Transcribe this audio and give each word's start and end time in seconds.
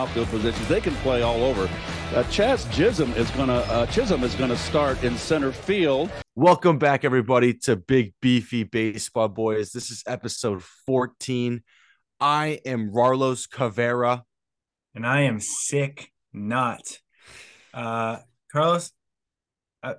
outfield 0.00 0.28
positions. 0.28 0.66
They 0.66 0.80
can 0.80 0.94
play 0.96 1.20
all 1.20 1.44
over. 1.44 1.64
Uh, 1.64 2.24
Chaz 2.24 2.70
Chisholm 2.72 3.12
is 3.12 3.30
gonna 3.32 3.58
uh, 3.68 3.86
Chisholm 3.86 4.24
is 4.24 4.34
gonna 4.34 4.56
start 4.56 5.04
in 5.04 5.16
center 5.18 5.52
field. 5.52 6.10
Welcome 6.34 6.78
back, 6.78 7.04
everybody, 7.04 7.52
to 7.64 7.76
Big 7.76 8.14
Beefy 8.22 8.64
Baseball 8.64 9.28
Boys. 9.28 9.72
This 9.72 9.90
is 9.90 10.02
episode 10.06 10.62
14. 10.86 11.62
I 12.18 12.60
am 12.64 12.90
Rarlos 12.90 13.48
Caveira. 13.50 14.24
And 14.94 15.06
I 15.06 15.22
am 15.22 15.38
sick 15.38 16.10
not. 16.32 16.80
Uh 17.74 18.20
Carlos, 18.50 18.92
uh, 19.82 19.94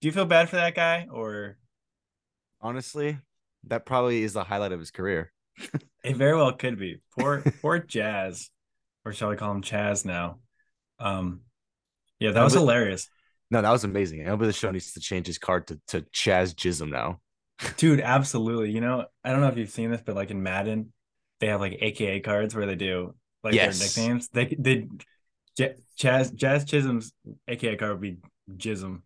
do 0.00 0.08
you 0.08 0.12
feel 0.12 0.26
bad 0.26 0.48
for 0.48 0.56
that 0.56 0.76
guy 0.76 1.08
or 1.10 1.58
Honestly, 2.60 3.18
that 3.66 3.84
probably 3.84 4.22
is 4.22 4.34
the 4.34 4.44
highlight 4.44 4.70
of 4.70 4.78
his 4.78 4.92
career. 4.92 5.32
it 6.04 6.16
very 6.16 6.36
well 6.36 6.52
could 6.52 6.78
be. 6.78 7.00
Poor 7.18 7.42
poor 7.60 7.80
Jazz. 7.80 8.48
Or 9.04 9.12
shall 9.12 9.30
we 9.30 9.36
call 9.36 9.52
him 9.52 9.62
Chaz 9.62 10.04
now? 10.04 10.38
Um 10.98 11.40
yeah, 12.18 12.32
that 12.32 12.42
was 12.42 12.52
hilarious. 12.52 13.08
No, 13.50 13.62
that 13.62 13.70
was 13.70 13.84
amazing. 13.84 14.26
I 14.26 14.30
hope 14.30 14.40
the 14.40 14.52
show 14.52 14.70
needs 14.70 14.92
to 14.92 15.00
change 15.00 15.26
his 15.26 15.38
card 15.38 15.66
to, 15.68 15.80
to 15.88 16.02
Chaz 16.14 16.54
Chisholm 16.56 16.90
now. 16.90 17.20
Dude, 17.78 18.00
absolutely. 18.00 18.70
You 18.70 18.80
know, 18.80 19.06
I 19.24 19.32
don't 19.32 19.40
know 19.40 19.48
if 19.48 19.56
you've 19.56 19.70
seen 19.70 19.90
this, 19.90 20.02
but 20.04 20.14
like 20.14 20.30
in 20.30 20.42
Madden, 20.42 20.92
they 21.40 21.46
have 21.48 21.60
like 21.60 21.78
AKA 21.80 22.20
cards 22.20 22.54
where 22.54 22.66
they 22.66 22.76
do 22.76 23.14
like 23.42 23.54
Yes. 23.54 23.78
their 23.78 24.04
nicknames. 24.04 24.28
They 24.28 24.54
they 24.58 24.88
J- 25.56 25.74
Chaz 25.98 26.34
Jazz 26.34 26.64
Chisholm's 26.64 27.12
AKA 27.48 27.76
card 27.76 27.92
would 27.92 28.00
be 28.00 28.18
Jism. 28.56 29.02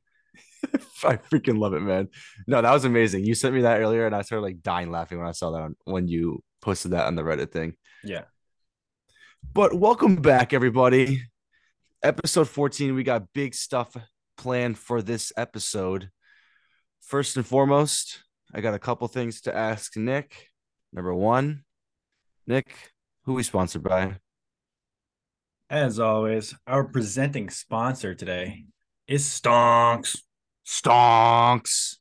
I 1.05 1.17
freaking 1.17 1.59
love 1.59 1.75
it, 1.75 1.81
man. 1.81 2.09
No, 2.47 2.61
that 2.63 2.73
was 2.73 2.85
amazing. 2.85 3.25
You 3.25 3.35
sent 3.35 3.55
me 3.55 3.63
that 3.63 3.81
earlier, 3.81 4.07
and 4.07 4.15
I 4.15 4.23
started 4.23 4.43
like 4.43 4.63
dying 4.63 4.91
laughing 4.91 5.19
when 5.19 5.29
I 5.29 5.33
saw 5.33 5.51
that 5.53 5.61
on, 5.63 5.77
when 5.85 6.09
you 6.09 6.43
posted 6.63 6.93
that 6.93 7.07
on 7.07 7.15
the 7.15 7.23
Reddit 7.23 7.51
thing. 7.53 7.75
Yeah. 8.03 8.23
But 9.53 9.75
welcome 9.75 10.17
back, 10.17 10.53
everybody. 10.53 11.23
Episode 12.03 12.49
14. 12.49 12.95
We 12.95 13.03
got 13.03 13.33
big 13.33 13.55
stuff 13.55 13.97
planned 14.37 14.79
for 14.79 15.03
this 15.03 15.33
episode. 15.37 16.11
First 17.01 17.37
and 17.37 17.47
foremost, 17.47 18.23
I 18.53 18.61
got 18.61 18.75
a 18.75 18.79
couple 18.79 19.07
things 19.09 19.43
to 19.43 19.57
ask 19.57 19.97
Nick. 19.97 20.49
Number 20.93 21.15
one, 21.15 21.65
Nick, 22.47 22.93
who 23.25 23.35
we 23.35 23.43
sponsored 23.43 23.83
by? 23.83 24.17
As 25.71 25.99
always, 25.99 26.55
our 26.67 26.85
presenting 26.85 27.51
sponsor 27.51 28.15
today 28.15 28.65
is 29.07 29.25
Stonks. 29.25 30.19
Stonks, 30.67 31.97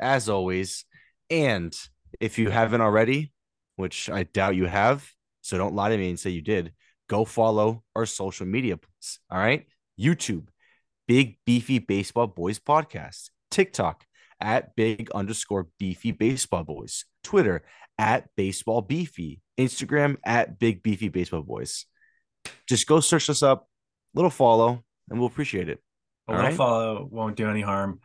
as 0.00 0.28
always. 0.28 0.84
And 1.28 1.76
if 2.20 2.38
you 2.38 2.50
haven't 2.50 2.80
already, 2.80 3.32
which 3.76 4.10
I 4.10 4.24
doubt 4.24 4.56
you 4.56 4.66
have, 4.66 5.08
so 5.42 5.58
don't 5.58 5.74
lie 5.74 5.88
to 5.88 5.96
me 5.96 6.10
and 6.10 6.18
say 6.18 6.30
you 6.30 6.42
did, 6.42 6.72
go 7.10 7.24
follow 7.24 7.82
our 7.96 8.06
social 8.06 8.46
media. 8.46 8.76
please. 8.76 9.18
All 9.30 9.38
right. 9.38 9.66
YouTube, 10.00 10.46
Big 11.08 11.38
Beefy 11.44 11.80
Baseball 11.80 12.28
Boys 12.28 12.60
Podcast, 12.60 13.30
TikTok 13.50 14.06
at 14.40 14.74
big 14.76 15.10
underscore 15.10 15.66
beefy 15.78 16.12
baseball 16.12 16.64
boys, 16.64 17.04
Twitter 17.22 17.62
at 17.98 18.28
baseball 18.36 18.80
beefy, 18.80 19.40
Instagram 19.58 20.16
at 20.24 20.58
big 20.58 20.82
beefy 20.82 21.08
baseball 21.08 21.42
boys. 21.42 21.84
Just 22.66 22.86
go 22.86 23.00
search 23.00 23.28
us 23.28 23.42
up, 23.42 23.68
little 24.14 24.30
follow, 24.30 24.82
and 25.10 25.18
we'll 25.18 25.28
appreciate 25.28 25.68
it. 25.68 25.80
A 26.28 26.32
little 26.32 26.46
right. 26.46 26.56
follow 26.56 27.08
won't 27.10 27.36
do 27.36 27.50
any 27.50 27.60
harm. 27.60 28.00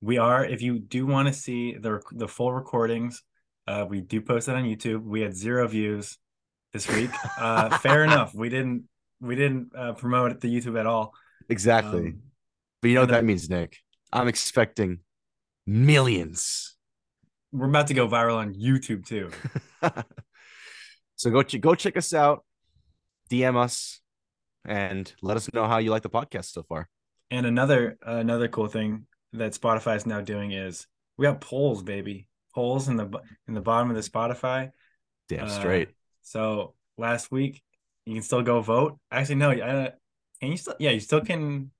We 0.00 0.18
are, 0.18 0.44
if 0.44 0.62
you 0.62 0.80
do 0.80 1.06
want 1.06 1.28
to 1.28 1.32
see 1.32 1.76
the 1.78 2.02
the 2.10 2.28
full 2.28 2.52
recordings, 2.52 3.22
uh, 3.68 3.86
we 3.88 4.00
do 4.00 4.20
post 4.20 4.48
it 4.48 4.56
on 4.56 4.64
YouTube. 4.64 5.04
We 5.04 5.20
had 5.20 5.34
zero 5.34 5.66
views 5.68 6.18
this 6.72 6.88
week. 6.88 7.10
Uh, 7.38 7.76
fair 7.78 8.04
enough. 8.04 8.34
We 8.34 8.48
didn't 8.48 8.84
we 9.20 9.34
didn't 9.36 9.70
uh, 9.76 9.92
promote 9.94 10.40
the 10.40 10.48
YouTube 10.48 10.78
at 10.78 10.86
all. 10.86 11.12
Exactly. 11.48 12.08
Um, 12.08 12.22
But 12.80 12.88
you 12.88 12.94
know 12.94 13.02
what 13.02 13.10
that 13.10 13.20
uh, 13.24 13.30
means, 13.30 13.48
Nick? 13.50 13.78
I'm 14.12 14.28
expecting 14.28 15.00
millions. 15.66 16.76
we're 17.52 17.68
about 17.68 17.86
to 17.88 17.94
go 17.94 18.06
viral 18.08 18.36
on 18.36 18.54
YouTube 18.54 19.06
too. 19.06 19.30
so 21.16 21.30
go 21.30 21.42
ch- 21.42 21.60
go 21.60 21.74
check 21.74 21.96
us 21.96 22.12
out, 22.14 22.44
DM 23.30 23.56
us, 23.56 24.00
and 24.64 25.12
let 25.22 25.36
us 25.36 25.52
know 25.52 25.66
how 25.66 25.78
you 25.78 25.90
like 25.90 26.02
the 26.02 26.10
podcast 26.10 26.52
so 26.52 26.62
far. 26.62 26.88
And 27.30 27.44
another 27.46 27.98
another 28.02 28.48
cool 28.48 28.68
thing 28.68 29.06
that 29.32 29.52
Spotify 29.52 29.96
is 29.96 30.06
now 30.06 30.20
doing 30.20 30.52
is 30.52 30.86
we 31.16 31.24
got 31.26 31.40
polls, 31.40 31.82
baby. 31.82 32.28
Polls 32.54 32.88
in 32.88 32.96
the 32.96 33.08
in 33.46 33.54
the 33.54 33.60
bottom 33.60 33.90
of 33.90 33.96
the 33.96 34.02
Spotify. 34.02 34.70
Damn 35.28 35.46
Uh, 35.46 35.48
straight. 35.48 35.88
So 36.28 36.74
last 36.98 37.30
week 37.32 37.62
you 38.04 38.12
can 38.14 38.22
still 38.22 38.42
go 38.42 38.60
vote. 38.60 38.98
Actually, 39.10 39.36
no, 39.36 39.50
I, 39.50 39.92
can 40.40 40.50
you 40.50 40.56
still? 40.58 40.74
Yeah, 40.78 40.90
you 40.90 41.00
still 41.00 41.22
can. 41.22 41.70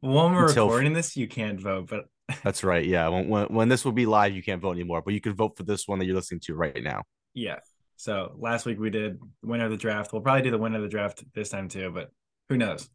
When 0.00 0.34
we're 0.34 0.48
Until- 0.48 0.66
recording 0.66 0.92
this, 0.92 1.16
you 1.16 1.26
can't 1.26 1.58
vote, 1.58 1.88
but 1.88 2.04
That's 2.44 2.62
right. 2.62 2.84
Yeah. 2.84 3.08
When, 3.08 3.28
when 3.28 3.46
when 3.46 3.68
this 3.68 3.84
will 3.84 3.92
be 3.92 4.04
live, 4.04 4.34
you 4.34 4.42
can't 4.42 4.60
vote 4.60 4.72
anymore, 4.72 5.00
but 5.00 5.14
you 5.14 5.20
can 5.20 5.34
vote 5.34 5.56
for 5.56 5.62
this 5.62 5.88
one 5.88 5.98
that 5.98 6.04
you're 6.04 6.14
listening 6.14 6.40
to 6.40 6.54
right 6.54 6.82
now. 6.82 7.02
yeah. 7.34 7.60
So 7.98 8.34
last 8.38 8.66
week 8.66 8.78
we 8.78 8.90
did 8.90 9.18
winner 9.42 9.64
of 9.64 9.70
the 9.70 9.78
draft. 9.78 10.12
We'll 10.12 10.20
probably 10.20 10.42
do 10.42 10.50
the 10.50 10.58
winner 10.58 10.76
of 10.76 10.82
the 10.82 10.88
draft 10.88 11.24
this 11.34 11.48
time 11.48 11.68
too, 11.70 11.90
but 11.90 12.10
who 12.50 12.58
knows? 12.58 12.90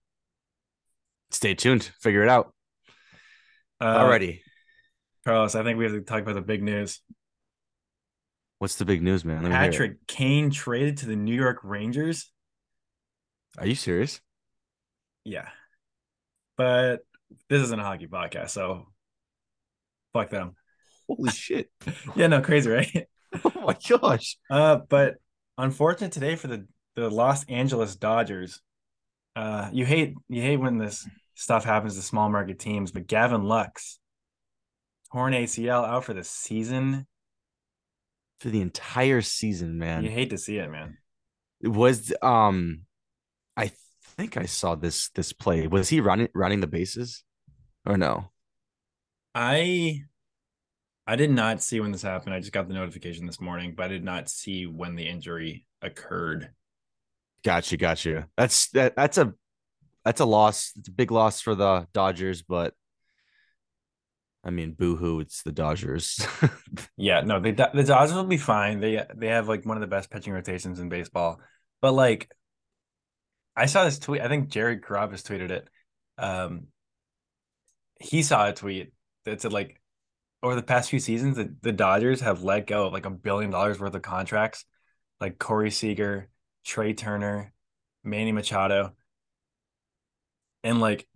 Stay 1.32 1.56
tuned. 1.56 1.90
Figure 2.02 2.22
it 2.22 2.30
out. 2.30 2.54
Uh, 3.80 3.98
Alrighty. 3.98 4.42
Carlos. 5.26 5.56
I 5.56 5.64
think 5.64 5.80
we 5.80 5.86
have 5.86 5.94
to 5.94 6.02
talk 6.02 6.22
about 6.22 6.36
the 6.36 6.42
big 6.42 6.62
news. 6.62 7.02
What's 8.62 8.76
the 8.76 8.86
big 8.86 9.02
news, 9.02 9.26
man? 9.26 9.42
Let 9.42 9.50
me 9.50 9.56
hear 9.56 9.64
it. 9.64 9.72
Patrick 9.72 10.08
Kane 10.08 10.52
traded 10.52 10.98
to 10.98 11.08
the 11.08 11.16
New 11.16 11.34
York 11.34 11.62
Rangers. 11.64 12.32
Are 13.58 13.66
you 13.66 13.74
serious? 13.74 14.22
Yeah. 15.24 15.48
But 16.58 17.00
this 17.50 17.64
isn't 17.64 17.80
a 17.80 17.84
hockey 17.84 18.06
podcast, 18.06 18.52
so 18.52 18.86
fuck 20.14 20.30
them. 20.30 20.54
Holy 21.08 21.32
shit. 21.32 21.72
Yeah, 22.16 22.28
no, 22.28 22.42
crazy, 22.42 22.70
right? 22.70 23.08
oh 23.44 23.62
my 23.66 23.76
gosh. 23.90 24.38
Uh, 24.48 24.78
but 24.88 25.16
unfortunate 25.58 26.12
today 26.12 26.36
for 26.36 26.46
the 26.46 26.68
the 26.96 27.10
Los 27.10 27.44
Angeles 27.46 27.96
Dodgers. 27.96 28.62
Uh, 29.36 29.72
you 29.74 29.88
hate 29.88 30.14
you 30.30 30.44
hate 30.44 30.58
when 30.58 30.78
this 30.78 31.10
stuff 31.34 31.66
happens 31.66 31.96
to 31.96 32.04
small 32.04 32.30
market 32.30 32.60
teams, 32.60 32.92
but 32.92 33.08
Gavin 33.08 33.42
Lux 33.42 33.98
torn 35.12 35.34
ACL 35.34 35.84
out 35.84 36.04
for 36.04 36.14
the 36.14 36.24
season. 36.24 37.08
For 38.42 38.50
the 38.50 38.62
entire 38.62 39.22
season, 39.22 39.78
man. 39.78 40.04
You 40.04 40.10
hate 40.10 40.32
to 40.32 40.38
see 40.40 40.58
it, 40.58 40.68
man. 40.68 40.98
It 41.62 41.68
was 41.68 42.12
um 42.24 42.86
I 43.56 43.72
think 44.18 44.36
I 44.36 44.46
saw 44.48 44.74
this 44.74 45.10
this 45.10 45.32
play. 45.32 45.68
Was 45.68 45.90
he 45.90 46.02
running 46.02 46.30
running 46.34 46.60
the 46.60 46.66
bases? 46.66 47.24
Or 47.86 47.98
no? 47.98 48.32
I 49.36 50.06
I 51.06 51.18
did 51.18 51.30
not 51.30 51.62
see 51.62 51.80
when 51.80 51.92
this 51.92 52.02
happened. 52.02 52.34
I 52.34 52.40
just 52.40 52.52
got 52.52 52.68
the 52.68 52.74
notification 52.74 53.28
this 53.28 53.40
morning, 53.40 53.76
but 53.78 53.84
I 53.84 53.90
did 53.90 54.04
not 54.04 54.28
see 54.28 54.66
when 54.66 54.96
the 54.96 55.08
injury 55.08 55.68
occurred. 55.84 56.50
Gotcha, 57.44 57.78
gotcha. 57.78 58.28
That's 58.38 58.70
that, 58.70 58.96
that's 58.96 59.20
a 59.20 59.36
that's 60.04 60.20
a 60.20 60.26
loss. 60.26 60.74
It's 60.80 60.88
a 60.88 60.92
big 60.92 61.12
loss 61.12 61.42
for 61.42 61.54
the 61.54 61.88
Dodgers, 61.94 62.42
but 62.42 62.74
I 64.44 64.50
mean, 64.50 64.74
boo-hoo, 64.74 65.20
it's 65.20 65.44
the 65.44 65.52
Dodgers. 65.52 66.26
Yeah, 66.98 67.22
no, 67.22 67.40
the 67.40 67.52
the 67.52 67.84
Dodgers 67.84 68.14
will 68.16 68.24
be 68.24 68.38
fine. 68.38 68.80
They 68.80 69.04
they 69.16 69.28
have 69.28 69.48
like 69.48 69.66
one 69.66 69.76
of 69.78 69.82
the 69.82 69.88
best 69.88 70.10
pitching 70.12 70.34
rotations 70.34 70.80
in 70.80 70.88
baseball. 70.88 71.40
But 71.82 71.94
like 71.94 72.32
I 73.56 73.66
saw 73.66 73.84
this 73.86 74.00
tweet, 74.00 74.22
I 74.22 74.28
think 74.28 74.50
Jared 74.50 74.82
Carrabis 74.82 75.24
tweeted 75.24 75.50
it. 75.50 75.68
Um 76.18 76.68
he 78.00 78.24
saw 78.24 78.48
a 78.48 78.54
tweet 78.54 78.94
that 79.26 79.42
said 79.42 79.54
like 79.54 79.82
over 80.44 80.56
the 80.56 80.64
past 80.64 80.90
few 80.90 81.00
seasons 81.00 81.38
the, 81.38 81.54
the 81.62 81.72
Dodgers 81.72 82.22
have 82.22 82.44
let 82.44 82.68
go 82.68 82.88
of 82.88 82.94
like 82.94 83.06
a 83.06 83.12
billion 83.12 83.52
dollars 83.52 83.80
worth 83.80 83.96
of 83.96 84.02
contracts, 84.02 84.66
like 85.20 85.40
Corey 85.40 85.72
Seager, 85.72 86.30
Trea 86.64 86.94
Turner, 86.94 87.54
Manny 88.04 88.32
Machado. 88.32 88.94
And 90.64 90.80
like 90.80 91.08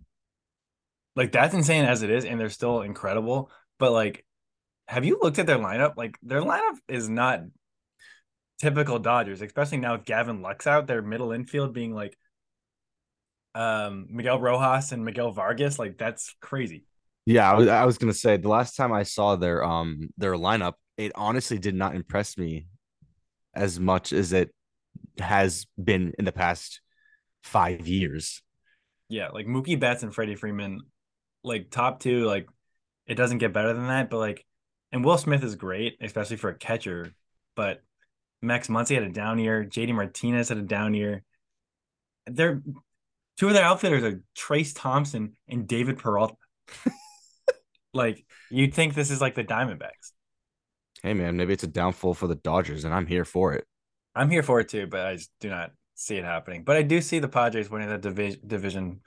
like 1.16 1.32
that's 1.32 1.54
insane 1.54 1.84
as 1.84 2.02
it 2.02 2.10
is, 2.10 2.24
and 2.24 2.38
they're 2.38 2.50
still 2.50 2.82
incredible. 2.82 3.50
But 3.78 3.92
like 3.92 4.24
have 4.88 5.04
you 5.04 5.18
looked 5.20 5.38
at 5.38 5.46
their 5.46 5.58
lineup? 5.58 5.94
Like 5.96 6.18
their 6.22 6.42
lineup 6.42 6.76
is 6.88 7.08
not 7.08 7.40
typical 8.60 8.98
Dodgers, 8.98 9.42
especially 9.42 9.78
now 9.78 9.96
with 9.96 10.04
Gavin 10.04 10.42
Lux 10.42 10.66
out, 10.66 10.86
their 10.86 11.02
middle 11.02 11.32
infield 11.32 11.72
being 11.72 11.94
like 11.94 12.16
um 13.54 14.06
Miguel 14.10 14.40
Rojas 14.40 14.92
and 14.92 15.04
Miguel 15.04 15.32
Vargas. 15.32 15.78
Like 15.78 15.98
that's 15.98 16.34
crazy. 16.40 16.84
yeah, 17.24 17.50
I 17.50 17.54
was, 17.54 17.68
I 17.68 17.84
was 17.84 17.98
gonna 17.98 18.12
say 18.12 18.36
the 18.36 18.48
last 18.48 18.76
time 18.76 18.92
I 18.92 19.02
saw 19.02 19.36
their 19.36 19.64
um 19.64 20.08
their 20.16 20.34
lineup, 20.34 20.74
it 20.96 21.12
honestly 21.14 21.58
did 21.58 21.74
not 21.74 21.94
impress 21.94 22.38
me 22.38 22.68
as 23.54 23.80
much 23.80 24.12
as 24.12 24.32
it 24.32 24.50
has 25.18 25.66
been 25.82 26.12
in 26.18 26.24
the 26.24 26.32
past 26.32 26.80
five 27.42 27.88
years. 27.88 28.42
Yeah, 29.08 29.28
like 29.28 29.46
Mookie 29.46 29.78
Betts 29.78 30.02
and 30.02 30.14
Freddie 30.14 30.34
Freeman, 30.34 30.80
like 31.46 31.70
top 31.70 32.00
two, 32.00 32.24
like 32.24 32.48
it 33.06 33.14
doesn't 33.14 33.38
get 33.38 33.52
better 33.52 33.72
than 33.72 33.88
that. 33.88 34.10
But 34.10 34.18
like, 34.18 34.44
and 34.92 35.04
Will 35.04 35.18
Smith 35.18 35.44
is 35.44 35.54
great, 35.54 35.96
especially 36.00 36.36
for 36.36 36.50
a 36.50 36.58
catcher. 36.58 37.12
But 37.54 37.82
Max 38.42 38.68
Muncy 38.68 38.94
had 38.94 39.04
a 39.04 39.10
down 39.10 39.38
year. 39.38 39.64
JD 39.64 39.94
Martinez 39.94 40.48
had 40.48 40.58
a 40.58 40.62
down 40.62 40.94
year. 40.94 41.22
they're 42.26 42.62
two 43.38 43.48
of 43.48 43.54
their 43.54 43.64
outfielders 43.64 44.02
are 44.02 44.22
Trayce 44.36 44.72
Thompson 44.74 45.36
and 45.48 45.66
David 45.66 45.98
Peralta. 45.98 46.36
like 47.94 48.24
you'd 48.50 48.74
think 48.74 48.94
this 48.94 49.10
is 49.10 49.20
like 49.20 49.34
the 49.34 49.44
Diamondbacks. 49.44 50.12
Hey 51.02 51.14
man, 51.14 51.36
maybe 51.36 51.52
it's 51.52 51.62
a 51.62 51.68
downfall 51.68 52.14
for 52.14 52.26
the 52.26 52.34
Dodgers, 52.34 52.84
and 52.84 52.92
I'm 52.92 53.06
here 53.06 53.24
for 53.24 53.52
it. 53.52 53.66
I'm 54.14 54.30
here 54.30 54.42
for 54.42 54.60
it 54.60 54.68
too, 54.68 54.86
but 54.86 55.06
I 55.06 55.16
just 55.16 55.30
do 55.40 55.50
not 55.50 55.72
see 55.94 56.16
it 56.16 56.24
happening. 56.24 56.64
But 56.64 56.76
I 56.76 56.82
do 56.82 57.00
see 57.00 57.18
the 57.18 57.28
Padres 57.28 57.70
winning 57.70 57.88
that 57.88 58.00
division 58.00 58.40
division 58.46 59.00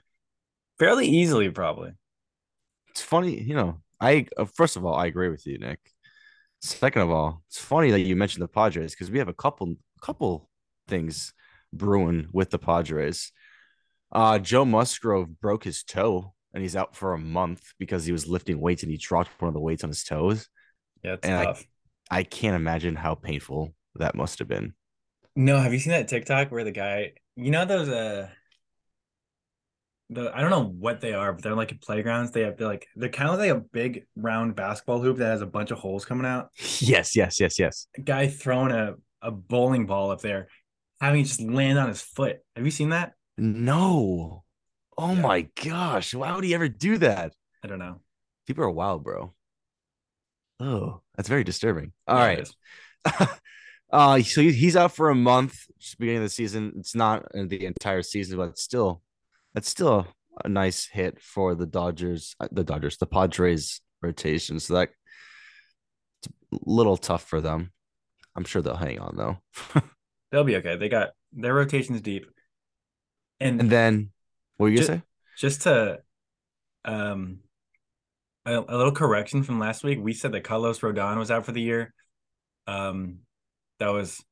fairly 0.78 1.06
easily, 1.06 1.50
probably. 1.50 1.92
It's 2.90 3.02
funny, 3.02 3.40
you 3.40 3.54
know. 3.54 3.80
I 4.00 4.26
uh, 4.36 4.44
first 4.44 4.76
of 4.76 4.84
all, 4.84 4.94
I 4.94 5.06
agree 5.06 5.28
with 5.28 5.46
you, 5.46 5.58
Nick. 5.58 5.78
Second 6.60 7.02
of 7.02 7.10
all, 7.10 7.42
it's 7.48 7.58
funny 7.58 7.90
that 7.90 8.00
you 8.00 8.16
mentioned 8.16 8.42
the 8.42 8.48
Padres 8.48 8.92
because 8.94 9.10
we 9.10 9.18
have 9.18 9.28
a 9.28 9.34
couple 9.34 9.74
couple 10.02 10.48
things 10.88 11.32
brewing 11.72 12.28
with 12.32 12.50
the 12.50 12.58
Padres. 12.58 13.32
Uh, 14.12 14.38
Joe 14.38 14.64
Musgrove 14.64 15.40
broke 15.40 15.64
his 15.64 15.82
toe 15.84 16.34
and 16.52 16.62
he's 16.62 16.74
out 16.74 16.96
for 16.96 17.12
a 17.14 17.18
month 17.18 17.62
because 17.78 18.04
he 18.04 18.12
was 18.12 18.26
lifting 18.26 18.60
weights 18.60 18.82
and 18.82 18.90
he 18.90 18.98
dropped 18.98 19.30
one 19.40 19.48
of 19.48 19.54
the 19.54 19.60
weights 19.60 19.84
on 19.84 19.90
his 19.90 20.02
toes. 20.02 20.48
Yeah, 21.04 21.12
it's 21.14 21.26
And 21.26 21.48
I- 21.48 21.66
I 22.12 22.24
can't 22.24 22.56
imagine 22.56 22.96
how 22.96 23.14
painful 23.14 23.72
that 23.94 24.16
must 24.16 24.40
have 24.40 24.48
been. 24.48 24.74
No, 25.36 25.58
have 25.60 25.72
you 25.72 25.78
seen 25.78 25.92
that 25.92 26.08
TikTok 26.08 26.50
where 26.50 26.64
the 26.64 26.72
guy, 26.72 27.12
you 27.36 27.52
know, 27.52 27.64
those 27.64 27.88
uh, 27.88 28.28
the 30.10 30.30
I 30.36 30.40
don't 30.40 30.50
know 30.50 30.64
what 30.64 31.00
they 31.00 31.14
are, 31.14 31.32
but 31.32 31.42
they're 31.42 31.54
like 31.56 31.80
playgrounds. 31.80 32.32
They 32.32 32.42
have 32.42 32.56
they're 32.58 32.68
like 32.68 32.86
they're 32.96 33.08
kind 33.08 33.30
of 33.30 33.38
like 33.38 33.50
a 33.50 33.60
big 33.60 34.06
round 34.16 34.56
basketball 34.56 35.00
hoop 35.00 35.18
that 35.18 35.26
has 35.30 35.42
a 35.42 35.46
bunch 35.46 35.70
of 35.70 35.78
holes 35.78 36.04
coming 36.04 36.26
out. 36.26 36.50
Yes, 36.80 37.16
yes, 37.16 37.40
yes, 37.40 37.58
yes. 37.58 37.86
A 37.96 38.00
guy 38.02 38.28
throwing 38.28 38.72
a 38.72 38.94
a 39.22 39.30
bowling 39.30 39.86
ball 39.86 40.10
up 40.10 40.20
there, 40.22 40.48
having 41.00 41.20
it 41.20 41.24
just 41.24 41.40
land 41.42 41.78
on 41.78 41.88
his 41.88 42.02
foot. 42.02 42.38
Have 42.56 42.64
you 42.64 42.70
seen 42.70 42.90
that? 42.90 43.14
No. 43.38 44.44
Oh 44.96 45.14
Yeah. 45.14 45.22
my 45.22 45.42
gosh. 45.62 46.14
Why 46.14 46.34
would 46.34 46.44
he 46.44 46.54
ever 46.54 46.68
do 46.68 46.98
that? 46.98 47.34
I 47.62 47.68
don't 47.68 47.78
know. 47.78 48.00
People 48.46 48.64
are 48.64 48.70
wild, 48.70 49.02
bro. 49.02 49.32
Oh, 50.58 51.00
that's 51.16 51.28
very 51.28 51.44
disturbing. 51.44 51.92
All 52.06 52.16
Yeah, 52.16 52.24
right. 52.24 52.48
uh 53.92 54.20
so 54.22 54.42
he's 54.42 54.76
out 54.76 54.92
for 54.94 55.10
a 55.10 55.14
month 55.14 55.66
just 55.78 55.98
beginning 55.98 56.18
of 56.18 56.24
the 56.24 56.28
season 56.30 56.72
it's 56.78 56.94
not 56.94 57.26
the 57.32 57.64
entire 57.64 58.02
season 58.02 58.36
but 58.36 58.58
still 58.58 59.02
that's 59.54 59.68
still 59.68 60.06
a 60.44 60.48
nice 60.48 60.86
hit 60.86 61.20
for 61.20 61.54
the 61.54 61.66
dodgers 61.66 62.34
uh, 62.40 62.48
the 62.50 62.64
dodgers 62.64 62.96
the 62.98 63.06
padres 63.06 63.80
rotation. 64.02 64.60
So 64.60 64.74
that 64.74 64.90
it's 66.22 66.28
a 66.52 66.58
little 66.64 66.96
tough 66.96 67.24
for 67.24 67.40
them. 67.40 67.72
I'm 68.36 68.44
sure 68.44 68.62
they'll 68.62 68.76
hang 68.76 69.00
on 69.00 69.16
though. 69.16 69.38
They'll 70.30 70.44
be 70.44 70.56
okay. 70.56 70.76
They 70.76 70.88
got 70.88 71.10
their 71.32 71.52
rotations 71.52 72.00
deep, 72.02 72.24
and, 73.40 73.60
and 73.60 73.70
then 73.70 74.10
what 74.56 74.66
were 74.66 74.70
you 74.70 74.76
gonna 74.76 74.98
say? 74.98 75.02
just 75.36 75.62
to 75.62 76.00
um 76.84 77.40
a, 78.46 78.56
a 78.56 78.76
little 78.76 78.92
correction 78.92 79.42
from 79.42 79.58
last 79.58 79.82
week 79.82 79.98
we 80.00 80.12
said 80.12 80.32
that 80.32 80.44
carlos 80.44 80.80
rodon 80.80 81.18
was 81.18 81.30
out 81.30 81.44
for 81.44 81.52
the 81.52 81.60
year. 81.60 81.92
Um 82.66 83.20
that 83.80 83.88
was 83.88 84.22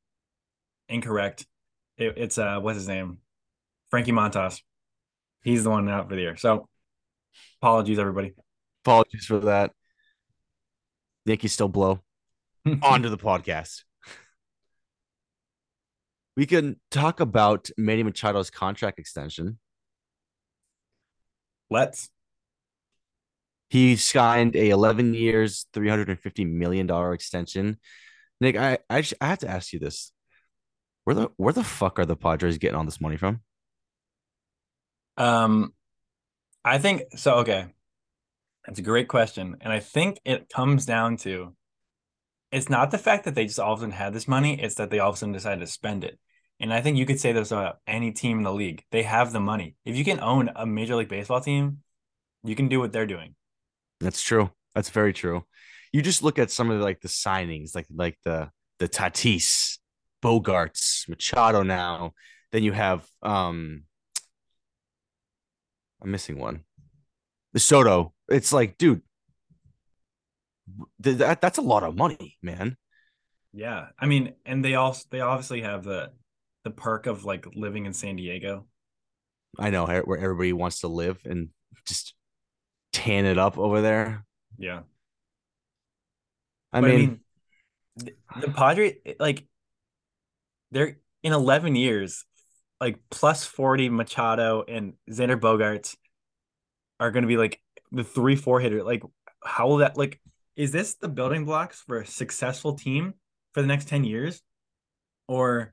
incorrect. 0.89 1.47
It, 1.97 2.15
it's 2.17 2.39
uh 2.39 2.61
what's 2.61 2.79
his 2.79 2.89
name? 2.89 3.19
Frankie 3.91 4.13
montas 4.13 4.61
he's 5.43 5.65
the 5.65 5.71
one 5.71 5.89
out 5.89 6.09
for 6.09 6.15
the 6.15 6.23
year 6.23 6.37
so 6.37 6.69
apologies 7.61 7.99
everybody 7.99 8.35
apologies 8.85 9.27
for 9.27 9.39
that 9.41 9.73
yankees 11.25 11.53
still 11.53 11.69
blow 11.69 12.01
onto 12.83 13.09
the 13.09 13.19
podcast. 13.19 13.85
We 16.37 16.47
can 16.47 16.77
talk 16.91 17.21
about 17.21 17.71
Manny 17.77 18.05
Machado's 18.05 18.51
contract 18.51 18.99
extension. 18.99 19.59
let's 21.71 22.09
He 23.71 23.97
signed 23.97 24.57
a 24.57 24.71
11 24.71 25.15
years, 25.15 25.67
350 25.73 26.45
million 26.45 26.87
dollar 26.87 27.13
extension. 27.13 27.79
Nick, 28.41 28.57
I 28.57 28.79
I, 28.89 29.05
I 29.21 29.27
have 29.27 29.39
to 29.41 29.49
ask 29.49 29.73
you 29.73 29.79
this: 29.79 30.13
where 31.05 31.15
the 31.15 31.29
where 31.37 31.53
the 31.53 31.65
fuck 31.65 31.99
are 31.99 32.07
the 32.07 32.17
Padres 32.17 32.59
getting 32.59 32.77
all 32.77 32.85
this 32.85 33.01
money 33.01 33.17
from? 33.17 33.41
Um 35.19 35.73
i 36.65 36.79
think 36.79 37.03
so 37.17 37.37
okay 37.37 37.67
that's 38.67 38.79
a 38.79 38.83
great 38.83 39.09
question 39.09 39.57
and 39.61 39.73
i 39.73 39.79
think 39.81 40.19
it 40.25 40.49
comes 40.49 40.85
down 40.85 41.17
to 41.17 41.55
it's 42.51 42.69
not 42.69 42.91
the 42.91 42.99
fact 42.99 43.25
that 43.25 43.35
they 43.35 43.47
just 43.47 43.61
all 43.61 43.73
of 43.73 43.79
a 43.79 43.83
sudden 43.83 43.93
had 43.93 44.13
this 44.13 44.27
money 44.27 44.61
it's 44.61 44.75
that 44.75 44.91
they 44.91 44.99
all 44.99 45.11
of 45.11 45.15
a 45.15 45.19
sudden 45.19 45.33
decided 45.33 45.61
to 45.61 45.67
spend 45.67 46.03
it 46.05 46.19
and 46.61 46.75
i 46.75 46.81
think 46.81 46.97
you 46.97 47.07
could 47.07 47.21
say 47.21 47.33
this 47.33 47.53
about 47.53 47.79
any 47.87 48.11
team 48.11 48.39
in 48.39 48.45
the 48.45 48.53
league 48.53 48.83
they 48.91 49.05
have 49.05 49.33
the 49.33 49.41
money 49.41 49.77
if 49.85 49.97
you 49.97 50.05
can 50.05 50.21
own 50.21 50.51
a 50.57 50.67
major 50.67 50.97
league 50.97 51.09
baseball 51.09 51.41
team 51.41 51.79
you 52.45 52.57
can 52.57 52.69
do 52.69 52.81
what 52.81 52.93
they're 52.93 53.07
doing 53.07 53.35
That's 54.01 54.23
true. 54.23 54.51
That's 54.75 54.91
very 54.91 55.13
true. 55.13 55.45
You 55.93 56.03
just 56.03 56.23
look 56.23 56.39
at 56.39 56.51
some 56.51 56.71
of 56.71 56.79
the, 56.79 56.85
like 56.85 57.01
the 57.01 57.09
signings, 57.09 57.75
like 57.75 57.87
like 57.93 58.19
the 58.25 58.51
the 58.79 58.89
Tatis, 58.89 59.79
Bogaerts, 60.23 61.09
Machado. 61.09 61.63
Now, 61.63 62.13
then 62.53 62.63
you 62.63 62.73
have 62.73 63.07
um, 63.23 63.85
I'm 66.03 66.11
missing 66.11 66.39
one. 66.39 66.65
The 67.53 67.61
Soto. 67.61 68.15
It's 68.29 68.53
like, 68.53 68.79
dude, 68.79 69.03
th- 71.03 71.19
that 71.19 71.41
that's 71.41 71.59
a 71.59 71.63
lot 71.63 71.83
of 71.83 71.97
money, 71.97 72.37
man. 72.43 72.77
yeah 73.53 73.87
i 73.99 74.07
mean 74.07 74.35
and 74.45 74.65
they 74.65 74.75
also 74.75 75.05
they 75.11 75.21
obviously 75.21 75.63
have 75.63 75.85
the 75.85 76.11
the 76.65 76.71
perk 76.71 77.07
of 77.07 77.25
like 77.25 77.47
living 77.55 77.87
in 77.87 77.93
san 77.93 78.17
diego 78.17 78.67
I 79.59 79.71
know 79.71 79.87
where 79.87 80.19
everybody 80.19 80.53
wants 80.53 80.81
to 80.81 80.89
live 80.89 81.21
and 81.25 81.49
just 81.87 82.15
tan 82.93 83.27
it 83.27 83.39
up 83.39 83.59
over 83.59 83.81
there. 83.81 84.25
yeah 84.59 84.81
I 86.73 86.81
But 86.81 86.89
mean, 86.89 87.21
the, 87.97 88.15
the 88.41 88.49
Padres, 88.49 88.95
like, 89.19 89.47
they're 90.71 90.99
in 91.23 91.33
11 91.33 91.75
years, 91.77 92.25
like 92.81 92.99
plus 93.11 93.45
40 93.45 93.89
Machado 93.91 94.65
and 94.67 94.95
Xander 95.11 95.39
Bogaerts 95.39 95.97
are 97.01 97.11
going 97.11 97.23
to 97.23 97.29
be 97.29 97.37
like 97.37 97.61
the 97.93 98.05
three, 98.05 98.37
four 98.37 98.61
hitter. 98.61 98.83
Like, 98.83 99.03
how 99.43 99.69
will 99.69 99.79
that, 99.79 99.97
like, 99.97 100.21
is 100.57 100.73
this 100.73 100.95
the 100.95 101.09
building 101.09 101.45
blocks 101.45 101.83
for 101.87 102.01
a 102.01 102.07
successful 102.07 102.75
team 102.75 103.15
for 103.53 103.63
the 103.63 103.69
next 103.69 103.89
10 103.89 104.05
years? 104.05 104.43
Or 105.29 105.73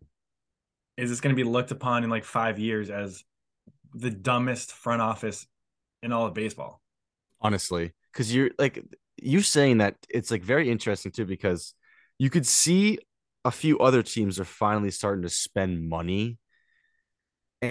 is 0.98 1.10
this 1.10 1.22
going 1.22 1.36
to 1.36 1.42
be 1.42 1.48
looked 1.48 1.72
upon 1.72 2.04
in 2.04 2.10
like 2.10 2.24
five 2.24 2.60
years 2.60 2.90
as 2.90 3.24
the 3.94 4.12
dumbest 4.12 4.72
front 4.72 5.02
office 5.02 5.48
in 6.04 6.12
all 6.12 6.26
of 6.26 6.34
baseball? 6.34 6.82
honestly 7.42 7.92
because 8.12 8.34
you're 8.34 8.50
like 8.58 8.84
you 9.18 9.42
saying 9.42 9.78
that 9.78 9.96
it's 10.10 10.32
like 10.32 10.42
very 10.42 10.70
interesting 10.70 11.12
too 11.12 11.26
because 11.26 11.74
you 12.18 12.30
could 12.30 12.46
see 12.46 12.98
a 13.44 13.52
few 13.52 13.78
other 13.80 14.02
teams 14.02 14.40
are 14.40 14.46
finally 14.46 14.92
starting 14.92 15.22
to 15.22 15.30
spend 15.30 15.88
money 15.88 16.38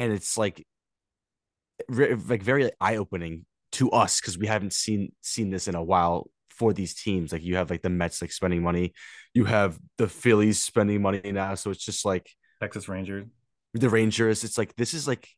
and 0.01 0.13
it's 0.13 0.37
like 0.39 0.67
like 1.89 2.43
very 2.43 2.71
eye-opening 2.81 3.45
to 3.73 3.91
us 3.91 4.21
because 4.21 4.39
we 4.39 4.47
haven't 4.47 4.73
seen 4.73 5.13
seen 5.23 5.51
this 5.51 5.67
in 5.69 5.75
a 5.75 5.83
while 5.83 6.31
for 6.51 6.73
these 6.73 6.95
teams. 6.95 7.33
Like 7.33 7.43
you 7.43 7.57
have 7.57 7.71
like 7.71 7.83
the 7.83 7.91
Mets 7.91 8.23
like 8.23 8.33
spending 8.33 8.63
money. 8.63 8.93
You 9.35 9.45
have 9.45 9.79
the 9.99 10.07
Phillies 10.09 10.61
spending 10.61 11.03
money 11.03 11.21
now. 11.33 11.55
So 11.57 11.71
it's 11.71 11.85
just 11.85 12.05
like 12.05 12.31
Texas 12.61 12.89
Rangers. 12.89 13.27
the 13.75 13.89
Rangers 13.91 14.45
it's 14.45 14.57
like 14.57 14.75
this 14.77 14.95
is 14.95 15.09
like 15.09 15.29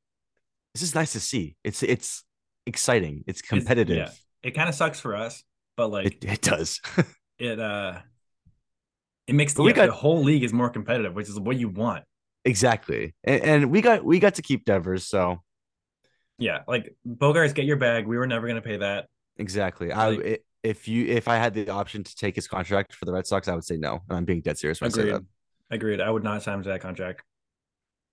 this 0.74 0.82
is 0.82 0.94
nice 0.94 1.12
to 1.12 1.20
see. 1.20 1.56
It's 1.64 1.82
it's 1.82 2.22
exciting. 2.66 3.24
It's 3.26 3.40
It's- 3.40 3.48
competitive. 3.48 3.96
yeah. 3.96 4.10
It 4.42 4.50
kind 4.52 4.68
of 4.68 4.74
sucks 4.76 5.00
for 5.00 5.16
us, 5.16 5.42
but 5.76 5.88
like, 5.90 6.06
it, 6.06 6.24
it 6.24 6.42
does. 6.42 6.80
It 7.38 7.60
uh 7.60 7.98
it 9.26 9.34
makes 9.34 9.52
the, 9.54 9.62
got- 9.72 9.86
the 9.86 9.92
whole 9.92 10.22
league 10.22 10.42
is 10.44 10.52
more 10.52 10.70
competitive, 10.70 11.14
which 11.14 11.28
is 11.28 11.38
what 11.38 11.56
you 11.58 11.68
want. 11.68 12.04
Exactly. 12.46 13.14
And, 13.24 13.42
and 13.42 13.70
we 13.70 13.80
got 13.82 14.04
we 14.04 14.18
got 14.20 14.36
to 14.36 14.42
keep 14.42 14.64
Devers, 14.64 15.06
so 15.06 15.42
Yeah, 16.38 16.60
like 16.68 16.94
Bogaerts, 17.06 17.54
get 17.54 17.64
your 17.66 17.76
bag. 17.76 18.06
We 18.06 18.16
were 18.16 18.26
never 18.26 18.46
gonna 18.48 18.62
pay 18.62 18.78
that. 18.78 19.08
exactly. 19.36 19.92
I 19.92 20.08
Like- 20.08 20.26
i- 20.26 20.38
if 20.62 20.88
you 20.88 21.06
if 21.06 21.28
I 21.28 21.36
had 21.36 21.54
the 21.54 21.68
option 21.70 22.02
to 22.02 22.16
take 22.16 22.34
his 22.34 22.48
contract 22.48 22.92
for 22.94 23.04
the 23.04 23.12
Red 23.12 23.26
Sox, 23.26 23.46
I 23.46 23.54
would 23.54 23.64
say 23.64 23.76
no. 23.76 24.00
And 24.08 24.16
I'm 24.18 24.24
being 24.24 24.40
dead 24.40 24.58
serious 24.58 24.80
when 24.80 24.90
I 24.90 24.94
say 24.94 25.00
Agreed. 25.02 25.14
that. 25.14 25.22
Agreed. 25.70 26.00
I 26.00 26.10
would 26.10 26.24
not 26.24 26.42
sign 26.42 26.54
him 26.54 26.62
to 26.64 26.68
that 26.70 26.80
contract. 26.80 27.22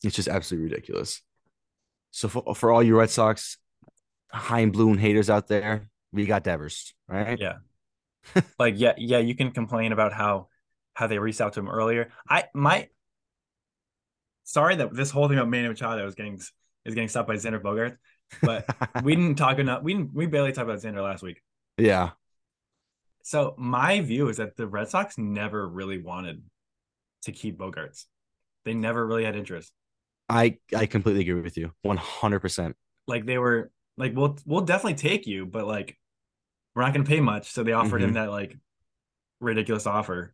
It's 0.04 0.16
just 0.16 0.28
absolutely 0.28 0.70
ridiculous. 0.70 1.22
So 2.12 2.28
for, 2.28 2.54
for 2.54 2.72
all 2.72 2.84
you 2.84 2.98
Red 3.00 3.10
Sox 3.10 3.58
high 4.32 4.60
and 4.60 4.72
blue 4.74 4.90
and 4.92 5.00
haters 5.00 5.30
out 5.32 5.48
there, 5.48 5.90
we 6.12 6.26
got 6.26 6.44
Devers, 6.44 6.94
right? 7.08 7.40
Yeah. 7.40 7.58
like 8.60 8.76
yeah, 8.78 8.94
yeah, 8.98 9.18
you 9.20 9.36
can 9.36 9.52
complain 9.52 9.92
about 9.92 10.14
how 10.14 10.48
how 10.94 11.08
they 11.08 11.18
reached 11.20 11.42
out 11.42 11.54
to 11.54 11.60
him 11.60 11.70
earlier. 11.70 12.12
I 12.30 12.46
my 12.54 12.88
sorry 14.44 14.76
that 14.76 14.94
this 14.94 15.12
whole 15.12 15.28
thing 15.28 15.38
about 15.38 15.50
Manny 15.50 15.68
Machado 15.70 16.06
is 16.08 16.16
getting 16.16 16.36
is 16.36 16.94
getting 16.96 17.08
stopped 17.08 17.28
by 17.28 17.36
Xander 17.36 17.62
Bogart, 17.62 17.98
but 18.42 18.66
we 19.04 19.16
didn't 19.18 19.36
talk 19.36 19.60
enough. 19.60 19.84
We 19.84 19.94
didn't, 19.94 20.14
we 20.14 20.26
barely 20.26 20.52
talked 20.52 20.70
about 20.70 20.80
Xander 20.82 21.04
last 21.04 21.24
week. 21.24 21.42
yeah. 21.78 22.12
So 23.26 23.56
my 23.58 24.02
view 24.02 24.28
is 24.28 24.38
that 24.38 24.58
the 24.58 24.68
Red 24.68 24.90
Sox 24.90 25.18
never 25.18 25.66
really 25.66 25.98
wanted 25.98 26.44
to 27.22 27.32
keep 27.32 27.58
Bogaerts. 27.58 28.04
They 28.66 28.74
never 28.74 29.06
really 29.08 29.24
had 29.24 29.38
interest. 29.38 29.72
I 30.28 30.58
I 30.76 30.88
completely 30.88 31.22
agree 31.22 31.42
with 31.42 31.56
you. 31.58 31.72
100%. 31.86 32.74
Like 33.08 33.26
they 33.26 33.38
were 33.38 33.72
like, 33.98 34.14
we'll 34.16 34.38
we'll 34.46 34.62
definitely 34.62 34.96
take 34.96 35.26
you, 35.26 35.46
but 35.46 35.66
like 35.66 35.98
we're 36.76 36.82
not 36.84 36.94
gonna 36.94 37.06
pay 37.06 37.22
much. 37.22 37.52
So 37.52 37.64
they 37.64 37.72
offered 37.72 38.02
him 38.02 38.12
Mhm. 38.12 38.16
that 38.16 38.30
like 38.30 38.58
ridiculous 39.40 39.88
offer. 39.88 40.34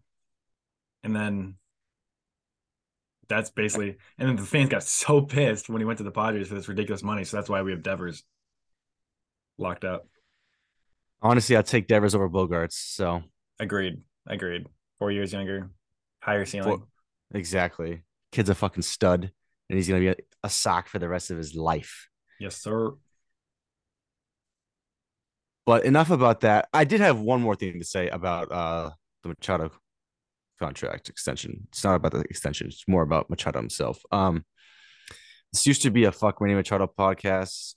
And 1.03 1.15
then 1.15 1.55
that's 3.29 3.51
basically 3.51 3.95
and 4.17 4.27
then 4.27 4.35
the 4.35 4.41
fans 4.43 4.69
got 4.69 4.83
so 4.83 5.21
pissed 5.21 5.69
when 5.69 5.79
he 5.79 5.85
went 5.85 5.99
to 5.99 6.03
the 6.03 6.11
Padres 6.11 6.47
for 6.47 6.55
this 6.55 6.67
ridiculous 6.67 7.03
money. 7.03 7.23
So 7.23 7.37
that's 7.37 7.49
why 7.49 7.61
we 7.61 7.71
have 7.71 7.83
Devers 7.83 8.23
locked 9.57 9.85
up. 9.85 10.07
Honestly, 11.21 11.55
I'd 11.55 11.65
take 11.67 11.87
Devers 11.87 12.15
over 12.15 12.29
Bogaerts. 12.29 12.73
So 12.73 13.23
Agreed. 13.59 14.01
Agreed. 14.27 14.67
Four 14.99 15.11
years 15.11 15.31
younger, 15.31 15.69
higher 16.21 16.45
ceiling. 16.45 16.79
For- 16.79 17.37
exactly. 17.37 18.03
Kid's 18.31 18.49
a 18.49 18.55
fucking 18.55 18.83
stud, 18.83 19.31
and 19.69 19.77
he's 19.77 19.87
gonna 19.87 19.99
be 19.99 20.07
a, 20.09 20.15
a 20.43 20.49
sock 20.49 20.87
for 20.87 20.99
the 20.99 21.07
rest 21.09 21.31
of 21.31 21.37
his 21.37 21.55
life. 21.55 22.09
yes, 22.39 22.55
sir. 22.55 22.91
But 25.65 25.85
enough 25.85 26.09
about 26.09 26.41
that. 26.41 26.67
I 26.73 26.83
did 26.83 26.99
have 26.99 27.19
one 27.19 27.41
more 27.41 27.55
thing 27.55 27.79
to 27.79 27.85
say 27.85 28.09
about 28.09 28.51
uh 28.51 28.91
the 29.23 29.29
Machado 29.29 29.71
contract 30.59 31.09
extension. 31.09 31.67
It's 31.69 31.83
not 31.83 31.95
about 31.95 32.11
the 32.11 32.19
extension, 32.21 32.67
it's 32.67 32.87
more 32.87 33.01
about 33.03 33.29
Machado 33.29 33.59
himself. 33.59 34.01
Um 34.11 34.45
this 35.51 35.65
used 35.65 35.81
to 35.81 35.89
be 35.89 36.03
a 36.03 36.11
fuck 36.11 36.39
Manny 36.41 36.53
Machado 36.53 36.85
podcast. 36.87 37.73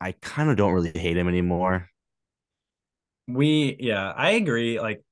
I 0.00 0.12
kind 0.20 0.50
of 0.50 0.56
don't 0.56 0.72
really 0.72 0.90
hate 0.98 1.16
him 1.16 1.28
anymore. 1.28 1.88
We 3.28 3.76
yeah, 3.78 4.10
I 4.10 4.30
agree. 4.32 4.80
Like 4.80 5.04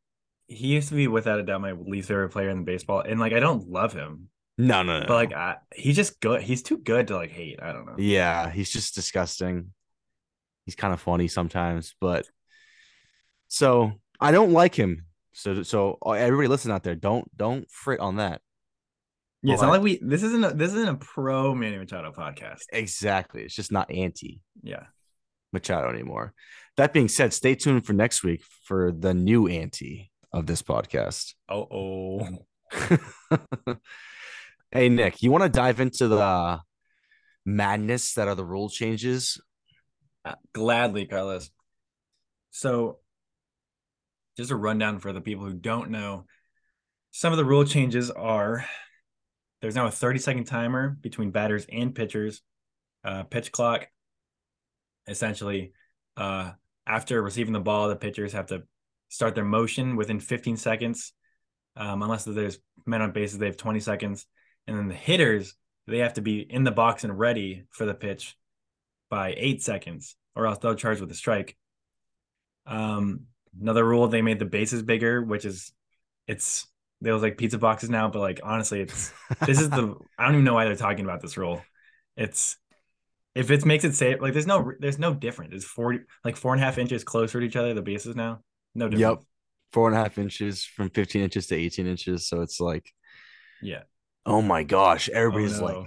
he 0.48 0.66
used 0.68 0.88
to 0.88 0.94
be 0.96 1.06
without 1.06 1.38
a 1.38 1.44
doubt 1.44 1.60
my 1.60 1.72
least 1.72 2.08
favorite 2.08 2.30
player 2.30 2.48
in 2.50 2.58
the 2.58 2.64
baseball, 2.64 3.00
and 3.00 3.20
like 3.20 3.32
I 3.32 3.38
don't 3.38 3.68
love 3.68 3.92
him, 3.92 4.30
No, 4.58 4.82
no, 4.82 4.98
no. 4.98 5.06
but 5.06 5.14
like 5.14 5.32
I, 5.32 5.58
he's 5.72 5.94
just 5.94 6.18
good. 6.20 6.42
He's 6.42 6.64
too 6.64 6.78
good 6.78 7.06
to 7.08 7.16
like 7.16 7.30
hate. 7.30 7.60
I 7.62 7.72
don't 7.72 7.86
know. 7.86 7.94
yeah, 7.98 8.50
he's 8.50 8.68
just 8.70 8.96
disgusting. 8.96 9.72
He's 10.66 10.74
kind 10.74 10.92
of 10.92 11.00
funny 11.00 11.28
sometimes, 11.28 11.94
but 12.00 12.26
so 13.46 13.92
I 14.20 14.32
don't 14.32 14.52
like 14.52 14.74
him. 14.74 15.06
So 15.32 15.62
so 15.62 15.98
uh, 16.04 16.10
everybody 16.12 16.48
listen 16.48 16.70
out 16.70 16.82
there, 16.82 16.94
don't 16.94 17.34
don't 17.36 17.70
frit 17.70 18.00
on 18.00 18.16
that. 18.16 18.40
Yeah, 19.42 19.54
it's 19.54 19.62
not 19.62 19.70
like 19.70 19.82
we. 19.82 19.98
This 20.02 20.22
isn't. 20.22 20.44
A, 20.44 20.52
this 20.52 20.74
isn't 20.74 20.88
a 20.88 20.96
pro 20.96 21.54
Manny 21.54 21.78
Machado 21.78 22.12
podcast. 22.12 22.60
Exactly. 22.72 23.42
It's 23.42 23.54
just 23.54 23.72
not 23.72 23.90
anti 23.90 24.42
Yeah. 24.62 24.84
Machado 25.52 25.88
anymore. 25.88 26.34
That 26.76 26.92
being 26.92 27.08
said, 27.08 27.32
stay 27.32 27.54
tuned 27.54 27.86
for 27.86 27.92
next 27.92 28.22
week 28.22 28.42
for 28.64 28.92
the 28.92 29.14
new 29.14 29.48
anti 29.48 30.10
of 30.32 30.46
this 30.46 30.62
podcast. 30.62 31.34
Oh 31.48 31.66
oh. 31.70 32.28
hey 34.70 34.88
Nick, 34.88 35.22
you 35.22 35.30
want 35.30 35.42
to 35.42 35.48
dive 35.48 35.80
into 35.80 36.06
the 36.06 36.60
madness 37.44 38.14
that 38.14 38.28
are 38.28 38.34
the 38.34 38.44
rule 38.44 38.68
changes? 38.68 39.40
Uh, 40.24 40.34
Gladly, 40.52 41.06
Carlos. 41.06 41.50
So, 42.50 42.98
just 44.40 44.50
a 44.50 44.56
rundown 44.56 44.98
for 44.98 45.12
the 45.12 45.20
people 45.20 45.44
who 45.44 45.52
don't 45.52 45.90
know. 45.90 46.24
Some 47.10 47.32
of 47.32 47.36
the 47.36 47.44
rule 47.44 47.64
changes 47.64 48.10
are 48.10 48.64
there's 49.60 49.74
now 49.74 49.86
a 49.86 49.90
30 49.90 50.18
second 50.18 50.44
timer 50.44 50.90
between 51.00 51.30
batters 51.30 51.66
and 51.70 51.94
pitchers. 51.94 52.40
Uh, 53.04 53.24
pitch 53.24 53.52
clock. 53.52 53.86
Essentially, 55.06 55.72
uh, 56.16 56.52
after 56.86 57.22
receiving 57.22 57.52
the 57.52 57.60
ball, 57.60 57.88
the 57.88 57.96
pitchers 57.96 58.32
have 58.32 58.46
to 58.46 58.62
start 59.08 59.34
their 59.34 59.44
motion 59.44 59.96
within 59.96 60.20
15 60.20 60.56
seconds. 60.56 61.12
Um, 61.76 62.02
unless 62.02 62.24
there's 62.24 62.58
men 62.86 63.02
on 63.02 63.12
bases, 63.12 63.38
they 63.38 63.46
have 63.46 63.56
20 63.56 63.80
seconds. 63.80 64.26
And 64.66 64.76
then 64.76 64.88
the 64.88 64.94
hitters, 64.94 65.54
they 65.86 65.98
have 65.98 66.14
to 66.14 66.22
be 66.22 66.40
in 66.40 66.64
the 66.64 66.70
box 66.70 67.04
and 67.04 67.18
ready 67.18 67.64
for 67.70 67.84
the 67.84 67.94
pitch 67.94 68.36
by 69.08 69.34
eight 69.36 69.62
seconds, 69.62 70.16
or 70.36 70.46
else 70.46 70.58
they'll 70.58 70.74
charge 70.74 71.00
with 71.00 71.10
a 71.10 71.14
strike. 71.14 71.56
Um, 72.66 73.26
another 73.58 73.84
rule 73.84 74.06
they 74.08 74.22
made 74.22 74.38
the 74.38 74.44
bases 74.44 74.82
bigger, 74.82 75.22
which 75.22 75.44
is 75.44 75.72
it's 76.26 76.66
they 77.00 77.12
was 77.12 77.22
like 77.22 77.38
pizza 77.38 77.58
boxes 77.58 77.90
now, 77.90 78.08
but 78.08 78.20
like 78.20 78.40
honestly, 78.42 78.80
it's 78.80 79.12
this 79.46 79.60
is 79.60 79.70
the 79.70 79.94
I 80.18 80.24
don't 80.26 80.34
even 80.34 80.44
know 80.44 80.54
why 80.54 80.64
they're 80.64 80.76
talking 80.76 81.04
about 81.04 81.20
this 81.22 81.36
rule. 81.36 81.62
It's 82.16 82.56
if 83.34 83.50
it 83.50 83.64
makes 83.64 83.84
it 83.84 83.94
safe, 83.94 84.20
like 84.20 84.32
there's 84.32 84.46
no 84.46 84.72
there's 84.80 84.98
no 84.98 85.14
difference. 85.14 85.54
It's 85.54 85.64
forty 85.64 86.00
like 86.24 86.36
four 86.36 86.52
and 86.52 86.62
a 86.62 86.64
half 86.64 86.78
inches 86.78 87.04
closer 87.04 87.40
to 87.40 87.46
each 87.46 87.56
other. 87.56 87.74
The 87.74 87.82
bases 87.82 88.16
now, 88.16 88.40
no 88.74 88.88
difference. 88.88 89.18
Yep. 89.20 89.26
Four 89.72 89.88
and 89.88 89.96
a 89.96 90.00
half 90.00 90.18
inches 90.18 90.64
from 90.64 90.90
15 90.90 91.22
inches 91.22 91.46
to 91.46 91.54
18 91.54 91.86
inches. 91.86 92.26
So 92.28 92.40
it's 92.42 92.58
like, 92.58 92.90
Yeah. 93.62 93.82
oh 94.26 94.42
my 94.42 94.64
gosh, 94.64 95.08
Oh, 95.08 95.16
everybody's 95.16 95.60
no. 95.60 95.66
like, 95.66 95.86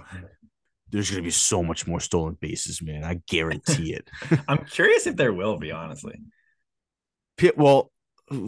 there's 0.90 1.10
gonna 1.10 1.22
be 1.22 1.30
so 1.30 1.62
much 1.62 1.86
more 1.86 2.00
stolen 2.00 2.38
bases, 2.40 2.80
man. 2.82 3.04
I 3.04 3.20
guarantee 3.28 3.92
it. 3.92 4.08
I'm 4.48 4.64
curious 4.64 5.06
if 5.06 5.16
there 5.16 5.34
will 5.34 5.58
be 5.58 5.70
honestly. 5.82 6.14
Well, 7.56 7.90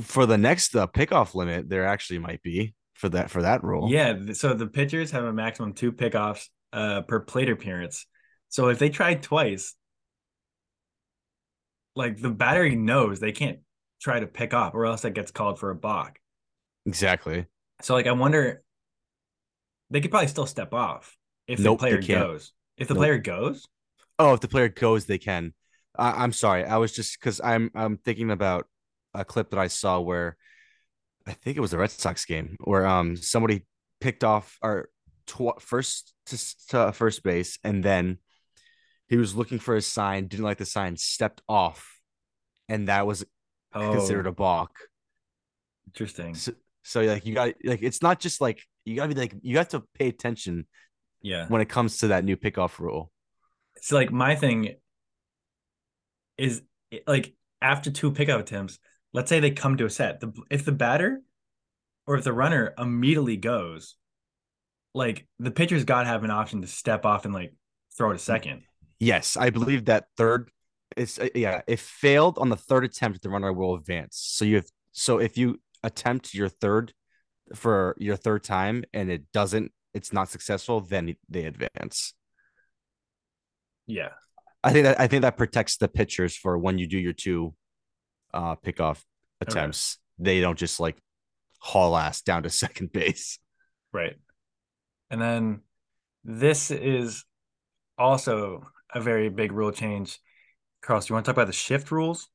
for 0.02 0.26
the 0.26 0.38
next 0.38 0.74
uh, 0.74 0.86
pickoff 0.86 1.34
limit, 1.34 1.68
there 1.68 1.86
actually 1.86 2.18
might 2.18 2.42
be 2.42 2.74
for 2.94 3.08
that 3.10 3.30
for 3.30 3.42
that 3.42 3.62
rule. 3.62 3.88
Yeah. 3.90 4.32
So 4.32 4.54
the 4.54 4.66
pitchers 4.66 5.10
have 5.10 5.24
a 5.24 5.32
maximum 5.32 5.72
two 5.74 5.92
pickoffs 5.92 6.46
uh, 6.72 7.02
per 7.02 7.20
plate 7.20 7.50
appearance. 7.50 8.06
So 8.48 8.68
if 8.68 8.78
they 8.78 8.88
try 8.88 9.14
twice, 9.14 9.74
like 11.94 12.20
the 12.20 12.30
battery 12.30 12.76
knows 12.76 13.20
they 13.20 13.32
can't 13.32 13.58
try 14.00 14.20
to 14.20 14.26
pick 14.26 14.54
off, 14.54 14.74
or 14.74 14.86
else 14.86 15.04
it 15.04 15.14
gets 15.14 15.30
called 15.30 15.58
for 15.58 15.70
a 15.70 15.74
balk. 15.74 16.18
exactly. 16.86 17.46
So 17.82 17.94
like 17.94 18.06
I 18.06 18.12
wonder, 18.12 18.62
they 19.90 20.00
could 20.00 20.10
probably 20.10 20.28
still 20.28 20.46
step 20.46 20.72
off 20.74 21.16
if 21.46 21.60
Nope, 21.60 21.78
the 21.78 21.80
player 21.80 22.02
goes. 22.02 22.52
If 22.76 22.88
the 22.88 22.94
Nope. 22.94 23.00
player 23.00 23.18
goes, 23.18 23.66
Oh, 24.18 24.34
if 24.34 24.40
the 24.40 24.48
player 24.48 24.68
goes, 24.68 25.06
they 25.06 25.18
can. 25.18 25.54
I, 25.96 26.22
I'm 26.22 26.32
sorry. 26.32 26.64
I 26.64 26.76
was 26.78 26.92
just 26.92 27.18
because 27.18 27.40
I'm 27.42 27.70
I'm 27.74 27.98
thinking 27.98 28.30
about 28.30 28.66
a 29.20 29.24
clip 29.24 29.50
that 29.50 29.58
I 29.58 29.68
saw 29.68 30.00
where 30.00 30.36
I 31.26 31.32
think 31.32 31.56
it 31.56 31.60
was 31.60 31.72
the 31.72 31.78
Red 31.78 31.90
Sox 31.90 32.24
game 32.24 32.56
where 32.64 32.86
um 32.86 33.16
somebody 33.16 33.66
picked 34.00 34.24
off 34.24 34.56
our 34.62 34.88
tw- 35.26 35.60
first 35.60 36.14
to, 36.26 36.38
to 36.68 36.92
first 36.92 37.22
base 37.22 37.58
and 37.64 37.82
then 37.82 38.18
he 39.08 39.16
was 39.16 39.34
looking 39.36 39.58
for 39.60 39.74
his 39.74 39.86
sign, 39.86 40.26
didn't 40.26 40.44
like 40.44 40.58
the 40.58 40.66
sign, 40.66 40.96
stepped 40.96 41.40
off, 41.48 41.98
and 42.68 42.88
that 42.88 43.06
was 43.06 43.24
oh, 43.72 43.92
considered 43.92 44.26
a 44.26 44.32
balk. 44.32 44.70
interesting. 45.86 46.34
So, 46.34 46.52
so 46.82 47.02
like 47.02 47.24
you 47.24 47.34
got 47.34 47.54
like 47.64 47.82
it's 47.82 48.02
not 48.02 48.20
just 48.20 48.40
like 48.40 48.62
you 48.84 48.96
gotta 48.96 49.14
be 49.14 49.20
like 49.20 49.34
you 49.42 49.58
have 49.58 49.68
to 49.70 49.82
pay 49.94 50.08
attention 50.08 50.66
Yeah. 51.22 51.46
when 51.48 51.60
it 51.60 51.68
comes 51.68 51.98
to 51.98 52.08
that 52.08 52.24
new 52.24 52.36
pickoff 52.36 52.78
rule. 52.78 53.10
So 53.80 53.96
like 53.96 54.10
my 54.12 54.34
thing 54.34 54.74
is 56.36 56.62
like 57.06 57.34
after 57.62 57.90
two 57.90 58.10
pickup 58.10 58.40
attempts, 58.40 58.78
let's 59.16 59.30
say 59.30 59.40
they 59.40 59.50
come 59.50 59.78
to 59.78 59.86
a 59.86 59.90
set. 59.90 60.20
The 60.20 60.32
if 60.50 60.64
the 60.64 60.72
batter 60.72 61.22
or 62.06 62.16
if 62.16 62.24
the 62.24 62.34
runner 62.34 62.74
immediately 62.78 63.38
goes, 63.38 63.96
like 64.94 65.26
the 65.40 65.50
pitcher's 65.50 65.84
got 65.84 66.02
to 66.02 66.08
have 66.08 66.22
an 66.22 66.30
option 66.30 66.60
to 66.60 66.68
step 66.68 67.06
off 67.06 67.24
and 67.24 67.32
like 67.32 67.54
throw 67.96 68.10
it 68.10 68.16
a 68.16 68.18
second. 68.18 68.62
Yes, 69.00 69.36
I 69.36 69.50
believe 69.50 69.86
that 69.86 70.04
third. 70.18 70.50
It's 70.96 71.18
uh, 71.18 71.30
yeah. 71.34 71.62
If 71.66 71.80
failed 71.80 72.38
on 72.38 72.50
the 72.50 72.56
third 72.56 72.84
attempt, 72.84 73.22
the 73.22 73.30
runner 73.30 73.52
will 73.52 73.74
advance. 73.74 74.18
So 74.18 74.44
you 74.44 74.56
have 74.56 74.66
so 74.92 75.18
if 75.18 75.38
you 75.38 75.60
attempt 75.82 76.34
your 76.34 76.50
third 76.50 76.92
for 77.54 77.96
your 77.98 78.16
third 78.16 78.44
time 78.44 78.84
and 78.92 79.10
it 79.10 79.32
doesn't, 79.32 79.72
it's 79.94 80.12
not 80.12 80.28
successful, 80.28 80.80
then 80.82 81.16
they 81.28 81.46
advance. 81.46 82.12
Yeah. 83.86 84.10
I 84.62 84.72
think 84.72 84.84
that 84.84 85.00
I 85.00 85.06
think 85.06 85.22
that 85.22 85.38
protects 85.38 85.78
the 85.78 85.88
pitchers 85.88 86.36
for 86.36 86.58
when 86.58 86.76
you 86.76 86.86
do 86.86 86.98
your 86.98 87.14
two 87.14 87.54
uh 88.36 88.56
pickoff 88.56 89.02
attempts. 89.40 89.98
They 90.18 90.40
don't 90.40 90.58
just 90.58 90.80
like 90.80 90.96
haul 91.60 91.96
ass 91.96 92.22
down 92.22 92.42
to 92.44 92.50
second 92.64 92.92
base. 92.92 93.38
Right. 93.92 94.16
And 95.10 95.20
then 95.20 95.60
this 96.24 96.70
is 96.70 97.24
also 97.98 98.66
a 98.92 99.00
very 99.00 99.28
big 99.28 99.52
rule 99.52 99.72
change. 99.72 100.18
Carlos, 100.82 101.06
do 101.06 101.12
you 101.12 101.14
want 101.14 101.24
to 101.24 101.30
talk 101.30 101.36
about 101.36 101.46
the 101.46 101.52
shift 101.52 101.90
rules? 101.90 102.28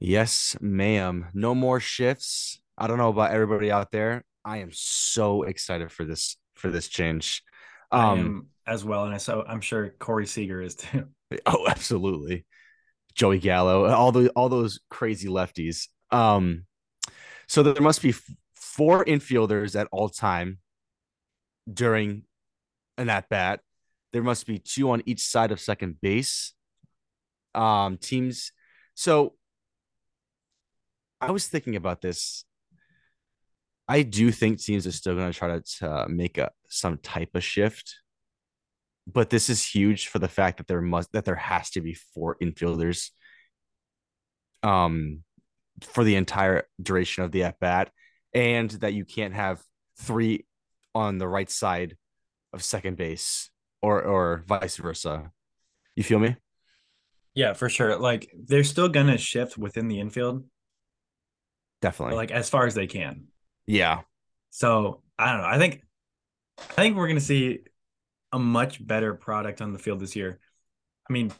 Yes, 0.00 0.56
ma'am. 0.60 1.26
No 1.34 1.54
more 1.54 1.80
shifts. 1.80 2.60
I 2.76 2.86
don't 2.86 2.98
know 2.98 3.08
about 3.08 3.30
everybody 3.30 3.70
out 3.70 3.90
there. 3.90 4.24
I 4.44 4.58
am 4.58 4.70
so 4.72 5.44
excited 5.44 5.90
for 5.90 6.04
this 6.04 6.36
for 6.54 6.70
this 6.70 6.88
change. 6.88 7.42
I 7.90 8.04
Um 8.12 8.18
am 8.18 8.46
as 8.66 8.84
well, 8.84 9.04
and 9.04 9.14
I 9.14 9.18
so 9.18 9.44
I'm 9.46 9.60
sure 9.60 9.94
Corey 9.98 10.26
Seager 10.26 10.60
is 10.60 10.74
too. 10.74 11.08
oh 11.46 11.66
absolutely. 11.68 12.44
Joey 13.14 13.38
Gallo, 13.38 13.86
all 13.86 14.12
the 14.12 14.30
all 14.30 14.48
those 14.48 14.80
crazy 14.90 15.28
lefties. 15.28 15.88
Um 16.10 16.66
so 17.46 17.62
there 17.62 17.82
must 17.82 18.02
be 18.02 18.14
four 18.54 19.04
infielders 19.04 19.78
at 19.78 19.88
all 19.92 20.08
time 20.08 20.58
during 21.72 22.22
an 22.98 23.08
at 23.08 23.28
bat. 23.28 23.60
There 24.12 24.22
must 24.22 24.46
be 24.46 24.58
two 24.58 24.90
on 24.90 25.02
each 25.06 25.20
side 25.20 25.52
of 25.52 25.60
second 25.60 26.00
base. 26.00 26.54
Um 27.54 27.98
teams 27.98 28.52
so 28.94 29.34
I 31.20 31.30
was 31.30 31.46
thinking 31.46 31.76
about 31.76 32.00
this. 32.00 32.44
I 33.88 34.02
do 34.02 34.30
think 34.30 34.60
teams 34.60 34.86
are 34.86 34.92
still 34.92 35.14
going 35.14 35.30
to 35.30 35.38
try 35.38 35.58
to 35.58 35.90
uh, 35.90 36.06
make 36.08 36.38
a 36.38 36.50
some 36.68 36.98
type 36.98 37.34
of 37.34 37.44
shift 37.44 37.96
but 39.06 39.30
this 39.30 39.50
is 39.50 39.64
huge 39.66 40.08
for 40.08 40.18
the 40.18 40.28
fact 40.28 40.58
that 40.58 40.66
there 40.66 40.80
must 40.80 41.12
that 41.12 41.24
there 41.24 41.34
has 41.34 41.70
to 41.70 41.80
be 41.80 41.94
four 42.14 42.36
infielders 42.42 43.10
um 44.62 45.22
for 45.82 46.04
the 46.04 46.16
entire 46.16 46.64
duration 46.80 47.24
of 47.24 47.32
the 47.32 47.42
at 47.44 47.58
bat 47.58 47.90
and 48.32 48.70
that 48.70 48.94
you 48.94 49.04
can't 49.04 49.34
have 49.34 49.60
three 49.98 50.46
on 50.94 51.18
the 51.18 51.28
right 51.28 51.50
side 51.50 51.96
of 52.52 52.62
second 52.62 52.96
base 52.96 53.50
or 53.82 54.02
or 54.02 54.44
vice 54.46 54.76
versa. 54.76 55.30
You 55.96 56.02
feel 56.04 56.18
me? 56.18 56.36
Yeah, 57.34 57.52
for 57.52 57.68
sure. 57.68 57.98
Like 57.98 58.30
they're 58.36 58.64
still 58.64 58.88
gonna 58.88 59.18
shift 59.18 59.58
within 59.58 59.88
the 59.88 60.00
infield, 60.00 60.44
Definitely. 61.82 62.16
like 62.16 62.30
as 62.30 62.48
far 62.48 62.66
as 62.66 62.74
they 62.74 62.86
can. 62.86 63.24
yeah. 63.66 64.00
So 64.50 65.02
I 65.18 65.32
don't 65.32 65.42
know. 65.42 65.48
I 65.48 65.58
think 65.58 65.82
I 66.60 66.74
think 66.82 66.96
we're 66.96 67.08
gonna 67.08 67.20
see 67.20 67.60
a 68.34 68.38
much 68.38 68.84
better 68.86 69.14
product 69.14 69.62
on 69.62 69.72
the 69.72 69.78
field 69.78 70.00
this 70.00 70.16
year. 70.16 70.38
I 71.08 71.12
mean, 71.12 71.32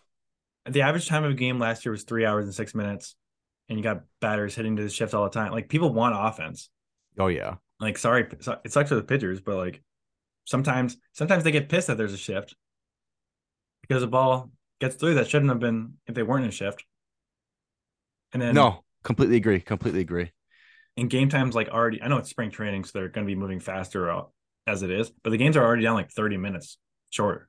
the 0.65 0.83
average 0.83 1.09
time 1.09 1.25
of 1.25 1.33
a 1.33 1.35
game 1.35 1.59
last 1.59 1.85
year 1.85 1.93
was 1.93 2.05
three 2.05 2.25
hours 2.25 2.47
and 2.47 2.55
six 2.55 2.75
minutes, 2.75 3.17
and 3.69 3.79
you 3.79 3.83
got 3.83 4.05
batters 4.21 4.55
hitting 4.55 4.77
to 4.77 4.83
the 4.83 4.89
shift 4.89 5.13
all 5.13 5.25
the 5.25 5.31
time. 5.31 5.53
Like 5.53 5.69
people 5.69 5.93
want 5.93 6.15
offense. 6.17 6.71
Oh 7.19 7.27
yeah. 7.27 7.57
Like 7.81 7.99
sorry, 7.99 8.27
it 8.65 8.73
sucks 8.73 8.89
for 8.89 8.95
the 8.95 9.03
pitchers, 9.03 9.41
but 9.41 9.57
like 9.57 9.83
sometimes 10.45 10.97
sometimes 11.13 11.45
they 11.45 11.51
get 11.51 11.69
pissed 11.69 11.89
that 11.89 11.99
there's 11.99 12.13
a 12.15 12.19
shift 12.19 12.55
because 13.83 14.01
the 14.03 14.07
ball 14.09 14.51
gets 14.81 14.95
through 14.97 15.15
that 15.15 15.29
shouldn't 15.29 15.51
have 15.51 15.61
been 15.61 15.95
if 16.07 16.15
they 16.15 16.23
weren't 16.23 16.45
in 16.45 16.51
shift. 16.51 16.85
And 18.33 18.41
then 18.41 18.55
No, 18.55 18.85
completely 19.03 19.37
agree. 19.37 19.61
Completely 19.61 20.01
agree. 20.01 20.33
in 20.97 21.09
game 21.09 21.29
times 21.29 21.55
like 21.55 21.69
already 21.69 22.01
I 22.03 22.09
know 22.09 22.19
it's 22.19 22.31
spring 22.31 22.51
training, 22.51 22.85
so 22.85 22.93
they're 22.95 23.09
going 23.09 23.27
to 23.27 23.31
be 23.31 23.39
moving 23.39 23.61
faster 23.61 24.11
uh, 24.11 24.23
as 24.67 24.83
it 24.83 24.91
is, 24.91 25.11
but 25.23 25.31
the 25.31 25.37
games 25.37 25.57
are 25.57 25.65
already 25.65 25.83
down 25.83 25.95
like 25.95 26.11
30 26.11 26.37
minutes 26.37 26.79
shorter. 27.15 27.49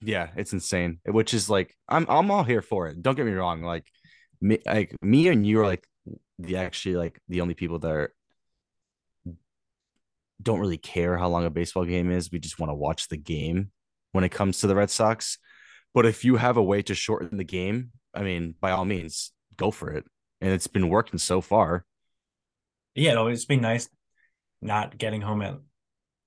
Yeah, 0.00 0.28
it's 0.36 0.52
insane. 0.52 0.98
Which 1.06 1.34
is 1.34 1.48
like 1.48 1.74
I'm 1.88 2.06
I'm 2.08 2.30
all 2.30 2.44
here 2.44 2.62
for 2.62 2.88
it. 2.88 3.02
Don't 3.02 3.16
get 3.16 3.26
me 3.26 3.32
wrong. 3.32 3.62
Like 3.62 3.86
me 4.40 4.58
like 4.66 4.94
me 5.02 5.28
and 5.28 5.46
you 5.46 5.60
are 5.60 5.66
like 5.66 5.86
the 6.38 6.56
actually 6.56 6.96
like 6.96 7.20
the 7.28 7.40
only 7.40 7.54
people 7.54 7.78
that 7.80 7.90
are 7.90 8.14
don't 10.40 10.60
really 10.60 10.78
care 10.78 11.16
how 11.16 11.28
long 11.28 11.44
a 11.44 11.50
baseball 11.50 11.84
game 11.84 12.10
is. 12.10 12.30
We 12.30 12.38
just 12.38 12.58
want 12.58 12.70
to 12.70 12.74
watch 12.74 13.08
the 13.08 13.16
game 13.16 13.70
when 14.12 14.24
it 14.24 14.30
comes 14.30 14.60
to 14.60 14.66
the 14.66 14.76
Red 14.76 14.90
Sox. 14.90 15.38
But 15.94 16.06
if 16.06 16.24
you 16.24 16.36
have 16.36 16.56
a 16.56 16.62
way 16.62 16.82
to 16.82 16.94
shorten 16.94 17.38
the 17.38 17.44
game, 17.44 17.90
I 18.14 18.22
mean, 18.22 18.54
by 18.60 18.70
all 18.70 18.84
means, 18.84 19.32
go 19.56 19.70
for 19.70 19.90
it. 19.90 20.04
And 20.40 20.52
it's 20.52 20.68
been 20.68 20.88
working 20.88 21.18
so 21.18 21.40
far. 21.40 21.84
Yeah, 22.94 23.12
it'll 23.12 23.30
just 23.30 23.48
be 23.48 23.56
nice 23.56 23.88
not 24.60 24.96
getting 24.96 25.22
home 25.22 25.42
at 25.42 25.58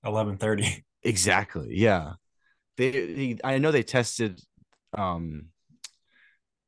11:30. 0.05 0.83
Exactly. 1.03 1.69
Yeah. 1.71 2.13
They, 2.77 2.91
they 2.91 3.37
I 3.43 3.57
know 3.57 3.71
they 3.71 3.83
tested 3.83 4.39
um 4.97 5.47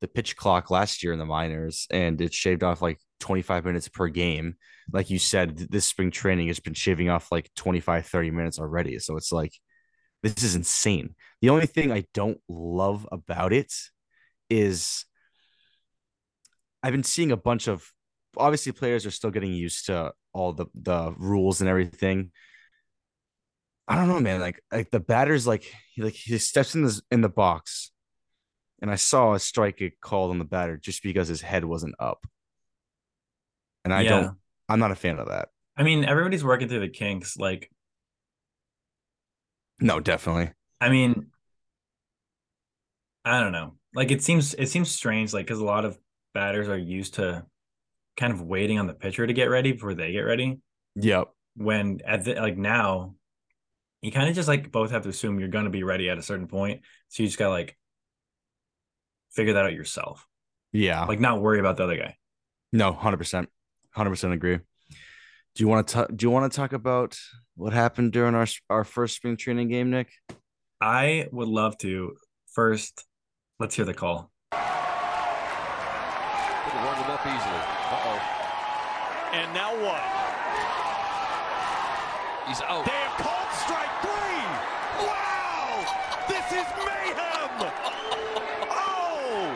the 0.01 0.07
pitch 0.07 0.35
clock 0.35 0.69
last 0.69 1.01
year 1.01 1.13
in 1.13 1.19
the 1.19 1.25
minors 1.25 1.87
and 1.89 2.19
it 2.19 2.33
shaved 2.33 2.61
off 2.61 2.81
like 2.81 2.99
25 3.21 3.63
minutes 3.63 3.87
per 3.87 4.09
game. 4.09 4.55
Like 4.91 5.09
you 5.09 5.17
said, 5.17 5.57
this 5.57 5.85
spring 5.85 6.11
training 6.11 6.47
has 6.47 6.59
been 6.59 6.73
shaving 6.73 7.09
off 7.09 7.31
like 7.31 7.49
25, 7.55 8.05
30 8.05 8.31
minutes 8.31 8.59
already. 8.59 8.99
So 8.99 9.15
it's 9.15 9.31
like 9.31 9.53
this 10.21 10.43
is 10.43 10.55
insane. 10.55 11.15
The 11.41 11.49
only 11.49 11.67
thing 11.67 11.91
I 11.91 12.03
don't 12.13 12.39
love 12.49 13.07
about 13.11 13.53
it 13.53 13.73
is 14.49 15.05
I've 16.81 16.91
been 16.91 17.03
seeing 17.03 17.31
a 17.31 17.37
bunch 17.37 17.67
of 17.67 17.89
obviously 18.35 18.71
players 18.73 19.05
are 19.05 19.11
still 19.11 19.31
getting 19.31 19.53
used 19.53 19.85
to 19.85 20.13
all 20.33 20.51
the 20.53 20.65
the 20.75 21.13
rules 21.17 21.61
and 21.61 21.69
everything. 21.69 22.31
I 23.87 23.95
don't 23.95 24.07
know, 24.07 24.19
man. 24.19 24.39
Like 24.39 24.61
like 24.71 24.91
the 24.91 24.99
batter's 24.99 25.45
like 25.45 25.63
he 25.93 26.01
like 26.01 26.13
he 26.13 26.37
steps 26.37 26.75
in 26.75 26.83
the 26.83 27.01
in 27.11 27.21
the 27.21 27.29
box, 27.29 27.91
and 28.81 28.89
I 28.89 28.95
saw 28.95 29.33
a 29.33 29.39
strike 29.39 29.77
get 29.77 29.99
called 29.99 30.31
on 30.31 30.39
the 30.39 30.45
batter 30.45 30.77
just 30.77 31.03
because 31.03 31.27
his 31.27 31.41
head 31.41 31.65
wasn't 31.65 31.95
up, 31.99 32.25
and 33.83 33.93
I 33.93 34.01
Yeah. 34.01 34.09
don't. 34.09 34.37
I'm 34.69 34.79
not 34.79 34.91
a 34.91 34.95
fan 34.95 35.19
of 35.19 35.27
that. 35.27 35.49
I 35.75 35.83
mean, 35.83 36.05
everybody's 36.05 36.43
working 36.43 36.69
through 36.69 36.79
the 36.79 36.87
kinks. 36.89 37.35
Like, 37.37 37.69
No, 39.79 39.99
definitely. 39.99 40.51
I 40.79 40.89
mean, 40.89 41.27
I 43.25 43.39
don't 43.41 43.51
know. 43.51 43.73
Like, 43.93 44.11
it 44.11 44.23
seems 44.23 44.53
it 44.53 44.67
seems 44.67 44.89
strange, 44.89 45.33
like, 45.33 45.45
because 45.45 45.59
a 45.59 45.65
lot 45.65 45.85
of 45.85 45.97
batters 46.33 46.69
are 46.69 46.77
used 46.77 47.15
to 47.15 47.45
kind 48.17 48.31
of 48.33 48.41
waiting 48.41 48.79
on 48.79 48.87
the 48.87 48.93
pitcher 48.93 49.25
to 49.27 49.33
get 49.33 49.45
ready 49.49 49.71
before 49.73 49.93
they 49.93 50.11
get 50.11 50.21
ready. 50.21 50.59
Yep. 50.95 51.29
When 51.55 51.99
at 52.05 52.23
the, 52.23 52.35
like 52.35 52.57
now, 52.57 53.15
you 54.03 54.11
kind 54.11 54.29
of 54.29 54.35
just 54.35 54.47
like 54.49 54.71
both 54.71 54.91
have 54.91 55.01
to 55.03 55.09
assume 55.09 55.39
you're 55.39 55.47
going 55.47 55.63
to 55.63 55.71
be 55.71 55.83
ready 55.83 56.09
at 56.09 56.17
a 56.17 56.21
certain 56.21 56.47
point. 56.47 56.81
So 57.07 57.23
you 57.23 57.29
just 57.29 57.39
got 57.39 57.45
to 57.45 57.51
like 57.51 57.77
figure 59.31 59.53
that 59.53 59.65
out 59.65 59.73
yourself. 59.73 60.27
Yeah. 60.73 61.05
Like, 61.05 61.19
not 61.19 61.41
worry 61.41 61.59
about 61.59 61.77
the 61.77 61.83
other 61.85 61.97
guy. 61.97 62.17
no, 62.71 62.91
hundred 62.91 63.17
percent, 63.17 63.49
hundred 63.91 64.11
percent 64.11 64.33
agree. 64.33 64.57
Do 64.57 64.63
you 65.63 65.67
want 65.67 65.87
to 65.89 66.07
do 66.13 66.25
you 66.25 66.31
want 66.31 66.51
to 66.51 66.55
talk 66.55 66.73
about 66.73 67.17
what 67.55 67.73
happened 67.73 68.11
during 68.11 68.35
our 68.35 68.47
our 68.69 68.83
first 68.83 69.15
spring 69.15 69.37
training 69.37 69.69
game, 69.69 69.89
Nick? 69.89 70.09
I 70.81 71.27
would 71.31 71.47
love 71.47 71.77
to. 71.79 72.15
First, 72.51 73.05
let's 73.59 73.75
hear 73.75 73.85
the 73.85 73.93
call. 73.93 74.31
Could 74.51 74.59
have 74.59 74.73
warmed 76.83 76.97
him 76.99 77.09
up 77.11 77.25
easily. 77.25 77.61
Uh-oh. 77.93 78.19
And 79.33 79.53
now 79.53 79.71
what? 79.81 80.01
He's 82.47 82.61
out. 82.63 82.83
They 82.83 82.91
have 82.91 83.15
called 83.23 83.47
strike 83.63 83.93
three. 84.03 84.43
Wow! 85.07 85.79
This 86.27 86.43
is 86.51 86.67
mayhem! 86.83 87.71
Oh! 88.69 89.47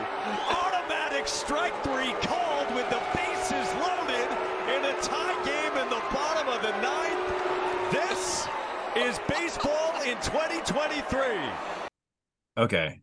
Automatic 0.64 1.28
strike 1.28 1.76
three 1.84 2.14
called 2.26 2.72
with 2.74 2.88
the 2.88 3.02
bases 3.12 3.68
loaded 3.84 4.28
in 4.72 4.80
a 4.88 4.96
tie 5.04 5.36
game 5.44 5.76
in 5.84 5.88
the 5.90 6.00
bottom 6.16 6.48
of 6.48 6.62
the 6.62 6.72
ninth. 6.80 7.28
This 7.92 8.48
is 8.96 9.20
baseball 9.28 9.92
in 10.06 10.07
2023. 10.22 11.20
Okay. 12.56 13.00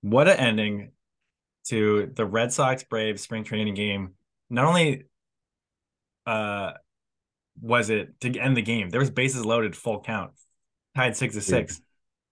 What 0.00 0.28
an 0.28 0.36
ending 0.36 0.92
to 1.66 2.10
the 2.14 2.24
Red 2.24 2.52
Sox 2.52 2.84
Braves 2.84 3.22
spring 3.22 3.44
training 3.44 3.74
game. 3.74 4.14
Not 4.50 4.66
only 4.66 5.04
uh 6.26 6.72
was 7.60 7.90
it 7.90 8.18
to 8.20 8.38
end 8.38 8.56
the 8.56 8.62
game, 8.62 8.90
there 8.90 9.00
was 9.00 9.10
bases 9.10 9.44
loaded 9.44 9.76
full 9.76 10.00
count, 10.00 10.32
tied 10.94 11.16
six 11.16 11.34
to 11.34 11.40
six. 11.40 11.80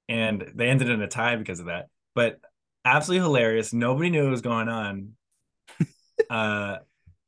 And 0.08 0.50
they 0.54 0.68
ended 0.68 0.90
in 0.90 1.02
a 1.02 1.08
tie 1.08 1.36
because 1.36 1.60
of 1.60 1.66
that. 1.66 1.86
But 2.14 2.40
absolutely 2.84 3.24
hilarious. 3.24 3.72
Nobody 3.72 4.10
knew 4.10 4.24
what 4.24 4.30
was 4.30 4.40
going 4.40 4.68
on 4.68 5.12
uh 6.30 6.76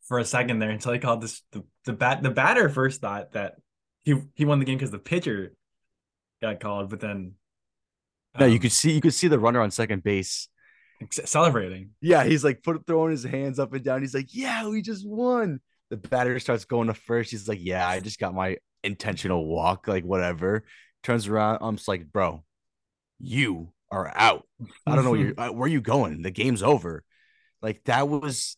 for 0.02 0.18
a 0.18 0.24
second 0.24 0.58
there 0.58 0.70
until 0.70 0.92
he 0.92 0.98
called 0.98 1.20
this 1.20 1.42
the, 1.52 1.64
the 1.84 1.92
bat 1.92 2.22
the 2.22 2.30
batter 2.30 2.68
first 2.68 3.00
thought 3.00 3.32
that 3.32 3.54
he 4.04 4.20
he 4.34 4.44
won 4.44 4.58
the 4.58 4.64
game 4.64 4.78
because 4.78 4.90
the 4.90 4.98
pitcher 4.98 5.52
got 6.42 6.60
called, 6.60 6.90
but 6.90 7.00
then 7.00 7.34
No, 8.38 8.46
you 8.46 8.58
um, 8.58 8.58
could 8.58 8.72
see 8.72 8.92
you 8.92 9.00
could 9.00 9.14
see 9.14 9.28
the 9.28 9.38
runner 9.38 9.60
on 9.60 9.70
second 9.70 10.02
base. 10.02 10.48
celebrating. 11.10 11.90
Yeah, 12.00 12.24
he's 12.24 12.44
like 12.44 12.62
put 12.62 12.86
throwing 12.86 13.10
his 13.10 13.24
hands 13.24 13.58
up 13.58 13.72
and 13.72 13.84
down. 13.84 14.00
He's 14.02 14.14
like, 14.14 14.28
"Yeah, 14.34 14.68
we 14.68 14.82
just 14.82 15.06
won." 15.06 15.60
The 15.90 15.96
batter 15.96 16.38
starts 16.38 16.64
going 16.64 16.88
to 16.88 16.94
first. 16.94 17.30
He's 17.30 17.48
like, 17.48 17.58
"Yeah, 17.60 17.86
I 17.86 18.00
just 18.00 18.18
got 18.18 18.34
my 18.34 18.58
intentional 18.84 19.46
walk, 19.46 19.88
like 19.88 20.04
whatever." 20.04 20.64
Turns 21.02 21.26
around, 21.28 21.58
I'm 21.60 21.76
just 21.76 21.88
like, 21.88 22.10
"Bro, 22.12 22.44
you 23.20 23.72
are 23.90 24.12
out. 24.16 24.46
I 24.88 24.96
don't 24.96 25.04
know 25.04 25.12
where 25.12 25.20
you're, 25.20 25.34
uh, 25.40 25.52
where 25.52 25.68
you 25.68 25.80
going. 25.80 26.22
The 26.22 26.30
game's 26.30 26.62
over." 26.62 27.04
Like 27.62 27.84
that 27.84 28.08
was 28.08 28.56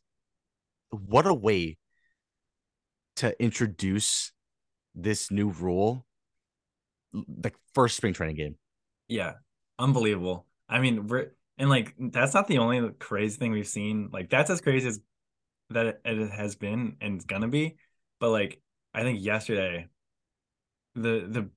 what 0.90 1.26
a 1.26 1.34
way 1.34 1.78
to 3.16 3.40
introduce 3.42 4.32
this 4.94 5.30
new 5.30 5.50
rule, 5.50 6.06
like 7.42 7.56
first 7.74 7.96
spring 7.96 8.12
training 8.12 8.36
game. 8.36 8.56
Yeah, 9.08 9.34
unbelievable. 9.78 10.46
I 10.68 10.80
mean, 10.80 11.06
we're 11.06 11.30
and 11.58 11.70
like 11.70 11.94
that's 11.98 12.34
not 12.34 12.48
the 12.48 12.58
only 12.58 12.90
crazy 12.98 13.36
thing 13.36 13.52
we've 13.52 13.66
seen. 13.66 14.10
Like 14.12 14.30
that's 14.30 14.50
as 14.50 14.60
crazy 14.60 14.88
as 14.88 15.00
that 15.70 16.00
it, 16.04 16.30
has 16.32 16.56
been 16.56 16.96
and 17.00 17.16
it's 17.16 17.24
gonna 17.24 17.48
be. 17.48 17.76
But 18.20 18.30
like 18.30 18.60
I 18.92 19.02
think 19.02 19.22
yesterday, 19.22 19.88
the 20.94 21.50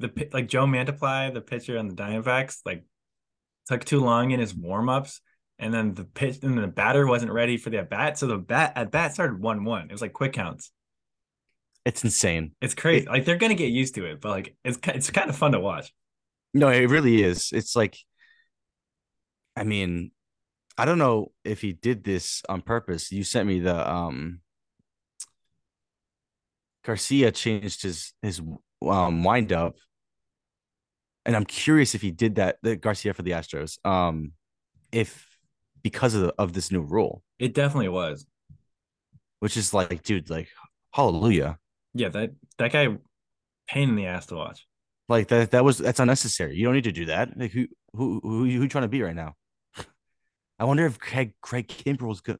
the 0.00 0.08
the 0.08 0.28
like 0.32 0.48
Joe 0.48 0.66
Mantiply, 0.66 1.32
the 1.32 1.40
pitcher 1.40 1.78
on 1.78 1.88
the 1.88 1.94
Diamondbacks, 1.94 2.60
like 2.64 2.84
took 3.66 3.84
too 3.84 4.00
long 4.00 4.32
in 4.32 4.40
his 4.40 4.54
warm 4.54 4.88
ups, 4.88 5.20
and 5.58 5.72
then 5.72 5.94
the 5.94 6.04
pitch 6.04 6.38
and 6.42 6.58
the 6.58 6.66
batter 6.66 7.06
wasn't 7.06 7.32
ready 7.32 7.56
for 7.56 7.70
the 7.70 7.78
at 7.78 7.90
bat, 7.90 8.18
so 8.18 8.26
the 8.26 8.38
bat 8.38 8.72
at 8.76 8.90
bat 8.90 9.14
started 9.14 9.40
one 9.40 9.64
one. 9.64 9.86
It 9.88 9.92
was 9.92 10.02
like 10.02 10.12
quick 10.12 10.32
counts. 10.32 10.72
It's 11.84 12.02
insane. 12.02 12.52
It's 12.60 12.74
crazy. 12.74 13.06
Like 13.06 13.24
they're 13.24 13.36
gonna 13.36 13.54
get 13.54 13.70
used 13.70 13.94
to 13.96 14.06
it, 14.06 14.20
but 14.20 14.30
like 14.30 14.56
it's 14.64 14.78
it's 14.88 15.10
kind 15.10 15.28
of 15.28 15.36
fun 15.36 15.52
to 15.52 15.60
watch. 15.60 15.92
No, 16.54 16.68
it 16.68 16.88
really 16.88 17.22
is. 17.22 17.50
It's 17.52 17.74
like, 17.76 17.96
I 19.56 19.64
mean, 19.64 20.12
I 20.78 20.84
don't 20.84 20.98
know 20.98 21.32
if 21.44 21.60
he 21.60 21.72
did 21.72 22.04
this 22.04 22.42
on 22.48 22.62
purpose. 22.62 23.12
You 23.12 23.24
sent 23.24 23.46
me 23.48 23.60
the 23.60 23.90
um 23.90 24.40
Garcia 26.84 27.32
changed 27.32 27.82
his 27.82 28.12
his 28.22 28.40
um 28.82 29.22
wind 29.24 29.52
up 29.52 29.76
and 31.26 31.34
I'm 31.34 31.44
curious 31.44 31.94
if 31.94 32.02
he 32.02 32.10
did 32.10 32.34
that, 32.36 32.58
the 32.62 32.76
Garcia 32.76 33.14
for 33.14 33.22
the 33.22 33.30
Astros, 33.32 33.78
um, 33.86 34.32
if 34.92 35.26
because 35.82 36.14
of 36.14 36.22
the, 36.22 36.34
of 36.38 36.52
this 36.52 36.70
new 36.70 36.82
rule, 36.82 37.22
It 37.38 37.54
definitely 37.54 37.88
was. 37.88 38.26
which 39.40 39.56
is 39.56 39.72
like, 39.74 40.02
dude, 40.02 40.30
like, 40.30 40.48
hallelujah, 40.92 41.58
Yeah, 41.94 42.08
that 42.10 42.30
that 42.58 42.72
guy 42.72 42.88
pain 43.68 43.90
in 43.90 43.96
the 43.96 44.06
ass 44.06 44.26
to 44.26 44.34
watch. 44.36 44.66
like 45.08 45.28
that 45.28 45.50
that 45.52 45.64
was 45.64 45.78
that's 45.78 46.00
unnecessary. 46.00 46.56
You 46.56 46.64
don't 46.64 46.74
need 46.74 46.84
to 46.84 46.92
do 46.92 47.06
that. 47.06 47.36
Like, 47.38 47.52
who 47.52 47.66
who 47.92 48.20
who 48.22 48.38
who 48.40 48.44
you 48.44 48.68
trying 48.68 48.82
to 48.82 48.88
be 48.88 49.02
right 49.02 49.14
now? 49.14 49.34
I 50.58 50.64
wonder 50.64 50.86
if 50.86 50.98
Craig 50.98 51.34
Craig 51.40 51.68
Kimbrel's 51.68 52.20
good. 52.20 52.38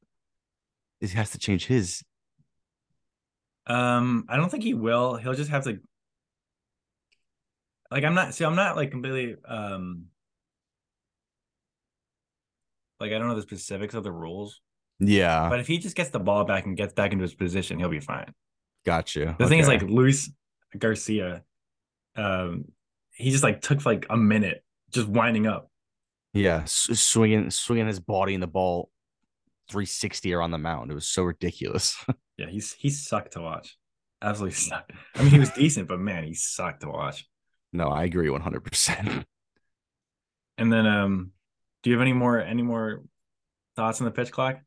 He 0.99 1.07
has 1.09 1.31
to 1.31 1.37
change 1.39 1.65
his. 1.65 2.03
Um, 3.67 4.25
I 4.29 4.37
don't 4.37 4.49
think 4.49 4.63
he 4.63 4.73
will. 4.73 5.15
He'll 5.15 5.33
just 5.33 5.49
have 5.49 5.63
to 5.65 5.79
like 7.91 8.03
I'm 8.03 8.13
not 8.15 8.33
see, 8.33 8.45
I'm 8.45 8.55
not 8.55 8.75
like 8.75 8.91
completely 8.91 9.35
um 9.47 10.05
like 12.99 13.11
I 13.11 13.17
don't 13.17 13.27
know 13.27 13.35
the 13.35 13.41
specifics 13.41 13.93
of 13.93 14.03
the 14.03 14.11
rules, 14.11 14.61
Yeah, 14.99 15.49
but 15.49 15.59
if 15.59 15.67
he 15.67 15.77
just 15.77 15.95
gets 15.95 16.09
the 16.11 16.19
ball 16.19 16.45
back 16.45 16.65
and 16.65 16.77
gets 16.77 16.93
back 16.93 17.11
into 17.11 17.23
his 17.23 17.35
position, 17.35 17.79
he'll 17.79 17.89
be 17.89 17.99
fine. 17.99 18.33
Got 18.85 19.15
you. 19.15 19.35
The 19.39 19.47
thing 19.47 19.59
is 19.59 19.67
like 19.67 19.81
Luis 19.81 20.29
Garcia, 20.77 21.43
um, 22.15 22.65
he 23.11 23.31
just 23.31 23.43
like 23.43 23.61
took 23.61 23.85
like 23.85 24.05
a 24.09 24.17
minute 24.17 24.63
just 24.91 25.07
winding 25.07 25.47
up. 25.47 25.69
Yeah, 26.33 26.61
s- 26.63 26.89
swinging 26.99 27.49
swinging 27.51 27.87
his 27.87 27.99
body 27.99 28.33
in 28.33 28.41
the 28.41 28.47
ball 28.47 28.89
360 29.69 30.33
around 30.33 30.51
the 30.51 30.57
mound. 30.57 30.91
It 30.91 30.95
was 30.95 31.07
so 31.07 31.23
ridiculous. 31.23 31.95
Yeah, 32.37 32.49
he's 32.49 32.73
he 32.73 32.89
sucked 32.89 33.31
to 33.33 33.41
watch. 33.41 33.77
Absolutely 34.21 34.55
sucked. 34.55 34.91
I 35.15 35.21
mean, 35.21 35.31
he 35.31 35.39
was 35.39 35.51
decent, 35.51 35.87
but 35.87 36.01
man, 36.01 36.25
he 36.25 36.33
sucked 36.33 36.81
to 36.81 36.89
watch. 36.89 37.25
no, 37.71 37.87
I 37.87 38.03
agree 38.03 38.27
100%. 38.27 39.23
And 40.57 40.73
then, 40.73 40.85
um, 40.85 41.31
do 41.81 41.89
you 41.89 41.95
have 41.95 42.01
any 42.01 42.11
more 42.11 42.39
any 42.39 42.61
more 42.61 43.03
thoughts 43.77 44.01
on 44.01 44.05
the 44.05 44.11
pitch 44.11 44.31
clock? 44.33 44.59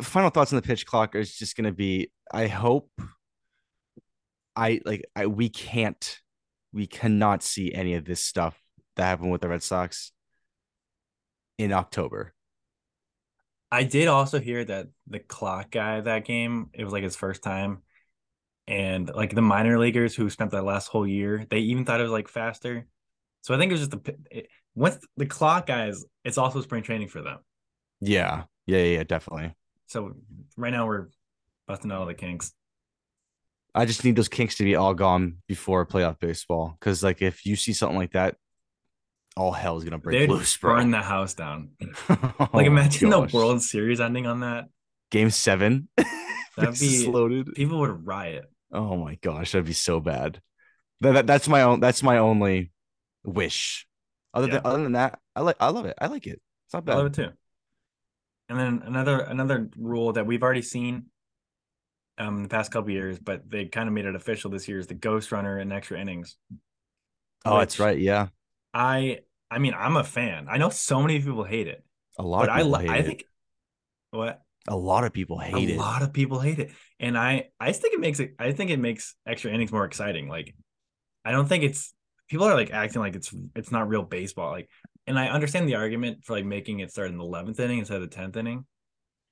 Final 0.00 0.30
thoughts 0.30 0.52
on 0.52 0.56
the 0.56 0.62
pitch 0.62 0.86
clock 0.86 1.14
is 1.14 1.34
just 1.34 1.56
going 1.56 1.64
to 1.64 1.72
be 1.72 2.10
I 2.32 2.46
hope 2.46 2.90
I 4.54 4.80
like 4.84 5.04
I 5.14 5.26
we 5.26 5.48
can't 5.48 6.20
we 6.72 6.86
cannot 6.86 7.42
see 7.42 7.74
any 7.74 7.94
of 7.94 8.04
this 8.04 8.24
stuff 8.24 8.60
that 8.96 9.04
happened 9.04 9.32
with 9.32 9.42
the 9.42 9.48
Red 9.48 9.62
Sox 9.62 10.12
in 11.58 11.72
October. 11.72 12.34
I 13.70 13.84
did 13.84 14.08
also 14.08 14.40
hear 14.40 14.64
that 14.64 14.88
the 15.06 15.18
clock 15.18 15.70
guy 15.70 16.00
that 16.00 16.24
game, 16.24 16.70
it 16.72 16.84
was 16.84 16.92
like 16.92 17.02
his 17.02 17.16
first 17.16 17.42
time. 17.42 17.82
And 18.68 19.08
like 19.14 19.34
the 19.34 19.42
minor 19.42 19.78
leaguers 19.78 20.14
who 20.14 20.28
spent 20.28 20.50
that 20.50 20.64
last 20.64 20.88
whole 20.88 21.06
year, 21.06 21.46
they 21.50 21.58
even 21.58 21.84
thought 21.84 22.00
it 22.00 22.04
was 22.04 22.12
like 22.12 22.28
faster. 22.28 22.86
So 23.42 23.54
I 23.54 23.58
think 23.58 23.70
it 23.70 23.74
was 23.74 23.88
just 23.88 23.90
the 23.92 24.16
it, 24.30 24.48
once 24.74 24.98
the 25.16 25.26
clock 25.26 25.66
guys, 25.66 26.04
it's 26.24 26.38
also 26.38 26.60
spring 26.62 26.82
training 26.82 27.08
for 27.08 27.22
them. 27.22 27.38
Yeah. 28.00 28.44
Yeah, 28.66 28.78
yeah, 28.78 28.98
yeah, 28.98 29.04
definitely. 29.04 29.54
So 29.86 30.14
right 30.56 30.72
now 30.72 30.86
we're 30.86 31.06
busting 31.66 31.90
out 31.92 32.00
all 32.00 32.06
the 32.06 32.14
kinks. 32.14 32.52
I 33.74 33.84
just 33.84 34.04
need 34.04 34.16
those 34.16 34.28
kinks 34.28 34.56
to 34.56 34.64
be 34.64 34.74
all 34.74 34.94
gone 34.94 35.38
before 35.46 35.84
playoff 35.86 36.18
baseball 36.18 36.76
cuz 36.80 37.02
like 37.02 37.20
if 37.22 37.44
you 37.44 37.56
see 37.56 37.72
something 37.72 37.98
like 37.98 38.12
that 38.12 38.36
all 39.36 39.52
hell 39.52 39.76
is 39.76 39.84
going 39.84 39.92
to 39.92 39.98
break 39.98 40.18
They'd 40.18 40.30
loose, 40.30 40.56
bro. 40.56 40.76
burn 40.76 40.90
the 40.90 41.02
house 41.02 41.34
down. 41.34 41.70
Oh 42.08 42.48
Like 42.54 42.66
imagine 42.66 43.10
the. 43.10 43.20
World 43.32 43.62
Series 43.62 44.00
ending 44.00 44.26
on 44.26 44.40
that. 44.40 44.68
Game 45.10 45.28
7. 45.30 45.88
That'd 46.56 46.80
be- 46.80 47.06
loaded. 47.06 47.52
People 47.54 47.80
would 47.80 48.06
riot. 48.06 48.46
Oh 48.72 48.96
my 48.96 49.16
gosh, 49.16 49.52
that'd 49.52 49.66
be 49.66 49.74
so 49.74 50.00
bad. 50.00 50.40
That, 51.02 51.12
that 51.12 51.26
that's 51.26 51.48
my 51.48 51.60
own 51.62 51.80
that's 51.80 52.02
my 52.02 52.16
only 52.18 52.72
wish. 53.24 53.86
Other 54.32 54.46
Yeah. 54.48 54.54
than 54.54 54.62
other 54.66 54.82
than 54.82 54.92
that, 54.92 55.18
I 55.36 55.42
like 55.42 55.56
I 55.60 55.68
love 55.68 55.84
it. 55.84 55.96
I 56.00 56.06
like 56.06 56.26
it. 56.26 56.40
It's 56.64 56.72
not 56.74 56.86
bad. 56.86 56.94
I 56.94 56.96
love 56.96 57.06
it 57.08 57.12
too. 57.14 57.28
And 58.48 58.58
then 58.58 58.82
another 58.84 59.20
another 59.20 59.68
rule 59.76 60.12
that 60.12 60.26
we've 60.26 60.42
already 60.42 60.62
seen 60.62 61.06
um 62.18 62.36
in 62.38 62.42
the 62.44 62.48
past 62.48 62.70
couple 62.72 62.90
years, 62.90 63.18
but 63.18 63.48
they 63.50 63.66
kind 63.66 63.88
of 63.88 63.94
made 63.94 64.06
it 64.06 64.14
official 64.14 64.50
this 64.50 64.68
year 64.68 64.78
is 64.78 64.86
the 64.86 64.94
ghost 64.94 65.32
runner 65.32 65.58
in 65.58 65.72
extra 65.72 66.00
innings. 66.00 66.36
Oh, 67.44 67.58
that's 67.58 67.78
right. 67.78 67.98
Yeah. 67.98 68.28
I 68.74 69.20
I 69.50 69.58
mean, 69.58 69.74
I'm 69.74 69.96
a 69.96 70.04
fan. 70.04 70.48
I 70.48 70.58
know 70.58 70.70
so 70.70 71.00
many 71.00 71.20
people 71.20 71.44
hate 71.44 71.68
it, 71.68 71.84
A 72.18 72.22
lot 72.22 72.42
but 72.42 72.48
of 72.48 72.50
I 72.50 72.62
people 72.62 72.74
li- 72.74 72.78
hate 72.78 72.98
I 72.98 73.02
it. 73.02 73.02
think 73.02 73.24
what 74.10 74.42
a 74.68 74.76
lot 74.76 75.04
of 75.04 75.12
people 75.12 75.38
hate 75.38 75.54
a 75.54 75.60
it. 75.70 75.74
lot 75.76 76.02
of 76.02 76.12
people 76.12 76.40
hate 76.40 76.58
it, 76.58 76.72
and 76.98 77.16
I 77.16 77.50
I 77.60 77.72
think 77.72 77.94
it 77.94 78.00
makes 78.00 78.20
it. 78.20 78.34
I 78.38 78.52
think 78.52 78.70
it 78.70 78.78
makes 78.78 79.14
extra 79.26 79.50
innings 79.52 79.72
more 79.72 79.84
exciting. 79.84 80.28
Like, 80.28 80.54
I 81.24 81.32
don't 81.32 81.48
think 81.48 81.64
it's 81.64 81.94
people 82.28 82.46
are 82.46 82.54
like 82.54 82.72
acting 82.72 83.00
like 83.02 83.16
it's 83.16 83.34
it's 83.56 83.72
not 83.72 83.88
real 83.88 84.02
baseball. 84.02 84.52
Like, 84.52 84.70
and 85.06 85.18
I 85.18 85.28
understand 85.28 85.68
the 85.68 85.76
argument 85.76 86.24
for 86.24 86.34
like 86.34 86.44
making 86.44 86.80
it 86.80 86.90
start 86.90 87.10
in 87.10 87.18
the 87.18 87.24
eleventh 87.24 87.60
inning 87.60 87.78
instead 87.78 88.02
of 88.02 88.08
the 88.08 88.14
tenth 88.14 88.36
inning. 88.36 88.66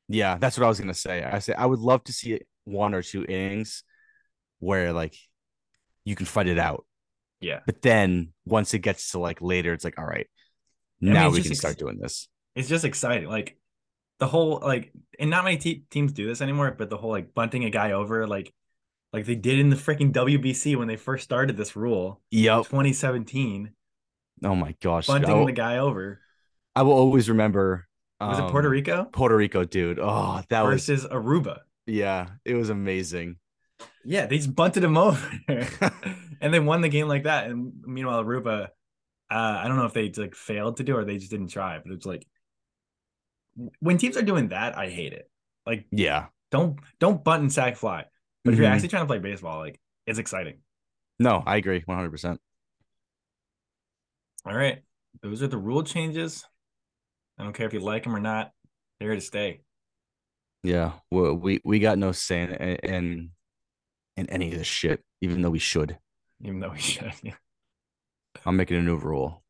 Yeah, 0.08 0.36
that's 0.38 0.58
what 0.58 0.64
I 0.64 0.68
was 0.68 0.78
gonna 0.80 0.94
say. 0.94 1.22
I 1.24 1.38
say 1.38 1.54
I 1.54 1.66
would 1.66 1.78
love 1.80 2.04
to 2.04 2.12
see 2.12 2.40
one 2.64 2.94
or 2.94 3.02
two 3.02 3.24
innings 3.24 3.84
where 4.58 4.92
like 4.92 5.14
you 6.04 6.14
can 6.16 6.26
fight 6.26 6.46
it 6.46 6.58
out. 6.58 6.84
Yeah, 7.40 7.60
But 7.66 7.82
then 7.82 8.32
once 8.46 8.72
it 8.72 8.78
gets 8.78 9.10
to 9.10 9.18
like 9.18 9.42
later, 9.42 9.72
it's 9.74 9.84
like, 9.84 9.98
all 9.98 10.06
right, 10.06 10.26
mean, 11.00 11.12
now 11.12 11.26
it's 11.28 11.36
we 11.36 11.42
can 11.42 11.50
ex- 11.52 11.58
start 11.60 11.76
doing 11.76 11.98
this. 11.98 12.28
it's 12.54 12.68
just 12.68 12.84
exciting. 12.86 13.28
Like 13.28 13.58
the 14.18 14.26
whole 14.26 14.60
like, 14.62 14.92
and 15.18 15.28
not 15.28 15.44
many 15.44 15.58
te- 15.58 15.84
teams 15.90 16.12
do 16.12 16.26
this 16.26 16.40
anymore. 16.40 16.70
But 16.78 16.88
the 16.88 16.96
whole 16.96 17.10
like 17.10 17.34
bunting 17.34 17.64
a 17.64 17.70
guy 17.70 17.92
over, 17.92 18.26
like 18.26 18.54
like 19.12 19.26
they 19.26 19.34
did 19.34 19.58
in 19.58 19.68
the 19.68 19.76
freaking 19.76 20.12
WBC 20.12 20.76
when 20.76 20.88
they 20.88 20.96
first 20.96 21.24
started 21.24 21.56
this 21.56 21.76
rule, 21.76 22.22
Yep. 22.30 22.64
2017, 22.66 23.72
Oh 24.42 24.54
my 24.54 24.74
gosh. 24.82 25.06
Bunting 25.06 25.30
will, 25.36 25.46
the 25.46 25.52
guy 25.52 25.78
over. 25.78 26.20
I 26.74 26.82
will 26.82 26.92
always 26.92 27.28
remember. 27.28 27.86
Was 28.20 28.38
um, 28.38 28.46
it 28.46 28.50
Puerto 28.50 28.68
Rico 28.68 29.04
Puerto 29.04 29.36
Rico, 29.36 29.64
dude. 29.64 29.98
Oh, 30.00 30.42
that 30.48 30.62
was 30.62 30.86
versus 30.86 31.06
Aruba? 31.06 31.60
yeah, 31.86 32.28
it 32.44 32.54
was 32.54 32.70
amazing. 32.70 33.36
Yeah, 34.04 34.26
they 34.26 34.36
just 34.38 34.54
bunted 34.54 34.84
him 34.84 34.96
over, 34.98 35.20
and 36.40 36.52
they 36.54 36.60
won 36.60 36.80
the 36.80 36.88
game 36.88 37.08
like 37.08 37.24
that. 37.24 37.48
And 37.50 37.72
meanwhile, 37.86 38.22
Aruba, 38.22 38.64
uh, 38.64 38.68
I 39.30 39.66
don't 39.68 39.76
know 39.76 39.86
if 39.86 39.92
they 39.94 40.10
like 40.10 40.34
failed 40.34 40.78
to 40.78 40.84
do 40.84 40.96
or 40.96 41.04
they 41.04 41.18
just 41.18 41.30
didn't 41.30 41.48
try. 41.48 41.78
But 41.78 41.92
it's 41.92 42.06
like 42.06 42.26
when 43.80 43.98
teams 43.98 44.16
are 44.16 44.22
doing 44.22 44.48
that, 44.48 44.76
I 44.76 44.88
hate 44.88 45.12
it. 45.12 45.30
Like 45.66 45.86
Yeah. 45.90 46.26
don't 46.50 46.78
don't 47.00 47.22
bunt 47.24 47.42
and 47.42 47.52
sack 47.52 47.76
fly. 47.76 48.04
But 48.44 48.54
if 48.54 48.58
you're 48.60 48.68
Mhm. 48.68 48.72
actually 48.72 48.88
trying 48.88 49.04
to 49.04 49.06
play 49.06 49.18
baseball, 49.18 49.58
like 49.58 49.80
it's 50.06 50.18
exciting. 50.18 50.58
No, 51.18 51.42
I 51.46 51.56
agree 51.56 51.82
100%. 51.86 52.40
All 54.46 54.54
right, 54.54 54.82
those 55.22 55.42
are 55.42 55.48
the 55.48 55.58
rule 55.58 55.82
changes. 55.82 56.44
I 57.38 57.44
don't 57.44 57.54
care 57.54 57.66
if 57.66 57.72
you 57.72 57.80
like 57.80 58.04
them 58.04 58.14
or 58.14 58.20
not; 58.20 58.50
they're 58.98 59.08
here 59.08 59.14
to 59.16 59.20
stay. 59.20 59.60
Yeah. 60.62 60.92
Well, 61.10 61.34
we 61.34 61.60
we 61.64 61.78
got 61.78 61.98
no 61.98 62.12
say 62.12 62.42
in, 62.42 62.50
in 62.50 63.30
in 64.16 64.30
any 64.30 64.52
of 64.52 64.58
this 64.58 64.66
shit, 64.66 65.02
even 65.20 65.42
though 65.42 65.50
we 65.50 65.58
should. 65.58 65.98
Even 66.42 66.60
though 66.60 66.70
we 66.70 66.78
should. 66.78 67.12
I'm 68.46 68.56
making 68.56 68.78
a 68.78 68.82
new 68.82 68.96
rule. 68.96 69.42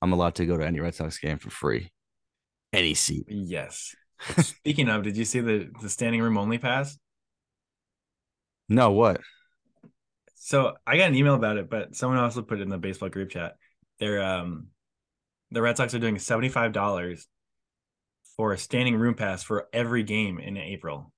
I'm 0.00 0.12
allowed 0.12 0.34
to 0.36 0.46
go 0.46 0.56
to 0.56 0.66
any 0.66 0.80
Red 0.80 0.94
Sox 0.94 1.18
game 1.18 1.38
for 1.38 1.50
free. 1.50 1.90
Any 2.72 2.94
seat. 2.94 3.26
yes. 3.28 3.94
Speaking 4.40 4.88
of, 4.88 5.02
did 5.04 5.16
you 5.16 5.24
see 5.24 5.40
the 5.40 5.70
the 5.80 5.88
standing 5.88 6.20
room 6.20 6.36
only 6.36 6.58
pass? 6.58 6.98
No, 8.68 8.92
what? 8.92 9.20
So 10.34 10.74
I 10.86 10.96
got 10.96 11.08
an 11.08 11.14
email 11.14 11.34
about 11.34 11.56
it, 11.56 11.70
but 11.70 11.94
someone 11.94 12.18
also 12.18 12.42
put 12.42 12.58
it 12.58 12.62
in 12.62 12.68
the 12.68 12.78
baseball 12.78 13.08
group 13.08 13.30
chat. 13.30 13.56
They're 13.98 14.22
um 14.22 14.68
the 15.50 15.62
Red 15.62 15.76
Sox 15.76 15.94
are 15.94 15.98
doing 15.98 16.18
seventy 16.18 16.48
five 16.48 16.72
dollars 16.72 17.26
for 18.36 18.52
a 18.52 18.58
standing 18.58 18.96
room 18.96 19.14
pass 19.14 19.42
for 19.42 19.68
every 19.72 20.02
game 20.02 20.38
in 20.38 20.56
April. 20.56 21.12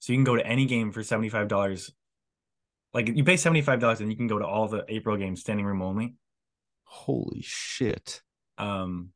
So 0.00 0.12
you 0.12 0.16
can 0.16 0.24
go 0.24 0.36
to 0.36 0.46
any 0.46 0.66
game 0.66 0.92
for 0.92 1.02
seventy 1.02 1.28
five 1.28 1.48
dollars. 1.48 1.92
Like 2.94 3.08
you 3.08 3.24
pay 3.24 3.36
seventy 3.36 3.62
five 3.62 3.80
dollars 3.80 4.00
and 4.00 4.10
you 4.10 4.16
can 4.16 4.28
go 4.28 4.38
to 4.38 4.46
all 4.46 4.68
the 4.68 4.84
April 4.88 5.16
games 5.16 5.40
standing 5.40 5.66
room 5.66 5.82
only. 5.82 6.14
Holy 6.84 7.42
shit. 7.42 8.22
Um, 8.56 9.10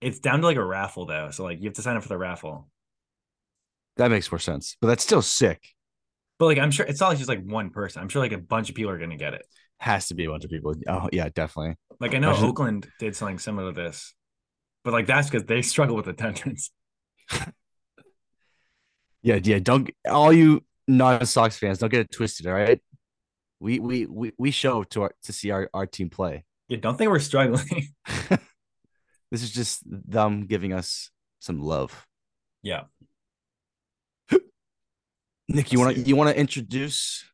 it's 0.00 0.18
down 0.18 0.40
to 0.40 0.46
like 0.46 0.56
a 0.56 0.64
raffle 0.64 1.06
though, 1.06 1.30
so 1.30 1.44
like 1.44 1.58
you 1.60 1.66
have 1.66 1.74
to 1.74 1.82
sign 1.82 1.96
up 1.96 2.02
for 2.02 2.08
the 2.08 2.18
raffle. 2.18 2.68
That 3.96 4.10
makes 4.10 4.30
more 4.30 4.38
sense. 4.38 4.76
But 4.80 4.88
that's 4.88 5.04
still 5.04 5.22
sick. 5.22 5.62
But 6.38 6.46
like 6.46 6.58
I'm 6.58 6.70
sure 6.70 6.86
it's 6.86 7.00
not 7.00 7.10
like 7.10 7.18
just 7.18 7.30
like 7.30 7.44
one 7.44 7.70
person. 7.70 8.02
I'm 8.02 8.08
sure 8.08 8.20
like 8.20 8.32
a 8.32 8.38
bunch 8.38 8.68
of 8.68 8.74
people 8.74 8.90
are 8.90 8.98
gonna 8.98 9.16
get 9.16 9.34
it. 9.34 9.46
Has 9.78 10.08
to 10.08 10.14
be 10.14 10.24
a 10.24 10.30
bunch 10.30 10.44
of 10.44 10.50
people. 10.50 10.74
Oh, 10.88 11.08
yeah, 11.12 11.28
definitely. 11.28 11.76
Like 12.00 12.14
I 12.14 12.18
know 12.18 12.34
Oakland 12.34 12.88
did 12.98 13.14
something 13.14 13.38
similar 13.38 13.72
to 13.72 13.80
this, 13.80 14.14
but 14.84 14.92
like 14.92 15.06
that's 15.06 15.28
because 15.28 15.44
they 15.44 15.62
struggle 15.62 15.96
with 15.96 16.08
attendance. 16.08 16.70
Yeah, 19.22 19.40
yeah. 19.42 19.58
Don't 19.58 19.90
all 20.08 20.32
you 20.32 20.62
non 20.86 21.26
Sox 21.26 21.58
fans 21.58 21.78
don't 21.78 21.90
get 21.90 22.02
it 22.02 22.12
twisted, 22.12 22.46
all 22.46 22.52
right? 22.52 22.80
We 23.58 23.80
we 23.80 24.06
we, 24.06 24.32
we 24.38 24.52
show 24.52 24.84
to 24.84 25.02
our 25.02 25.12
to 25.24 25.32
see 25.32 25.50
our, 25.50 25.68
our 25.74 25.84
team 25.84 26.10
play. 26.10 26.44
Yeah, 26.68 26.78
don't 26.78 26.96
think 26.96 27.10
we're 27.10 27.18
struggling. 27.18 27.88
This 29.32 29.42
is 29.42 29.50
just 29.50 29.82
them 29.84 30.46
giving 30.46 30.72
us 30.72 31.10
some 31.40 31.60
love. 31.60 32.06
yeah. 32.62 32.84
Nick, 35.48 35.72
you 35.72 35.80
want 35.80 35.96
to 35.96 36.02
you 36.02 36.14
want 36.14 36.30
to 36.30 36.38
introduce 36.38 37.24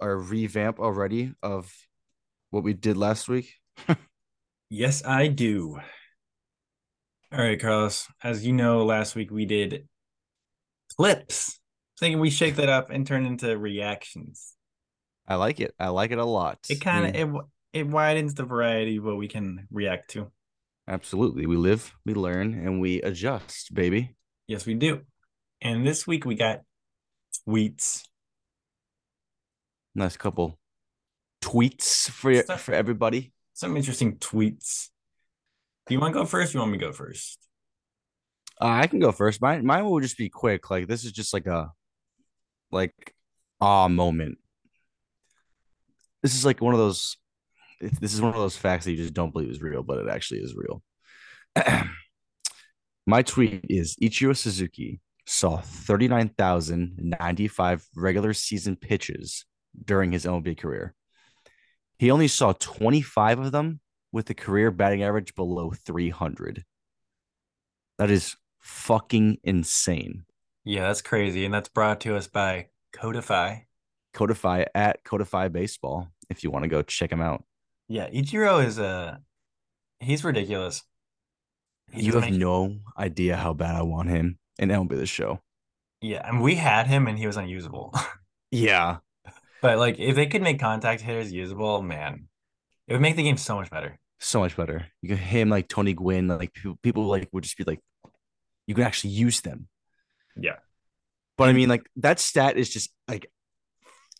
our 0.00 0.16
revamp 0.16 0.78
already 0.80 1.32
of 1.42 1.72
what 2.50 2.62
we 2.62 2.72
did 2.74 2.96
last 2.96 3.28
week? 3.28 3.54
Yes, 4.70 5.02
I 5.02 5.28
do. 5.28 5.78
All 7.32 7.38
right, 7.38 7.58
Carlos. 7.58 8.06
As 8.22 8.44
you 8.46 8.52
know, 8.52 8.84
last 8.84 9.14
week 9.16 9.30
we 9.30 9.46
did 9.46 9.88
clips. 10.96 11.58
Thinking 11.98 12.20
we 12.20 12.28
shake 12.28 12.56
that 12.56 12.68
up 12.68 12.90
and 12.90 13.06
turn 13.06 13.24
into 13.24 13.56
reactions. 13.56 14.52
I 15.26 15.36
like 15.36 15.60
it. 15.60 15.74
I 15.78 15.88
like 15.88 16.10
it 16.10 16.18
a 16.18 16.24
lot. 16.24 16.58
It 16.68 16.82
kind 16.82 17.06
of 17.06 17.14
it 17.14 17.42
it 17.72 17.86
widens 17.86 18.34
the 18.34 18.44
variety 18.44 18.98
of 18.98 19.04
what 19.04 19.16
we 19.16 19.26
can 19.26 19.66
react 19.70 20.10
to. 20.10 20.30
absolutely. 20.86 21.46
We 21.46 21.56
live, 21.56 21.94
we 22.04 22.12
learn, 22.14 22.52
and 22.54 22.78
we 22.78 23.00
adjust, 23.02 23.74
baby. 23.74 24.16
Yes, 24.46 24.66
we 24.66 24.74
do. 24.74 25.00
And 25.62 25.86
this 25.86 26.06
week 26.06 26.24
we 26.26 26.34
got 26.34 26.60
tweets. 27.48 28.02
Nice 29.98 30.16
couple 30.16 30.58
tweets 31.42 32.08
for 32.08 32.40
for 32.56 32.72
everybody. 32.72 33.34
Some 33.52 33.76
interesting 33.76 34.16
tweets. 34.18 34.90
Do 35.88 35.94
you 35.94 36.00
want 36.00 36.14
to 36.14 36.20
go 36.20 36.24
first? 36.24 36.54
Or 36.54 36.58
you 36.58 36.60
want 36.60 36.70
me 36.70 36.78
to 36.78 36.84
go 36.84 36.92
first? 36.92 37.40
Uh, 38.60 38.66
I 38.66 38.86
can 38.86 39.00
go 39.00 39.10
first. 39.10 39.42
Mine 39.42 39.66
mine 39.66 39.84
will 39.84 39.98
just 39.98 40.16
be 40.16 40.28
quick. 40.28 40.70
Like 40.70 40.86
this 40.86 41.04
is 41.04 41.10
just 41.10 41.34
like 41.34 41.48
a 41.48 41.72
like 42.70 43.12
ah 43.60 43.88
moment. 43.88 44.38
This 46.22 46.36
is 46.36 46.44
like 46.44 46.60
one 46.60 46.74
of 46.74 46.78
those. 46.78 47.16
This 47.80 48.14
is 48.14 48.22
one 48.22 48.30
of 48.30 48.36
those 48.36 48.56
facts 48.56 48.84
that 48.84 48.92
you 48.92 48.98
just 48.98 49.14
don't 49.14 49.32
believe 49.32 49.50
is 49.50 49.60
real, 49.60 49.82
but 49.82 49.98
it 49.98 50.08
actually 50.08 50.42
is 50.42 50.54
real. 50.54 50.80
My 53.04 53.22
tweet 53.22 53.64
is 53.68 53.96
Ichiro 54.00 54.36
Suzuki 54.36 55.00
saw 55.26 55.56
39,095 55.56 57.84
regular 57.96 58.32
season 58.32 58.76
pitches 58.76 59.44
during 59.84 60.12
his 60.12 60.24
MLB 60.24 60.58
career. 60.58 60.94
He 61.98 62.10
only 62.10 62.28
saw 62.28 62.52
25 62.52 63.40
of 63.40 63.52
them 63.52 63.80
with 64.12 64.30
a 64.30 64.34
career 64.34 64.70
batting 64.70 65.02
average 65.02 65.34
below 65.34 65.72
300. 65.84 66.64
That 67.98 68.10
is 68.10 68.36
fucking 68.60 69.38
insane. 69.42 70.24
Yeah, 70.64 70.82
that's 70.82 71.02
crazy. 71.02 71.44
And 71.44 71.52
that's 71.52 71.68
brought 71.68 72.00
to 72.02 72.16
us 72.16 72.28
by 72.28 72.68
Codify. 72.92 73.60
Codify 74.14 74.64
at 74.74 75.04
Codify 75.04 75.48
Baseball 75.48 76.08
if 76.30 76.44
you 76.44 76.50
want 76.50 76.64
to 76.64 76.68
go 76.68 76.82
check 76.82 77.10
him 77.10 77.20
out. 77.20 77.44
Yeah, 77.88 78.08
Ichiro 78.10 78.64
is 78.64 78.78
a 78.78 79.20
he's 80.00 80.24
ridiculous. 80.24 80.82
He's 81.90 82.06
you 82.06 82.20
have 82.20 82.30
no 82.30 82.76
idea 82.98 83.36
how 83.36 83.54
bad 83.54 83.74
I 83.74 83.82
want 83.82 84.10
him 84.10 84.38
in 84.58 84.68
MLB 84.68 84.90
the 84.90 85.06
show. 85.06 85.40
Yeah, 86.00 86.26
and 86.28 86.42
we 86.42 86.54
had 86.54 86.86
him 86.86 87.08
and 87.08 87.18
he 87.18 87.26
was 87.26 87.36
unusable. 87.36 87.94
Yeah. 88.50 88.98
But 89.60 89.78
like 89.78 89.98
if 89.98 90.16
they 90.16 90.26
could 90.26 90.42
make 90.42 90.60
contact 90.60 91.02
hitters 91.02 91.32
usable, 91.32 91.82
man, 91.82 92.28
it 92.86 92.92
would 92.92 93.02
make 93.02 93.16
the 93.16 93.22
game 93.22 93.36
so 93.36 93.56
much 93.56 93.70
better. 93.70 93.98
So 94.20 94.40
much 94.40 94.56
better. 94.56 94.86
You 95.02 95.10
can 95.10 95.18
him 95.18 95.48
like 95.48 95.68
Tony 95.68 95.94
Gwynn, 95.94 96.28
like 96.28 96.52
people, 96.52 96.78
people 96.82 97.04
like 97.04 97.28
would 97.32 97.44
just 97.44 97.56
be 97.56 97.64
like, 97.64 97.80
you 98.66 98.74
can 98.74 98.84
actually 98.84 99.10
use 99.10 99.40
them. 99.40 99.68
Yeah. 100.36 100.56
But 101.36 101.48
I 101.48 101.52
mean, 101.52 101.68
like 101.68 101.88
that 101.96 102.18
stat 102.18 102.56
is 102.56 102.68
just 102.68 102.90
like 103.06 103.30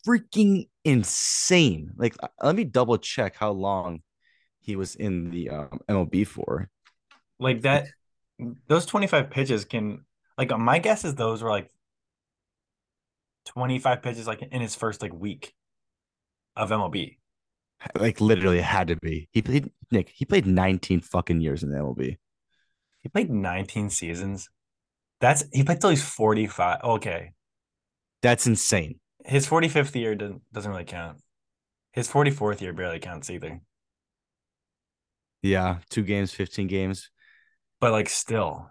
freaking 0.07 0.69
insane. 0.85 1.93
Like, 1.97 2.17
uh, 2.23 2.29
let 2.43 2.55
me 2.55 2.65
double 2.65 2.97
check 2.99 3.37
how 3.37 3.51
long 3.51 4.03
he 4.61 4.77
was 4.77 4.95
in 4.95 5.31
the 5.31 5.51
um, 5.51 5.81
MLB 5.89 6.27
for. 6.27 6.71
Like 7.41 7.63
that 7.63 7.89
those 8.69 8.87
25 8.87 9.31
pitches 9.31 9.65
can 9.65 10.05
like 10.37 10.57
my 10.57 10.79
guess 10.79 11.05
is 11.05 11.15
those 11.15 11.43
were 11.43 11.51
like 11.51 11.71
25 13.49 14.03
pitches 14.03 14.27
like 14.27 14.43
in 14.43 14.61
his 14.61 14.75
first 14.75 15.03
like 15.03 15.13
week 15.13 15.53
of 16.57 16.71
MLB. 16.71 17.17
Like, 17.95 18.21
literally, 18.21 18.59
it 18.59 18.65
had 18.65 18.89
to 18.89 18.97
be. 18.97 19.29
He 19.31 19.41
played 19.41 19.71
Nick. 19.91 20.11
He 20.13 20.25
played 20.25 20.47
19 20.47 21.01
fucking 21.01 21.41
years 21.41 21.63
in 21.63 21.71
the 21.71 21.79
MLB. 21.79 22.17
He 23.01 23.09
played 23.09 23.31
19 23.31 23.91
seasons. 23.91 24.51
That's 25.21 25.45
he 25.53 25.63
played 25.63 25.81
till 25.81 25.91
he's 25.91 26.03
45. 26.03 26.81
Okay. 26.83 27.33
That's 28.23 28.47
insane. 28.47 28.99
His 29.25 29.47
45th 29.47 29.95
year 29.95 30.15
doesn't 30.15 30.43
doesn't 30.53 30.71
really 30.71 30.85
count. 30.85 31.19
His 31.93 32.09
44th 32.09 32.61
year 32.61 32.73
barely 32.73 32.99
counts 32.99 33.31
either. 33.31 33.61
Yeah, 35.43 35.79
two 35.89 36.03
games, 36.03 36.33
15 36.33 36.67
games. 36.67 37.11
But 37.81 37.93
like 37.93 38.09
still, 38.09 38.71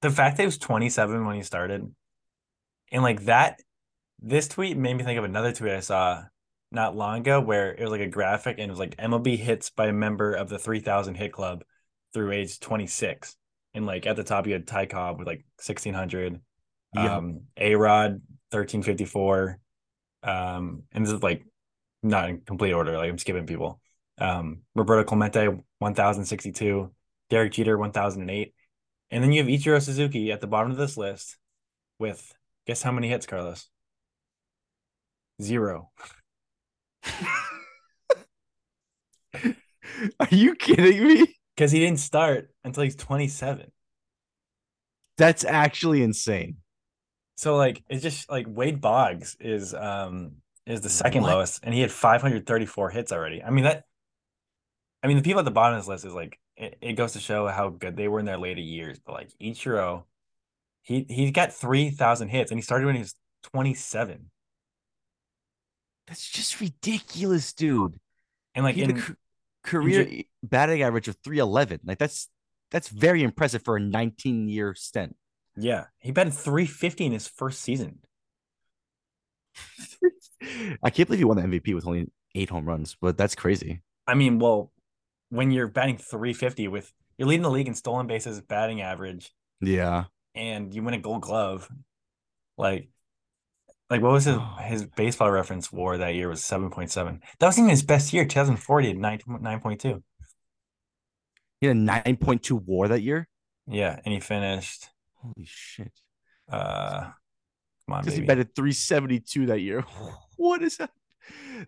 the 0.00 0.10
fact 0.10 0.36
that 0.36 0.44
he 0.44 0.46
was 0.46 0.58
27 0.58 1.26
when 1.26 1.36
he 1.36 1.42
started, 1.42 1.84
and 2.92 3.02
like 3.02 3.24
that, 3.24 3.60
this 4.20 4.48
tweet 4.48 4.76
made 4.76 4.94
me 4.94 5.04
think 5.04 5.18
of 5.18 5.24
another 5.24 5.52
tweet 5.52 5.72
I 5.72 5.80
saw 5.80 6.24
not 6.70 6.96
long 6.96 7.20
ago 7.20 7.40
where 7.40 7.72
it 7.74 7.80
was 7.80 7.90
like 7.90 8.00
a 8.00 8.06
graphic 8.06 8.58
and 8.58 8.68
it 8.68 8.70
was 8.70 8.78
like 8.78 8.96
MLB 8.96 9.38
hits 9.38 9.70
by 9.70 9.86
a 9.86 9.92
member 9.92 10.34
of 10.34 10.48
the 10.48 10.58
3000 10.58 11.14
hit 11.14 11.32
club 11.32 11.64
through 12.12 12.32
age 12.32 12.60
26. 12.60 13.36
And 13.74 13.86
like 13.86 14.06
at 14.06 14.16
the 14.16 14.24
top, 14.24 14.46
you 14.46 14.52
had 14.52 14.66
Ty 14.66 14.86
Cobb 14.86 15.18
with 15.18 15.26
like 15.26 15.44
1600, 15.64 16.40
Yep. 16.94 17.10
um, 17.10 17.40
A 17.56 17.74
Rod 17.74 18.22
1354. 18.50 19.58
Um, 20.22 20.82
and 20.92 21.04
this 21.06 21.12
is 21.12 21.22
like 21.22 21.44
not 22.02 22.28
in 22.28 22.40
complete 22.40 22.72
order, 22.72 22.96
like 22.96 23.10
I'm 23.10 23.18
skipping 23.18 23.46
people. 23.46 23.80
Um, 24.18 24.62
Roberto 24.74 25.04
Clemente 25.04 25.48
1062, 25.78 26.92
Derek 27.30 27.52
Jeter 27.52 27.78
1008. 27.78 28.54
And 29.10 29.22
then 29.22 29.32
you 29.32 29.42
have 29.42 29.50
Ichiro 29.50 29.80
Suzuki 29.80 30.32
at 30.32 30.40
the 30.40 30.46
bottom 30.46 30.70
of 30.70 30.76
this 30.76 30.96
list 30.96 31.36
with 31.98 32.34
guess 32.66 32.82
how 32.82 32.92
many 32.92 33.08
hits, 33.08 33.26
Carlos? 33.26 33.68
Zero. 35.40 35.90
Are 40.20 40.28
you 40.30 40.54
kidding 40.54 41.06
me? 41.06 41.34
Because 41.56 41.72
he 41.72 41.80
didn't 41.80 42.00
start 42.00 42.50
until 42.64 42.84
he's 42.84 42.96
27. 42.96 43.70
That's 45.16 45.44
actually 45.44 46.02
insane. 46.02 46.58
So 47.36 47.56
like 47.56 47.82
it's 47.88 48.02
just 48.02 48.30
like 48.30 48.46
Wade 48.48 48.80
Boggs 48.80 49.36
is 49.40 49.74
um 49.74 50.36
is 50.66 50.80
the 50.80 50.88
second 50.90 51.22
What? 51.22 51.32
lowest, 51.32 51.60
and 51.62 51.72
he 51.74 51.80
had 51.80 51.90
534 51.90 52.90
hits 52.90 53.12
already. 53.12 53.42
I 53.42 53.50
mean 53.50 53.64
that. 53.64 53.84
I 55.02 55.06
mean 55.06 55.16
the 55.16 55.22
people 55.22 55.38
at 55.38 55.44
the 55.44 55.50
bottom 55.50 55.76
of 55.78 55.82
this 55.82 55.88
list 55.88 56.04
is 56.04 56.14
like 56.14 56.38
it, 56.56 56.78
it 56.80 56.92
goes 56.94 57.12
to 57.12 57.20
show 57.20 57.46
how 57.46 57.68
good 57.68 57.96
they 57.96 58.08
were 58.08 58.18
in 58.20 58.26
their 58.26 58.38
later 58.38 58.60
years. 58.60 58.98
But 59.04 59.12
like 59.12 59.30
Ichiro, 59.40 60.04
he 60.82 61.06
he 61.08 61.30
got 61.30 61.52
3,000 61.52 62.28
hits, 62.28 62.50
and 62.50 62.58
he 62.58 62.62
started 62.62 62.86
when 62.86 62.96
he 62.96 63.02
was 63.02 63.14
27. 63.44 64.30
That's 66.08 66.28
just 66.28 66.60
ridiculous, 66.60 67.52
dude. 67.52 67.98
And 68.54 68.64
like 68.64 68.74
he 68.76 68.82
in, 68.82 69.00
ca- 69.00 69.14
career 69.62 70.22
batting 70.42 70.82
average 70.82 71.08
of 71.08 71.16
311. 71.22 71.80
Like 71.84 71.98
that's 71.98 72.28
that's 72.70 72.88
very 72.88 73.22
impressive 73.22 73.62
for 73.64 73.76
a 73.76 73.80
19 73.80 74.48
year 74.48 74.74
stint. 74.74 75.16
yeah, 75.56 75.84
he 75.98 76.10
batted 76.12 76.34
350 76.34 77.06
in 77.06 77.12
his 77.12 77.28
first 77.28 77.60
season. 77.60 78.00
I 80.82 80.90
can't 80.90 81.08
believe 81.08 81.18
he 81.20 81.24
won 81.24 81.36
the 81.36 81.42
MVP 81.42 81.74
with 81.74 81.86
only 81.86 82.10
eight 82.34 82.50
home 82.50 82.66
runs, 82.66 82.96
but 83.00 83.16
that's 83.16 83.34
crazy. 83.34 83.82
I 84.06 84.14
mean, 84.14 84.38
well, 84.38 84.72
when 85.30 85.50
you're 85.50 85.68
batting 85.68 85.98
350 85.98 86.68
with 86.68 86.92
you're 87.16 87.28
leading 87.28 87.42
the 87.42 87.50
league 87.50 87.66
in 87.68 87.74
stolen 87.74 88.06
bases, 88.06 88.40
batting 88.40 88.80
average, 88.80 89.32
Yeah. 89.60 90.04
and 90.34 90.72
you 90.72 90.82
win 90.82 90.94
a 90.94 90.98
gold 90.98 91.22
glove, 91.22 91.68
like 92.56 92.88
like 93.90 94.02
what 94.02 94.12
was 94.12 94.24
his 94.24 94.36
Oh. 94.36 94.56
his 94.62 94.84
baseball 94.84 95.30
reference 95.30 95.72
war 95.72 95.96
that 95.98 96.14
year 96.14 96.28
was 96.28 96.40
7.7. 96.42 97.20
That 97.38 97.46
wasn't 97.46 97.64
even 97.64 97.70
his 97.70 97.82
best 97.82 98.12
year, 98.12 98.24
2040 98.24 98.90
at 98.90 98.96
9 98.96 99.18
9.2. 99.40 100.02
He 101.60 101.66
had 101.66 101.76
a 101.76 101.80
9.2 101.80 102.64
war 102.64 102.88
that 102.88 103.02
year. 103.02 103.28
Yeah, 103.66 103.98
and 104.04 104.12
he 104.14 104.20
finished 104.20 104.88
Holy 105.14 105.44
shit. 105.46 105.92
uh 106.50 107.00
come 107.86 107.94
on, 107.94 108.00
Because 108.02 108.14
he 108.14 108.20
baby. 108.20 108.26
batted 108.28 108.54
372 108.54 109.46
that 109.46 109.60
year. 109.60 109.84
What 110.36 110.62
is 110.62 110.76
that? 110.76 110.90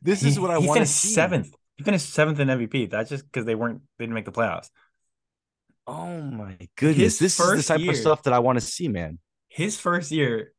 This 0.00 0.22
is 0.22 0.38
what 0.38 0.52
I 0.52 0.60
he 0.60 0.68
want 0.68 0.80
to 0.80 0.86
see. 0.86 1.08
seventh. 1.08 1.52
He 1.76 1.82
finished 1.82 2.08
seventh 2.10 2.38
in 2.38 2.46
MVP. 2.48 2.88
That's 2.88 3.10
just 3.10 3.24
because 3.24 3.44
they 3.46 3.56
weren't 3.56 3.82
they 3.98 4.04
didn't 4.04 4.14
make 4.14 4.24
the 4.26 4.32
playoffs. 4.32 4.70
Oh 5.88 6.20
my 6.20 6.56
goodness. 6.76 7.18
His 7.18 7.36
this 7.36 7.40
is 7.40 7.66
the 7.66 7.74
type 7.74 7.80
year- 7.80 7.90
of 7.90 7.96
stuff 7.96 8.22
that 8.22 8.32
I 8.32 8.38
want 8.38 8.60
to 8.60 8.64
see, 8.64 8.86
man. 8.86 9.18
His 9.48 9.76
first 9.76 10.12
year 10.12 10.52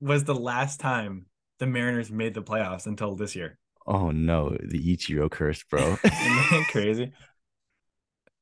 was 0.00 0.24
the 0.24 0.34
last 0.34 0.80
time 0.80 1.26
the 1.58 1.66
Mariners 1.66 2.10
made 2.10 2.34
the 2.34 2.42
playoffs 2.42 2.86
until 2.86 3.14
this 3.14 3.34
year. 3.36 3.58
Oh 3.86 4.10
no, 4.10 4.50
the 4.50 4.96
Ichiro 4.96 5.30
curse, 5.30 5.62
bro. 5.64 5.80
Isn't 6.04 6.50
that 6.50 6.66
crazy? 6.72 7.12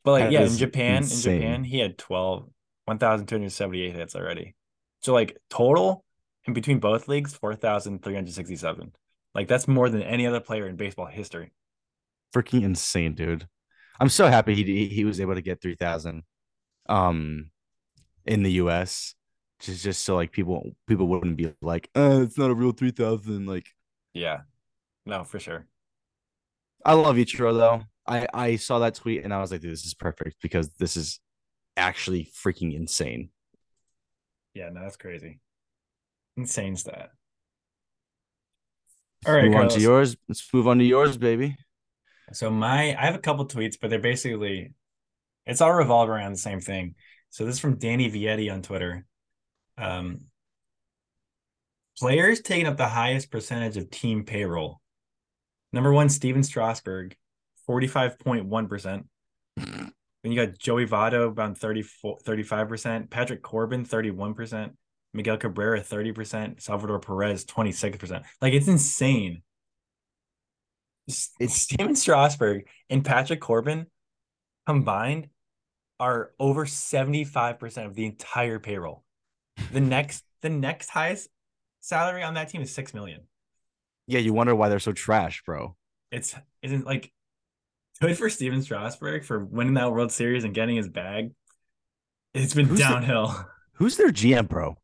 But 0.04 0.12
like, 0.12 0.24
That 0.24 0.32
yeah, 0.32 0.40
in 0.42 0.56
Japan, 0.56 0.96
insane. 0.98 1.34
in 1.34 1.40
Japan, 1.40 1.64
he 1.64 1.78
had 1.78 1.98
12, 1.98 2.48
1,278 2.84 3.94
hits 3.94 4.14
already. 4.14 4.54
So 5.00 5.12
like 5.12 5.36
total 5.50 6.04
in 6.46 6.52
between 6.52 6.78
both 6.78 7.08
leagues, 7.08 7.34
4,367. 7.34 8.92
Like 9.34 9.48
that's 9.48 9.66
more 9.66 9.88
than 9.88 10.02
any 10.02 10.26
other 10.26 10.40
player 10.40 10.68
in 10.68 10.76
baseball 10.76 11.06
history. 11.06 11.52
Freaking 12.34 12.62
insane, 12.64 13.14
dude. 13.14 13.46
I'm 14.00 14.08
so 14.08 14.26
happy 14.26 14.54
he 14.54 14.88
he 14.88 15.04
was 15.04 15.20
able 15.20 15.34
to 15.34 15.42
get 15.42 15.60
3000 15.60 16.24
um 16.88 17.50
in 18.26 18.42
the 18.42 18.52
US 18.52 19.14
just 19.60 19.82
just 19.84 20.04
so 20.04 20.16
like 20.16 20.32
people 20.32 20.76
people 20.86 21.06
wouldn't 21.06 21.36
be 21.36 21.52
like, 21.62 21.88
"Uh, 21.96 22.20
it's 22.22 22.38
not 22.38 22.50
a 22.50 22.54
real 22.54 22.72
3000 22.72 23.46
like 23.46 23.68
Yeah. 24.12 24.42
No, 25.06 25.24
for 25.24 25.38
sure. 25.38 25.66
I 26.84 26.94
love 26.94 27.16
Ichiro 27.16 27.54
though. 27.56 27.82
I 28.06 28.26
I 28.34 28.56
saw 28.56 28.78
that 28.80 28.94
tweet 28.94 29.24
and 29.24 29.32
I 29.32 29.40
was 29.40 29.50
like, 29.50 29.60
dude, 29.60 29.72
this 29.72 29.84
is 29.84 29.94
perfect 29.94 30.36
because 30.42 30.70
this 30.74 30.96
is 30.96 31.20
actually 31.76 32.30
freaking 32.34 32.74
insane. 32.74 33.30
Yeah, 34.54 34.68
no, 34.70 34.82
that's 34.82 34.96
crazy. 34.96 35.40
Insane 36.36 36.76
stat. 36.76 37.10
All 39.26 39.34
Let's 39.34 39.46
move 39.46 39.56
on 39.56 39.68
to 39.70 39.80
yours. 39.80 40.16
Let's 40.28 40.52
move 40.52 40.68
on 40.68 40.78
to 40.78 40.84
yours, 40.84 41.16
baby. 41.16 41.56
So 42.32 42.50
my 42.50 42.94
I 42.96 43.06
have 43.06 43.14
a 43.14 43.18
couple 43.18 43.46
tweets, 43.46 43.76
but 43.80 43.90
they're 43.90 43.98
basically 43.98 44.74
it's 45.46 45.60
all 45.60 45.72
revolve 45.72 46.08
around 46.08 46.32
the 46.32 46.38
same 46.38 46.60
thing. 46.60 46.94
So 47.30 47.44
this 47.44 47.56
is 47.56 47.60
from 47.60 47.78
Danny 47.78 48.10
Vietti 48.10 48.52
on 48.52 48.62
Twitter. 48.62 49.06
Um 49.78 50.20
players 51.98 52.40
taking 52.40 52.66
up 52.66 52.76
the 52.76 52.88
highest 52.88 53.30
percentage 53.30 53.76
of 53.76 53.90
team 53.90 54.24
payroll. 54.24 54.80
Number 55.72 55.92
one, 55.92 56.08
Stephen 56.08 56.42
Strasburg, 56.42 57.16
45.1%. 57.68 59.04
Then 59.56 60.32
you 60.32 60.46
got 60.46 60.58
Joey 60.58 60.86
Votto 60.86 61.28
about 61.28 61.58
34, 61.58 62.18
35%, 62.24 63.10
Patrick 63.10 63.42
Corbin, 63.42 63.84
31%, 63.84 64.70
Miguel 65.12 65.36
Cabrera, 65.36 65.80
30%, 65.80 66.62
Salvador 66.62 66.98
Perez, 66.98 67.44
26%. 67.44 68.24
Like 68.40 68.54
it's 68.54 68.68
insane. 68.68 69.42
It's- 71.06 71.54
Stephen 71.54 71.94
Strasburg 71.94 72.66
and 72.88 73.04
Patrick 73.04 73.40
Corbin 73.40 73.86
combined 74.66 75.28
are 76.00 76.32
over 76.38 76.64
75% 76.64 77.86
of 77.86 77.94
the 77.94 78.06
entire 78.06 78.58
payroll. 78.58 79.04
The 79.72 79.80
next 79.80 80.24
the 80.42 80.50
next 80.50 80.90
highest 80.90 81.28
salary 81.80 82.22
on 82.22 82.34
that 82.34 82.48
team 82.48 82.62
is 82.62 82.74
6 82.74 82.94
million. 82.94 83.22
Yeah, 84.06 84.20
you 84.20 84.32
wonder 84.32 84.54
why 84.54 84.68
they're 84.68 84.78
so 84.78 84.92
trash, 84.92 85.42
bro. 85.44 85.76
It's 86.10 86.34
isn't 86.62 86.86
like 86.86 87.12
good 88.00 88.16
for 88.16 88.28
Stephen 88.28 88.62
Strasburg 88.62 89.24
for 89.24 89.44
winning 89.44 89.74
that 89.74 89.92
World 89.92 90.12
Series 90.12 90.44
and 90.44 90.54
getting 90.54 90.76
his 90.76 90.88
bag. 90.88 91.32
It's 92.34 92.54
been 92.54 92.66
Who's 92.66 92.80
downhill. 92.80 93.46
Who's 93.74 93.96
their 93.96 94.10
GM, 94.10 94.48
bro? 94.48 94.76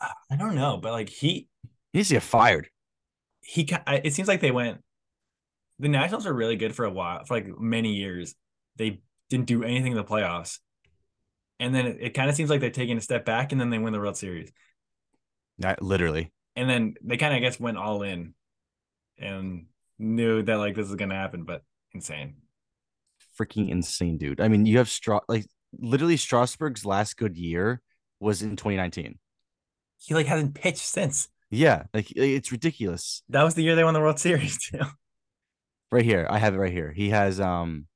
I 0.00 0.36
don't 0.36 0.54
know, 0.54 0.76
but 0.76 0.92
like 0.92 1.08
he 1.08 1.48
He 1.92 1.98
needs 1.98 2.08
to 2.08 2.14
get 2.14 2.22
fired. 2.22 2.68
he 3.40 3.68
it 3.86 4.12
seems 4.12 4.28
like 4.28 4.40
they 4.40 4.50
went 4.50 4.82
the 5.78 5.88
Nationals 5.88 6.26
were 6.26 6.32
really 6.32 6.56
good 6.56 6.74
for 6.74 6.84
a 6.84 6.90
while 6.90 7.24
for 7.24 7.34
like 7.34 7.46
many 7.58 7.94
years. 7.94 8.34
They 8.76 9.00
didn't 9.30 9.46
do 9.46 9.62
anything 9.62 9.92
in 9.92 9.96
the 9.96 10.04
playoffs. 10.04 10.58
And 11.58 11.74
then 11.74 11.86
it, 11.86 11.98
it 12.00 12.10
kind 12.10 12.28
of 12.28 12.36
seems 12.36 12.50
like 12.50 12.60
they're 12.60 12.70
taking 12.70 12.98
a 12.98 13.00
step 13.00 13.24
back 13.24 13.52
and 13.52 13.60
then 13.60 13.70
they 13.70 13.78
win 13.78 13.92
the 13.92 13.98
World 13.98 14.16
Series. 14.16 14.52
Not 15.58 15.82
literally. 15.82 16.32
And 16.54 16.68
then 16.68 16.94
they 17.02 17.16
kind 17.16 17.32
of 17.32 17.38
I 17.38 17.40
guess 17.40 17.60
went 17.60 17.78
all 17.78 18.02
in 18.02 18.34
and 19.18 19.66
knew 19.98 20.42
that 20.42 20.56
like 20.56 20.74
this 20.74 20.88
is 20.88 20.94
gonna 20.94 21.14
happen, 21.14 21.44
but 21.44 21.62
insane. 21.92 22.36
Freaking 23.38 23.70
insane, 23.70 24.18
dude. 24.18 24.40
I 24.40 24.48
mean, 24.48 24.66
you 24.66 24.78
have 24.78 24.88
Stra 24.88 25.20
like 25.28 25.46
literally 25.78 26.16
Strasburg's 26.16 26.84
last 26.84 27.16
good 27.16 27.36
year 27.36 27.80
was 28.20 28.42
in 28.42 28.56
2019. 28.56 29.18
He 29.98 30.14
like 30.14 30.26
hasn't 30.26 30.54
pitched 30.54 30.78
since. 30.78 31.28
Yeah, 31.50 31.84
like 31.94 32.10
it's 32.14 32.52
ridiculous. 32.52 33.22
That 33.28 33.44
was 33.44 33.54
the 33.54 33.62
year 33.62 33.76
they 33.76 33.84
won 33.84 33.94
the 33.94 34.00
World 34.00 34.18
Series 34.18 34.58
too. 34.70 34.80
Right 35.92 36.04
here, 36.04 36.26
I 36.28 36.38
have 36.38 36.54
it 36.54 36.58
right 36.58 36.72
here. 36.72 36.92
He 36.92 37.10
has 37.10 37.40
um 37.40 37.86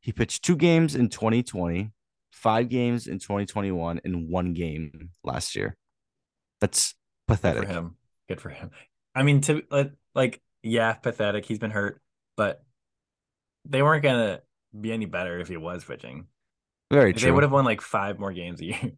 he 0.00 0.12
pitched 0.12 0.44
two 0.44 0.56
games 0.56 0.94
in 0.94 1.08
2020, 1.08 1.90
five 2.38 2.68
games 2.68 3.06
in 3.06 3.18
2021, 3.18 4.00
and 4.04 4.28
one 4.28 4.54
game 4.54 5.10
last 5.24 5.56
year. 5.56 5.76
That's 6.60 6.94
Good 7.28 7.34
pathetic. 7.34 7.64
for 7.64 7.68
him. 7.68 7.96
Good 8.28 8.40
for 8.40 8.50
him. 8.50 8.70
I 9.14 9.22
mean, 9.22 9.40
to 9.42 9.62
like, 9.70 9.92
like, 10.14 10.42
yeah, 10.62 10.92
pathetic. 10.92 11.44
He's 11.44 11.58
been 11.58 11.70
hurt, 11.70 12.00
but 12.36 12.62
they 13.64 13.82
weren't 13.82 14.02
gonna 14.02 14.40
be 14.78 14.92
any 14.92 15.06
better 15.06 15.38
if 15.38 15.48
he 15.48 15.56
was 15.56 15.84
pitching. 15.84 16.26
Very 16.90 17.12
true. 17.12 17.26
They 17.26 17.32
would 17.32 17.42
have 17.42 17.52
won 17.52 17.64
like 17.64 17.80
five 17.80 18.18
more 18.18 18.32
games 18.32 18.60
a 18.60 18.64
year. 18.64 18.80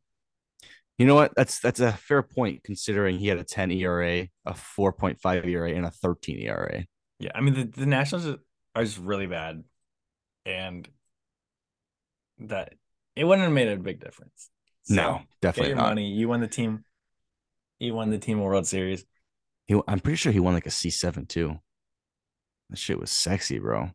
You 0.99 1.07
know 1.07 1.15
what? 1.15 1.33
That's 1.35 1.61
that's 1.61 1.81
a 1.81 1.93
fair 1.93 2.23
point 2.23 2.63
considering 2.63 3.19
he 3.19 3.29
had 3.29 3.39
a 3.39 3.43
10 3.43 3.71
ERA, 3.71 4.29
a 4.45 4.53
4.5 4.53 5.47
ERA, 5.47 5.71
and 5.71 5.87
a 5.87 5.91
13 5.91 6.41
ERA. 6.41 6.85
Yeah, 7.19 7.31
I 7.35 7.41
mean 7.41 7.55
the, 7.55 7.65
the 7.65 7.87
Nationals 7.87 8.27
are 8.75 8.85
just 8.85 8.99
really 8.99 9.27
bad, 9.27 9.65
and 10.45 10.87
that 12.41 12.75
it 13.21 13.25
wouldn't 13.25 13.43
have 13.45 13.53
made 13.53 13.69
a 13.69 13.77
big 13.77 14.01
difference. 14.01 14.49
So, 14.85 14.95
no, 14.95 15.21
definitely 15.43 15.75
not. 15.75 15.91
money. 15.91 16.09
You 16.09 16.27
won 16.27 16.41
the 16.41 16.49
team. 16.49 16.87
You 17.79 17.93
won 17.93 18.09
the 18.09 18.17
team 18.17 18.41
World 18.41 18.67
Series. 18.67 19.05
He, 19.67 19.79
I'm 19.87 20.01
pretty 20.01 20.17
sure 20.17 20.33
he 20.33 20.41
won 20.41 20.55
like 20.55 20.65
a 20.65 20.71
C7 20.71 21.29
too. 21.29 21.59
That 22.71 22.79
shit 22.79 22.99
was 22.99 23.11
sexy, 23.11 23.59
bro. 23.59 23.91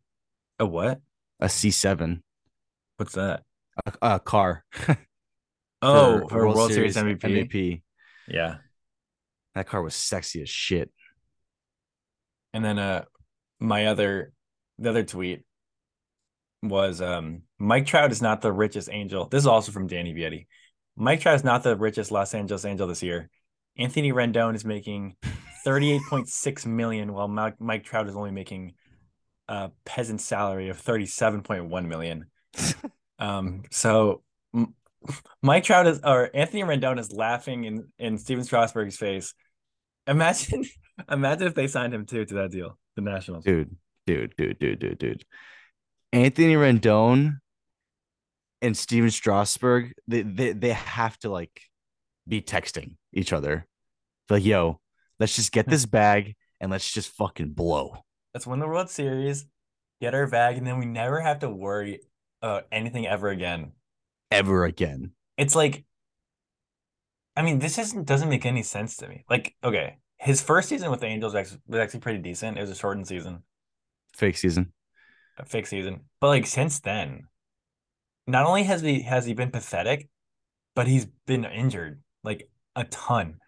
A 0.60 0.66
what? 0.68 1.02
A 1.40 1.48
C7, 1.48 2.22
What's 2.98 3.14
that? 3.14 3.42
a, 3.88 3.94
a 4.04 4.20
car. 4.20 4.64
Oh, 5.82 6.28
for, 6.30 6.48
World, 6.48 6.72
Series, 6.72 6.96
MVP. 6.96 7.20
MVP. 7.20 7.82
Yeah. 8.28 8.56
That 9.54 9.68
car 9.68 9.84
was 9.84 9.94
sexy 9.94 10.42
as 10.42 10.50
shit. 10.50 10.90
And 12.54 12.66
then 12.66 12.80
uh 12.80 13.04
my 13.60 13.86
other 13.88 14.32
the 14.80 14.90
other 14.90 15.04
tweet 15.04 15.44
was 16.62 17.02
um 17.02 17.44
Mike 17.60 17.86
Trout 17.86 18.12
is 18.12 18.22
not 18.22 18.42
the 18.42 18.52
richest 18.52 18.90
angel. 18.92 19.28
This 19.28 19.44
is 19.44 19.48
also 19.48 19.72
from 19.72 19.88
Danny 19.88 20.14
Vietti. 20.14 20.48
Mike 20.96 21.22
Trout 21.22 21.36
is 21.36 21.44
not 21.44 21.64
the 21.64 21.76
richest 21.76 22.12
Los 22.12 22.34
Angeles 22.34 22.66
Angel 22.66 22.88
this 22.88 23.04
year. 23.04 23.30
Anthony 23.78 24.14
Rendon 24.14 24.56
is 24.56 24.64
making 24.64 25.16
38.6 25.66 26.66
million 26.66 27.12
while 27.12 27.28
Mike, 27.28 27.60
Mike 27.60 27.84
Trout 27.84 28.08
is 28.08 28.16
only 28.16 28.32
making 28.32 28.74
a 29.48 29.72
peasant 29.84 30.22
salary 30.22 30.70
of 30.70 30.82
37.1 30.82 31.88
million. 31.88 32.26
um 33.20 33.64
so 33.72 34.22
Mike 35.42 35.64
Trout 35.64 35.88
is 35.88 36.00
or 36.04 36.30
Anthony 36.34 36.64
Rendon 36.64 37.00
is 37.00 37.12
laughing 37.12 37.66
in 37.66 37.88
in 38.00 38.18
Stephen 38.18 38.44
Strasburg's 38.44 38.98
face. 38.98 39.34
Imagine 40.08 40.66
imagine 41.12 41.48
if 41.48 41.56
they 41.56 41.68
signed 41.68 41.94
him 41.94 42.06
too 42.06 42.26
to 42.26 42.34
that 42.36 42.52
deal, 42.52 42.78
the 42.96 43.02
Nationals. 43.02 43.44
Dude, 43.44 43.76
dude, 44.08 44.34
dude, 44.38 44.60
dude, 44.60 44.80
dude, 44.80 44.98
dude. 44.98 45.26
Anthony 46.12 46.56
Rendon 46.56 47.40
and 48.62 48.78
Stephen 48.78 49.12
Strasburg, 49.12 49.94
they, 50.08 50.22
they 50.22 50.54
they 50.54 50.74
have 50.74 51.18
to 51.20 51.30
like 51.30 51.62
be 52.28 52.42
texting 52.42 52.96
each 53.14 53.34
other. 53.34 53.68
Like, 54.30 54.46
yo, 54.46 54.80
let's 55.20 55.36
just 55.36 55.52
get 55.52 55.68
this 55.68 55.86
bag 55.86 56.36
and 56.60 56.72
let's 56.72 56.92
just 56.92 57.12
fucking 57.12 57.52
blow. 57.52 57.98
Let's 58.34 58.48
win 58.48 58.60
the 58.60 58.68
World 58.68 58.90
Series, 58.90 59.46
get 60.02 60.14
our 60.14 60.28
bag, 60.28 60.58
and 60.58 60.66
then 60.66 60.80
we 60.80 60.86
never 60.86 61.20
have 61.22 61.40
to 61.40 61.50
worry 61.50 62.02
about 62.42 62.66
anything 62.72 63.08
ever 63.08 63.30
again. 63.30 63.74
Ever 64.32 64.66
again. 64.66 65.12
It's 65.38 65.56
like, 65.56 65.86
I 67.36 67.42
mean, 67.42 67.60
this 67.60 67.78
isn't 67.78 68.06
doesn't 68.06 68.30
make 68.30 68.46
any 68.46 68.64
sense 68.64 68.98
to 68.98 69.08
me. 69.08 69.26
Like, 69.30 69.56
okay, 69.64 69.98
his 70.18 70.42
first 70.42 70.70
season 70.70 70.92
with 70.92 71.02
the 71.02 71.08
Angels 71.08 71.34
was 71.34 71.80
actually 71.80 72.00
pretty 72.00 72.20
decent. 72.20 72.58
It 72.58 72.62
was 72.62 72.70
a 72.72 72.76
shortened 72.76 73.08
season, 73.08 73.44
Fake 74.16 74.38
season. 74.38 74.72
A 75.38 75.46
fake 75.46 75.68
season, 75.68 76.02
but 76.20 76.28
like 76.28 76.46
since 76.46 76.80
then, 76.80 77.28
not 78.28 78.46
only 78.46 78.64
has 78.64 78.82
he 78.82 79.02
has 79.02 79.26
he 79.26 79.34
been 79.34 79.52
pathetic, 79.52 80.10
but 80.76 80.88
he's 80.88 81.06
been 81.26 81.46
injured 81.46 82.02
like 82.24 82.50
a 82.76 82.84
ton. 82.86 83.40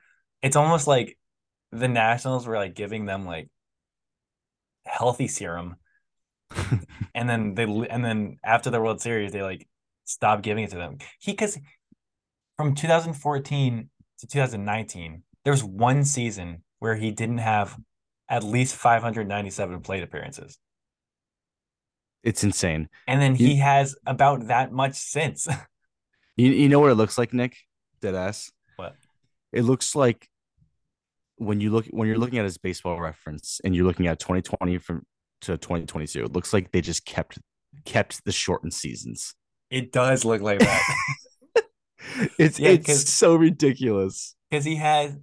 It's 0.42 0.56
almost 0.56 0.88
like 0.88 1.18
the 1.72 1.88
Nationals 1.88 2.48
were 2.48 2.56
like 2.56 2.76
giving 2.76 3.06
them 3.06 3.26
like 3.26 3.50
healthy 4.86 5.28
serum, 5.28 5.76
and 7.16 7.30
then 7.30 7.56
they 7.56 7.64
and 7.64 8.04
then 8.04 8.38
after 8.44 8.70
the 8.70 8.82
World 8.82 9.02
Series 9.02 9.32
they 9.32 9.44
like 9.44 9.68
stopped 10.06 10.44
giving 10.44 10.64
it 10.64 10.72
to 10.72 10.78
them. 10.78 10.98
He 11.20 11.32
because 11.32 11.58
from 12.58 12.76
2014 12.76 13.90
to 14.20 14.28
2019 14.28 15.24
there 15.44 15.54
was 15.54 15.64
one 15.64 16.04
season 16.04 16.64
where 16.80 16.96
he 16.96 17.12
didn't 17.12 17.38
have 17.38 17.78
at 18.30 18.44
least 18.44 18.76
597 18.76 19.82
plate 19.82 20.04
appearances, 20.04 20.58
It's 22.28 22.44
insane. 22.44 22.90
and 23.08 23.22
then 23.22 23.36
You- 23.36 23.48
he 23.48 23.56
has 23.58 23.96
about 24.06 24.48
that 24.48 24.72
much 24.72 24.96
since. 24.96 25.48
You, 26.40 26.52
you 26.52 26.70
know 26.70 26.80
what 26.80 26.92
it 26.92 26.96
looks 27.02 27.18
like, 27.18 27.34
Nick? 27.34 27.58
Dead 28.00 28.14
ass. 28.14 28.52
What? 28.76 28.96
It 29.52 29.64
looks 29.64 29.96
like 29.96 30.30
when 31.38 31.60
you 31.62 31.72
look 31.72 31.86
when 31.88 32.08
you're 32.08 32.20
looking 32.20 32.38
at 32.38 32.44
his 32.46 32.60
baseball 32.60 33.00
reference 33.02 33.60
and 33.64 33.76
you're 33.76 33.86
looking 33.88 34.06
at 34.06 34.20
2020 34.20 34.78
from 34.78 35.02
to 35.42 35.58
2022, 35.58 36.26
it 36.26 36.32
looks 36.34 36.54
like 36.54 36.72
they 36.72 36.82
just 36.82 37.06
kept 37.06 37.40
kept 37.86 38.24
the 38.24 38.32
shortened 38.32 38.76
seasons. 38.76 39.34
it 39.72 39.92
does 39.92 40.24
look 40.26 40.42
like 40.42 40.60
that 40.60 40.82
It's 42.38 42.60
Yeah, 42.60 42.70
it's 42.70 43.12
so 43.12 43.34
ridiculous. 43.36 44.36
because 44.52 44.64
he 44.66 44.76
had 44.76 45.22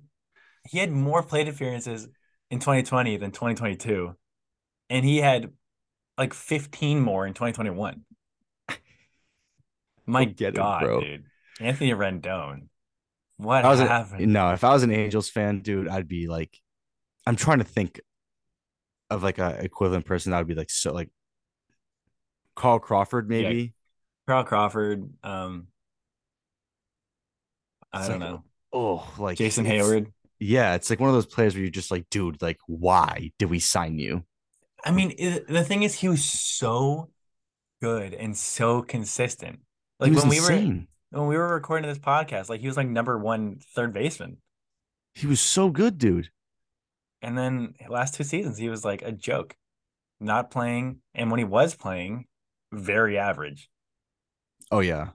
he 0.69 0.79
had 0.79 0.91
more 0.91 1.23
plate 1.23 1.47
appearances 1.49 2.09
in 2.51 2.59
2020 2.59 3.19
than 3.19 3.31
2022, 3.31 4.17
and 4.91 5.05
he 5.05 5.19
had 5.19 5.53
like 6.19 6.35
15 6.35 7.01
more 7.01 7.27
in 7.27 7.35
2021. 7.35 8.03
My 10.07 10.25
Get 10.25 10.49
it, 10.51 10.57
God, 10.57 10.83
bro. 10.83 11.01
dude, 11.01 11.25
Anthony 11.61 11.93
Rendon, 11.93 12.69
what 13.37 13.65
I 13.65 13.69
was 13.71 13.81
a- 13.81 13.87
happened? 13.87 14.33
no, 14.33 14.53
if 14.53 14.65
I 14.65 14.73
was 14.73 14.83
an 14.83 14.91
Angels 14.93 15.29
fan, 15.31 15.61
dude, 15.61 15.89
I'd 15.89 16.09
be 16.09 16.27
like, 16.29 16.59
I'm 17.27 17.37
trying 17.37 17.59
to 17.59 17.65
think 17.65 18.01
of 19.11 19.23
like 19.23 19.39
a 19.39 19.59
equivalent 19.63 20.05
person 20.07 20.33
that 20.33 20.39
would 20.39 20.47
be 20.47 20.55
like 20.55 20.71
so 20.71 20.93
like 20.93 21.11
Carl 22.57 22.79
Crawford 22.79 23.31
Yeah. 23.31 23.43
maybe. 23.43 23.75
Carl 24.27 24.45
Crawford. 24.45 25.09
Um, 25.23 25.67
I 27.93 28.01
It's 28.01 28.09
don't 28.09 28.21
like- 28.21 28.31
know. 28.31 28.45
Oh, 28.73 29.15
like 29.19 29.39
Jason 29.39 29.65
Heyward. 29.65 30.13
Yeah, 30.41 30.75
it's 30.75 30.91
like 30.91 30.99
one 30.99 31.09
of 31.09 31.15
those 31.15 31.27
players 31.27 31.55
where 31.55 31.63
you're 31.63 31.71
just 31.71 31.93
like, 31.93 32.11
dude, 32.11 32.43
like, 32.43 32.59
why 32.67 33.31
did 33.39 33.49
we 33.51 33.61
sign 33.61 33.99
you? 33.99 34.25
I 34.85 34.91
mean, 34.91 35.15
i 35.19 35.41
the 35.49 35.65
thing 35.65 35.83
is, 35.83 35.95
he 35.95 36.09
was 36.09 36.25
so 36.25 37.11
good 37.81 38.15
and 38.15 38.37
so 38.37 38.83
consistent. 38.83 39.61
Like 39.99 40.13
when 40.13 40.29
we 40.29 40.41
were 40.41 40.51
when 41.11 41.27
we 41.29 41.37
were 41.37 41.55
recording 41.55 41.89
this 41.89 41.99
podcast, 41.99 42.49
like 42.49 42.61
he 42.61 42.67
was 42.67 42.77
like 42.77 42.89
number 42.89 43.19
one 43.19 43.61
third 43.75 43.93
baseman. 43.93 44.39
He 45.15 45.27
was 45.27 45.41
so 45.41 45.71
good, 45.71 45.99
dude. 45.99 46.31
And 47.23 47.39
then 47.39 47.75
last 47.89 48.15
two 48.15 48.25
seasons, 48.25 48.59
he 48.59 48.69
was 48.69 48.85
like 48.85 49.03
a 49.03 49.13
joke, 49.13 49.57
not 50.21 50.51
playing. 50.51 50.99
And 51.15 51.31
when 51.31 51.39
he 51.39 51.45
was 51.45 51.75
playing, 51.75 52.27
very 52.73 53.17
average. 53.17 53.71
Oh 54.71 54.81
yeah. 54.81 55.11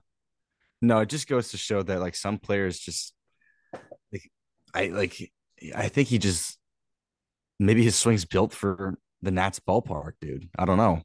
No, 0.82 1.00
it 1.00 1.08
just 1.08 1.28
goes 1.28 1.50
to 1.50 1.56
show 1.56 1.82
that 1.82 2.00
like 2.00 2.14
some 2.14 2.38
players 2.38 2.78
just 2.78 3.14
like 4.12 4.30
I 4.74 4.86
like 4.88 5.30
I 5.76 5.88
think 5.88 6.08
he 6.08 6.18
just 6.18 6.58
maybe 7.58 7.84
his 7.84 7.96
swing's 7.96 8.24
built 8.24 8.52
for 8.52 8.98
the 9.22 9.30
Nats 9.30 9.60
ballpark, 9.60 10.12
dude. 10.20 10.48
I 10.58 10.64
don't 10.64 10.78
know. 10.78 11.02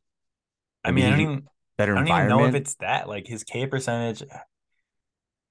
I 0.84 0.92
mean, 0.92 1.06
I 1.06 1.10
don't 1.10 1.22
even, 1.22 1.44
Better 1.78 1.98
I 1.98 2.04
don't 2.04 2.08
even 2.08 2.28
know 2.30 2.46
if 2.46 2.56
it's 2.56 2.76
that. 2.76 3.10
Like 3.10 3.28
his 3.28 3.44
K 3.44 3.68
percentage 3.68 4.24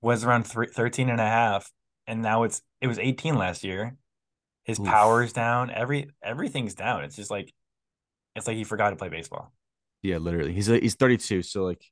was 0.01 0.25
around 0.25 0.45
three, 0.45 0.69
13 0.69 1.11
and 1.11 1.21
a 1.21 1.27
half, 1.27 1.71
and 2.07 2.23
now 2.23 2.45
it's 2.45 2.63
it 2.81 2.87
was 2.87 2.99
18 2.99 3.35
last 3.35 3.65
year. 3.65 3.97
His 4.65 4.79
Oof. 4.79 4.87
power's 4.87 5.33
down. 5.33 5.71
Every 5.71 6.09
everything's 6.23 6.75
down. 6.75 7.05
It's 7.05 7.17
just 7.17 7.31
like 7.31 7.53
it's 8.35 8.47
like 8.47 8.57
he 8.57 8.65
forgot 8.65 8.91
to 8.91 8.97
play 8.97 9.11
baseball. 9.11 9.53
Yeah, 10.03 10.19
literally. 10.19 10.55
He's 10.55 10.71
uh, 10.71 10.79
he's 10.81 10.95
32, 10.95 11.43
so 11.43 11.65
like 11.65 11.83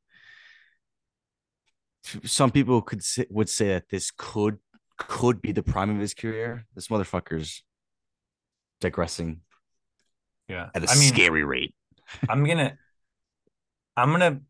some 2.24 2.50
people 2.50 2.80
could 2.80 3.02
say, 3.02 3.26
would 3.30 3.48
say 3.48 3.68
that 3.68 3.88
this 3.90 4.10
could 4.16 4.58
could 4.98 5.42
be 5.42 5.52
the 5.52 5.62
prime 5.62 5.90
of 5.90 5.98
his 5.98 6.14
career. 6.14 6.64
This 6.74 6.88
motherfucker's 6.88 7.62
digressing 8.80 9.40
Yeah. 10.52 10.68
at 10.74 10.84
a 10.84 10.90
I 10.90 10.94
mean, 10.94 11.08
scary 11.12 11.44
rate. 11.44 11.74
I'm 12.28 12.44
gonna 12.44 12.76
I'm 13.96 14.10
gonna 14.10 14.40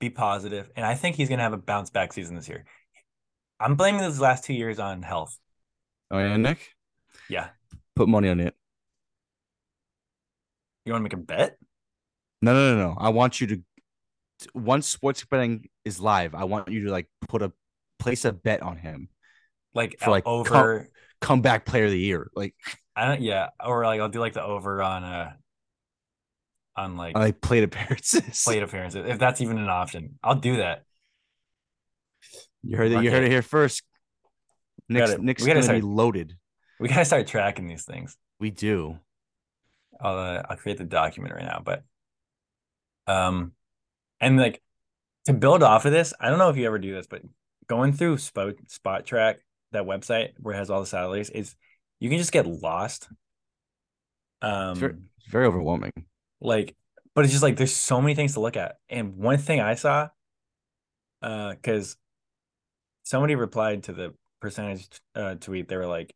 be 0.00 0.10
positive, 0.10 0.70
and 0.76 0.84
I 0.86 0.94
think 0.94 1.16
he's 1.16 1.28
gonna 1.28 1.42
have 1.42 1.52
a 1.52 1.58
bounce 1.58 1.90
back 1.90 2.12
season 2.12 2.36
this 2.36 2.48
year. 2.48 2.64
I'm 3.58 3.74
blaming 3.74 4.02
his 4.02 4.20
last 4.20 4.44
two 4.44 4.54
years 4.54 4.78
on 4.78 5.02
health. 5.02 5.38
Oh 6.10 6.18
yeah, 6.18 6.36
Nick, 6.36 6.58
Yeah. 7.28 7.48
put 7.94 8.08
money 8.08 8.28
on 8.28 8.40
it. 8.40 8.54
You 10.84 10.92
want 10.92 11.00
to 11.00 11.04
make 11.04 11.12
a 11.14 11.16
bet? 11.26 11.56
No, 12.42 12.52
no, 12.54 12.76
no, 12.76 12.88
no. 12.90 12.96
I 12.98 13.08
want 13.08 13.40
you 13.40 13.46
to 13.48 13.62
once 14.54 14.86
sports 14.86 15.24
betting 15.24 15.68
is 15.84 15.98
live, 16.00 16.34
I 16.34 16.44
want 16.44 16.68
you 16.68 16.84
to 16.84 16.90
like 16.92 17.08
put 17.28 17.42
a 17.42 17.52
place 17.98 18.24
a 18.24 18.32
bet 18.32 18.62
on 18.62 18.76
him. 18.76 19.08
Like, 19.74 19.96
For, 19.98 20.10
like, 20.10 20.24
com- 20.24 20.32
over 20.32 20.88
Comeback 21.20 21.64
player 21.66 21.86
of 21.86 21.90
the 21.90 21.98
year. 21.98 22.30
Like 22.36 22.54
I 22.96 23.04
don't 23.06 23.20
yeah, 23.20 23.48
or 23.64 23.84
like 23.84 24.00
I'll 24.00 24.08
do 24.08 24.20
like 24.20 24.32
the 24.32 24.42
over 24.42 24.82
on 24.82 25.04
uh 25.04 25.32
on 26.76 26.96
like 26.96 27.16
I 27.16 27.20
like 27.20 27.40
plate 27.40 27.62
appearances. 27.64 28.42
plate 28.44 28.62
appearances. 28.62 29.04
If 29.06 29.18
that's 29.18 29.40
even 29.40 29.58
an 29.58 29.68
option. 29.68 30.18
I'll 30.24 30.34
do 30.36 30.56
that. 30.56 30.82
You 32.62 32.76
heard 32.76 32.90
it. 32.92 33.02
You 33.04 33.10
heard 33.10 33.24
it. 33.24 33.30
here 33.30 33.42
first. 33.42 33.82
Nick's 34.88 35.10
gotta- 35.10 35.22
Nick's 35.22 35.42
we 35.42 35.48
gotta 35.48 35.60
gonna 35.60 35.72
be 35.74 35.80
start- 35.80 35.94
loaded. 35.94 36.36
We 36.80 36.88
gotta 36.88 37.04
start 37.04 37.26
tracking 37.26 37.68
these 37.68 37.84
things. 37.84 38.16
We 38.40 38.50
do. 38.50 38.98
I'll 40.00 40.18
uh, 40.18 40.42
I'll 40.48 40.56
create 40.56 40.78
the 40.78 40.84
document 40.84 41.34
right 41.34 41.44
now, 41.44 41.62
but 41.64 41.82
um, 43.06 43.52
and 44.20 44.36
like 44.38 44.62
to 45.26 45.32
build 45.32 45.62
off 45.62 45.84
of 45.84 45.92
this, 45.92 46.12
I 46.20 46.28
don't 46.28 46.38
know 46.38 46.50
if 46.50 46.56
you 46.56 46.66
ever 46.66 46.78
do 46.78 46.92
this, 46.94 47.06
but 47.06 47.22
going 47.66 47.92
through 47.92 48.18
Spot 48.18 48.54
Spotrac, 48.68 49.36
that 49.72 49.84
website 49.84 50.30
where 50.38 50.54
it 50.54 50.58
has 50.58 50.70
all 50.70 50.80
the 50.80 50.86
salaries, 50.86 51.30
is 51.30 51.54
you 52.00 52.08
can 52.08 52.18
just 52.18 52.32
get 52.32 52.46
lost. 52.46 53.08
Um. 54.42 54.82
It's 54.82 55.30
very 55.30 55.46
overwhelming. 55.46 55.92
like, 56.40 56.76
but 57.14 57.24
it's 57.24 57.32
just 57.32 57.42
like 57.42 57.56
there's 57.56 57.74
so 57.74 58.00
many 58.00 58.14
things 58.14 58.34
to 58.34 58.40
look 58.40 58.56
at, 58.56 58.76
and 58.88 59.16
one 59.16 59.38
thing 59.38 59.60
I 59.60 59.74
saw, 59.74 60.08
uh, 61.22 61.50
because 61.50 61.96
somebody 63.02 63.34
replied 63.34 63.84
to 63.84 63.92
the 63.92 64.14
percentage 64.40 64.86
uh, 65.14 65.34
tweet, 65.36 65.68
they 65.68 65.76
were 65.76 65.86
like, 65.86 66.14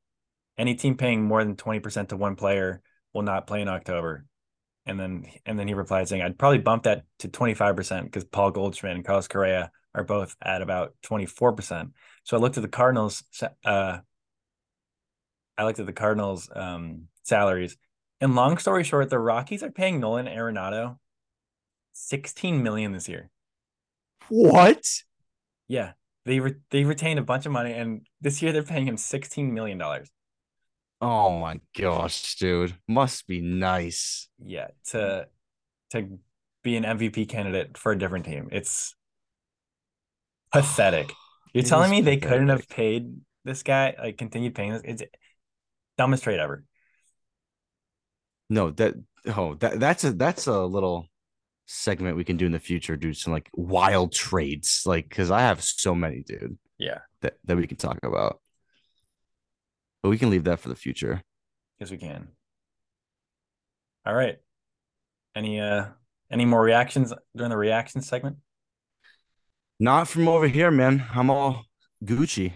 any 0.59 0.75
team 0.75 0.97
paying 0.97 1.25
more 1.25 1.43
than 1.43 1.57
twenty 1.57 1.81
percent 1.81 2.11
to 2.11 2.17
one 2.17 2.37
player 2.37 2.83
will 3.13 3.23
not 3.23 3.47
play 3.47 3.63
in 3.63 3.69
October. 3.69 4.27
And 4.87 4.99
then 4.99 5.27
and 5.47 5.59
then 5.59 5.69
he 5.69 5.75
replied 5.75 6.09
saying, 6.09 6.23
I'd 6.23 6.39
probably 6.39 6.59
bump 6.59 6.85
that 6.85 7.05
to 7.21 7.29
25% 7.29 8.05
because 8.05 8.25
Paul 8.25 8.51
Goldschmidt 8.51 8.97
and 8.97 9.05
Carlos 9.05 9.29
Correa 9.29 9.71
are 9.95 10.05
both 10.05 10.37
at 10.43 10.63
about 10.63 10.95
24%. 11.05 11.91
So 12.25 12.37
I 12.37 12.41
looked 12.41 12.57
at 12.57 12.63
the 12.63 12.69
Cardinals 12.69 13.23
uh 13.65 13.99
I 15.61 15.65
looked 15.65 15.79
at 15.81 15.87
the 15.87 15.93
Cardinals 15.93 16.51
um 16.55 17.09
salaries. 17.25 17.77
And 18.21 18.35
long 18.37 18.59
story 18.59 18.85
short, 18.85 19.11
the 19.11 19.19
Rockies 19.19 19.63
are 19.63 19.71
paying 19.71 20.01
Nolan 20.01 20.27
Arenado 20.27 20.99
16 21.93 22.63
million 22.63 22.93
this 22.93 23.09
year. 23.09 23.31
What? 24.29 24.87
Yeah. 25.69 25.93
They 26.27 26.41
re- 26.41 26.57
they 26.71 26.85
retained 26.85 27.19
a 27.19 27.23
bunch 27.23 27.47
of 27.47 27.53
money 27.53 27.73
and 27.73 28.07
this 28.21 28.43
year 28.43 28.53
they're 28.53 28.63
paying 28.63 28.87
him 28.87 28.97
16 28.97 29.53
million 29.55 29.79
dollars. 29.79 30.11
Oh 31.03 31.39
my 31.39 31.61
gosh, 31.77 32.37
dude. 32.37 32.77
Must 32.89 33.27
be 33.27 33.41
nice. 33.41 34.29
yeah 34.39 34.69
to 34.87 35.29
to 35.91 36.19
be 36.63 36.77
an 36.77 36.85
MVP 36.85 37.27
candidate 37.27 37.79
for 37.79 37.93
a 37.93 37.99
different 37.99 38.25
team. 38.27 38.49
It's 38.53 38.95
pathetic. 40.53 41.13
You're 41.53 41.63
It 41.63 41.69
telling 41.69 41.91
me 41.91 42.01
they 42.01 42.17
couldn't 42.17 42.49
have 42.49 42.69
paid 42.69 43.21
this 43.45 43.63
guy, 43.63 43.95
like 43.99 44.19
continued 44.19 44.55
paying 44.55 44.73
this? 44.73 44.83
It's 44.85 45.03
dumbest 46.01 46.25
trade 46.25 46.41
ever. 46.41 46.65
No, 48.49 48.71
that 48.73 48.95
oh 49.37 49.55
that 49.57 49.79
that's 49.79 50.03
a 50.05 50.13
that's 50.13 50.47
a 50.47 50.61
little 50.65 51.07
segment 51.67 52.17
we 52.17 52.25
can 52.25 52.37
do 52.37 52.47
in 52.47 52.53
the 52.53 52.59
future, 52.71 52.97
do 52.97 53.13
some 53.15 53.33
like 53.33 53.49
wild 53.55 54.13
trades. 54.13 54.83
Like 54.87 55.09
because 55.09 55.31
I 55.31 55.43
have 55.43 55.63
so 55.63 55.95
many, 55.95 56.23
dude, 56.23 56.59
Yeah, 56.79 56.99
that, 57.23 57.35
that 57.45 57.57
we 57.57 57.67
can 57.67 57.77
talk 57.77 57.99
about. 58.03 58.41
But 60.03 60.09
we 60.11 60.19
can 60.19 60.31
leave 60.31 60.45
that 60.45 60.61
for 60.61 60.69
the 60.71 60.75
future. 60.87 61.23
yes 61.79 61.91
we 61.91 61.99
can. 61.99 62.29
All 64.07 64.15
right. 64.15 64.39
Any 65.37 65.61
uh 65.61 65.85
any 66.33 66.45
more 66.47 66.63
reactions 66.63 67.13
during 67.37 67.51
the 67.51 67.57
reaction 67.57 68.01
segment? 68.03 68.37
Not 69.79 70.09
from 70.09 70.29
over 70.29 70.49
here, 70.49 70.71
man. 70.71 71.05
I'm 71.15 71.31
all 71.31 71.65
Gucci. 72.05 72.53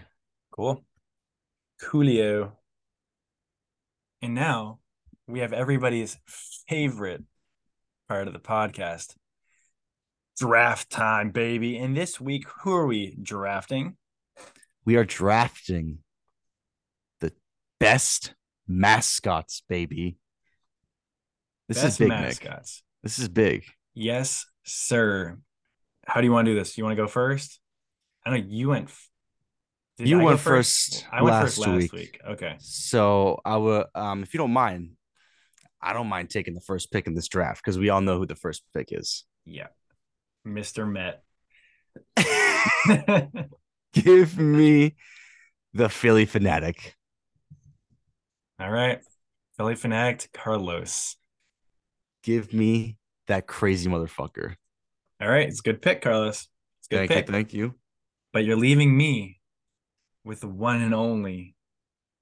Cool. 0.51 0.83
Coolio. 1.81 2.51
And 4.25 4.33
now 4.33 4.79
we 5.27 5.41
have 5.41 5.53
everybody's 5.53 6.17
favorite 6.67 7.23
part 8.09 8.25
of 8.27 8.33
the 8.33 8.39
podcast. 8.39 9.13
Draft 10.39 10.89
time, 10.89 11.29
baby. 11.29 11.77
And 11.77 11.95
this 11.95 12.19
week, 12.19 12.47
who 12.63 12.73
are 12.73 12.87
we 12.87 13.15
drafting? 13.21 13.97
We 14.83 14.95
are 14.95 15.05
drafting 15.05 15.99
the 17.19 17.33
best 17.79 18.33
mascots, 18.67 19.61
baby. 19.69 20.17
This 21.67 21.83
Best 21.83 21.87
is 21.87 21.97
big, 21.99 22.09
Nick. 22.09 22.21
mascots. 22.21 22.81
This 23.03 23.19
is 23.19 23.29
big. 23.29 23.65
Yes, 23.93 24.47
sir. 24.63 25.37
How 26.07 26.19
do 26.19 26.25
you 26.25 26.33
want 26.33 26.47
to 26.47 26.51
do 26.53 26.57
this? 26.57 26.79
You 26.79 26.83
want 26.83 26.97
to 26.97 27.03
go 27.03 27.07
first? 27.07 27.59
I 28.25 28.31
know 28.31 28.43
you 28.43 28.69
went. 28.69 28.89
Did 29.97 30.09
You 30.09 30.19
I 30.21 30.23
went 30.23 30.39
first 30.39 31.05
I 31.11 31.21
went 31.21 31.33
last 31.35 31.43
first 31.43 31.57
last 31.59 31.77
week. 31.77 31.93
week. 31.93 32.21
Okay. 32.27 32.55
So 32.59 33.39
I 33.45 33.55
would, 33.57 33.85
um, 33.95 34.23
if 34.23 34.33
you 34.33 34.37
don't 34.39 34.51
mind, 34.51 34.91
I 35.81 35.93
don't 35.93 36.07
mind 36.07 36.29
taking 36.29 36.53
the 36.53 36.61
first 36.61 36.91
pick 36.91 37.07
in 37.07 37.13
this 37.13 37.27
draft 37.27 37.63
because 37.63 37.77
we 37.77 37.89
all 37.89 38.01
know 38.01 38.17
who 38.17 38.25
the 38.25 38.35
first 38.35 38.63
pick 38.73 38.89
is. 38.91 39.23
Yeah. 39.45 39.67
Mr. 40.45 40.89
Met. 40.89 41.23
Give 43.93 44.37
me 44.37 44.95
the 45.73 45.87
Phillie 45.87 46.25
Phanatic. 46.27 46.93
All 48.59 48.69
right. 48.71 48.99
Phillie 49.57 49.75
Phanatic, 49.75 50.27
Carlos. 50.33 51.15
Give 52.23 52.51
me 52.53 52.97
that 53.27 53.47
crazy 53.47 53.89
motherfucker. 53.89 54.55
All 55.21 55.29
right. 55.29 55.47
It's 55.47 55.59
a 55.59 55.63
good 55.63 55.81
pick, 55.81 56.01
Carlos. 56.01 56.47
It's 56.79 56.87
good 56.89 56.97
Thank 56.97 57.11
pick. 57.11 57.27
you. 57.27 57.31
Thank 57.33 57.53
you. 57.53 57.75
But 58.33 58.43
you're 58.43 58.57
leaving 58.57 58.95
me 58.95 59.34
with 60.25 60.41
the 60.41 60.49
one 60.49 60.81
and 60.81 60.93
only 60.93 61.55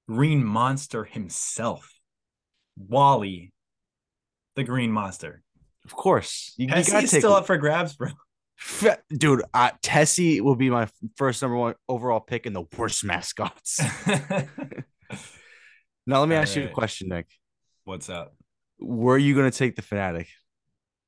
Green 0.07 0.43
Monster 0.43 1.05
himself, 1.05 1.91
Wally, 2.77 3.53
the 4.55 4.63
Green 4.63 4.91
Monster. 4.91 5.41
Of 5.85 5.95
course, 5.95 6.53
you, 6.57 6.67
you 6.67 6.73
Tessie's 6.73 6.93
gotta 6.93 7.07
take. 7.07 7.21
still 7.21 7.33
up 7.33 7.47
for 7.47 7.57
grabs, 7.57 7.95
bro. 7.95 8.09
Dude, 9.09 9.41
uh, 9.53 9.71
Tessie 9.81 10.39
will 10.41 10.55
be 10.55 10.69
my 10.69 10.87
first 11.15 11.41
number 11.41 11.57
one 11.57 11.75
overall 11.89 12.19
pick 12.19 12.45
in 12.45 12.53
the 12.53 12.63
worst 12.77 13.03
mascots. 13.03 13.81
now, 16.05 16.19
let 16.19 16.29
me 16.29 16.35
ask 16.35 16.55
you 16.55 16.65
a 16.65 16.69
question, 16.69 17.09
Nick. 17.09 17.27
What's 17.85 18.09
up? 18.09 18.35
Were 18.79 19.17
you 19.17 19.35
gonna 19.35 19.51
take 19.51 19.75
the 19.75 19.81
Phanatic? 19.81 20.27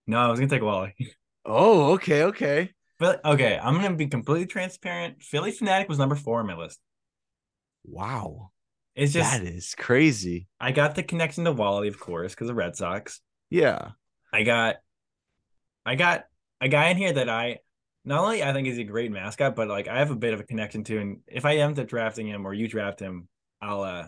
No, 0.08 0.18
I 0.18 0.28
was 0.30 0.40
gonna 0.40 0.50
take 0.50 0.64
Wally. 0.64 0.96
Oh, 1.48 1.92
okay, 1.94 2.24
okay. 2.24 2.72
But 2.98 3.24
okay, 3.26 3.60
I'm 3.62 3.76
gonna 3.76 3.96
be 3.96 4.08
completely 4.08 4.48
transparent. 4.48 5.22
Phillie 5.22 5.52
Phanatic 5.52 5.90
was 5.90 5.98
number 6.00 6.16
four 6.16 6.40
on 6.40 6.48
my 6.48 6.56
list. 6.56 6.80
Wow. 7.84 8.52
It's 8.96 9.12
just 9.12 9.30
that 9.32 9.44
is 9.46 9.76
crazy. 9.78 10.48
I 10.60 10.72
got 10.72 10.96
the 10.96 11.04
connection 11.04 11.44
to 11.44 11.52
Wally, 11.52 11.90
of 11.90 12.00
course, 12.00 12.34
because 12.34 12.50
of 12.50 12.56
Red 12.56 12.76
Sox. 12.78 13.20
Yeah. 13.50 13.90
I 14.32 14.44
got 14.44 14.78
I 15.86 15.96
got 15.96 16.26
a 16.62 16.70
guy 16.70 16.90
in 16.90 16.98
here 16.98 17.12
that 17.14 17.28
I 17.30 17.60
not 18.06 18.24
only 18.24 18.42
I 18.42 18.54
think 18.54 18.68
is 18.68 18.78
a 18.78 18.84
great 18.86 19.12
mascot, 19.12 19.56
but 19.56 19.68
like 19.68 19.88
I 19.90 20.00
have 20.00 20.12
a 20.12 20.16
bit 20.16 20.34
of 20.34 20.40
a 20.40 20.44
connection 20.44 20.84
to. 20.86 20.98
And 21.00 21.20
if 21.28 21.44
I 21.46 21.58
end 21.58 21.78
up 21.80 21.88
drafting 21.88 22.28
him 22.28 22.46
or 22.48 22.54
you 22.54 22.68
draft 22.68 23.00
him, 23.00 23.28
I'll 23.62 23.82
uh 23.82 24.08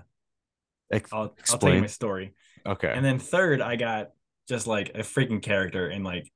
Ex- 0.89 1.11
I'll 1.11 1.35
I'll 1.49 1.57
tell 1.59 1.73
you 1.73 1.79
explain. 1.79 1.81
my 1.81 1.87
story. 1.87 2.33
okay. 2.65 2.91
And 2.95 3.03
then 3.03 3.19
third, 3.19 3.61
I 3.61 3.75
got 3.75 4.11
just 4.47 4.67
like 4.67 4.89
a 4.95 4.99
freaking 4.99 5.41
character 5.43 5.87
and 5.87 6.05
like 6.05 6.31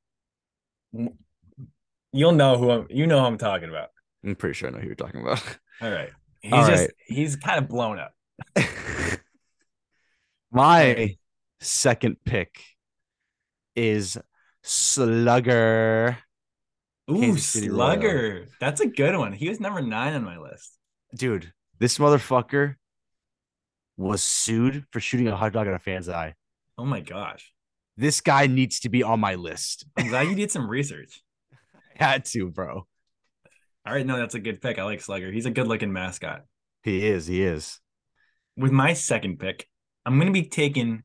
you'll 2.11 2.31
know 2.33 2.57
who 2.57 2.71
I'm 2.71 2.87
you 2.89 3.07
know 3.07 3.19
who 3.19 3.25
I'm 3.25 3.37
talking 3.37 3.69
about. 3.69 3.89
I'm 4.23 4.35
pretty 4.35 4.53
sure 4.53 4.69
I 4.69 4.71
know 4.71 4.79
who 4.79 4.87
you're 4.87 4.95
talking 4.95 5.21
about. 5.21 5.43
All 5.81 5.91
right. 5.91 6.09
He's 6.41 6.53
All 6.53 6.67
just 6.67 6.81
right. 6.83 6.91
he's 7.05 7.35
kind 7.35 7.59
of 7.59 7.67
blown 7.69 7.99
up. 7.99 8.15
My 10.51 11.15
second 11.59 12.17
pick 12.25 12.63
is 13.75 14.17
Slugger. 14.63 16.17
Ooh, 17.11 17.19
Kansas 17.19 17.45
City 17.45 17.69
Royals. 17.69 17.77
Slugger. 17.77 18.47
That's 18.59 18.81
a 18.81 18.87
good 18.87 19.15
one. 19.17 19.33
He 19.33 19.49
was 19.49 19.59
number 19.59 19.81
nine 19.81 20.13
on 20.13 20.23
my 20.23 20.37
list. 20.37 20.77
Dude, 21.15 21.53
this 21.79 21.97
motherfucker 21.99 22.75
was 23.97 24.21
sued 24.21 24.85
for 24.91 24.99
shooting 24.99 25.27
a 25.27 25.35
hot 25.35 25.53
dog 25.53 25.67
at 25.67 25.73
a 25.73 25.79
fan's 25.79 26.09
eye. 26.09 26.33
Oh 26.77 26.85
my 26.85 27.01
gosh. 27.01 27.53
This 27.97 28.21
guy 28.21 28.47
needs 28.47 28.79
to 28.81 28.89
be 28.89 29.03
on 29.03 29.19
my 29.19 29.35
list. 29.35 29.85
I'm 29.97 30.07
glad 30.07 30.27
you 30.27 30.35
did 30.35 30.51
some 30.51 30.67
research. 30.69 31.21
Had 32.01 32.25
to, 32.25 32.49
bro. 32.49 32.87
All 33.85 33.93
right, 33.93 34.05
no, 34.05 34.17
that's 34.17 34.35
a 34.35 34.39
good 34.39 34.61
pick. 34.61 34.79
I 34.79 34.83
like 34.83 35.01
Slugger. 35.01 35.31
He's 35.31 35.45
a 35.45 35.51
good 35.51 35.67
looking 35.67 35.93
mascot. 35.93 36.41
He 36.83 37.07
is. 37.07 37.27
He 37.27 37.43
is. 37.43 37.79
With 38.57 38.71
my 38.71 38.93
second 38.93 39.37
pick, 39.39 39.67
I'm 40.05 40.17
gonna 40.17 40.31
be 40.31 40.43
taking 40.43 41.03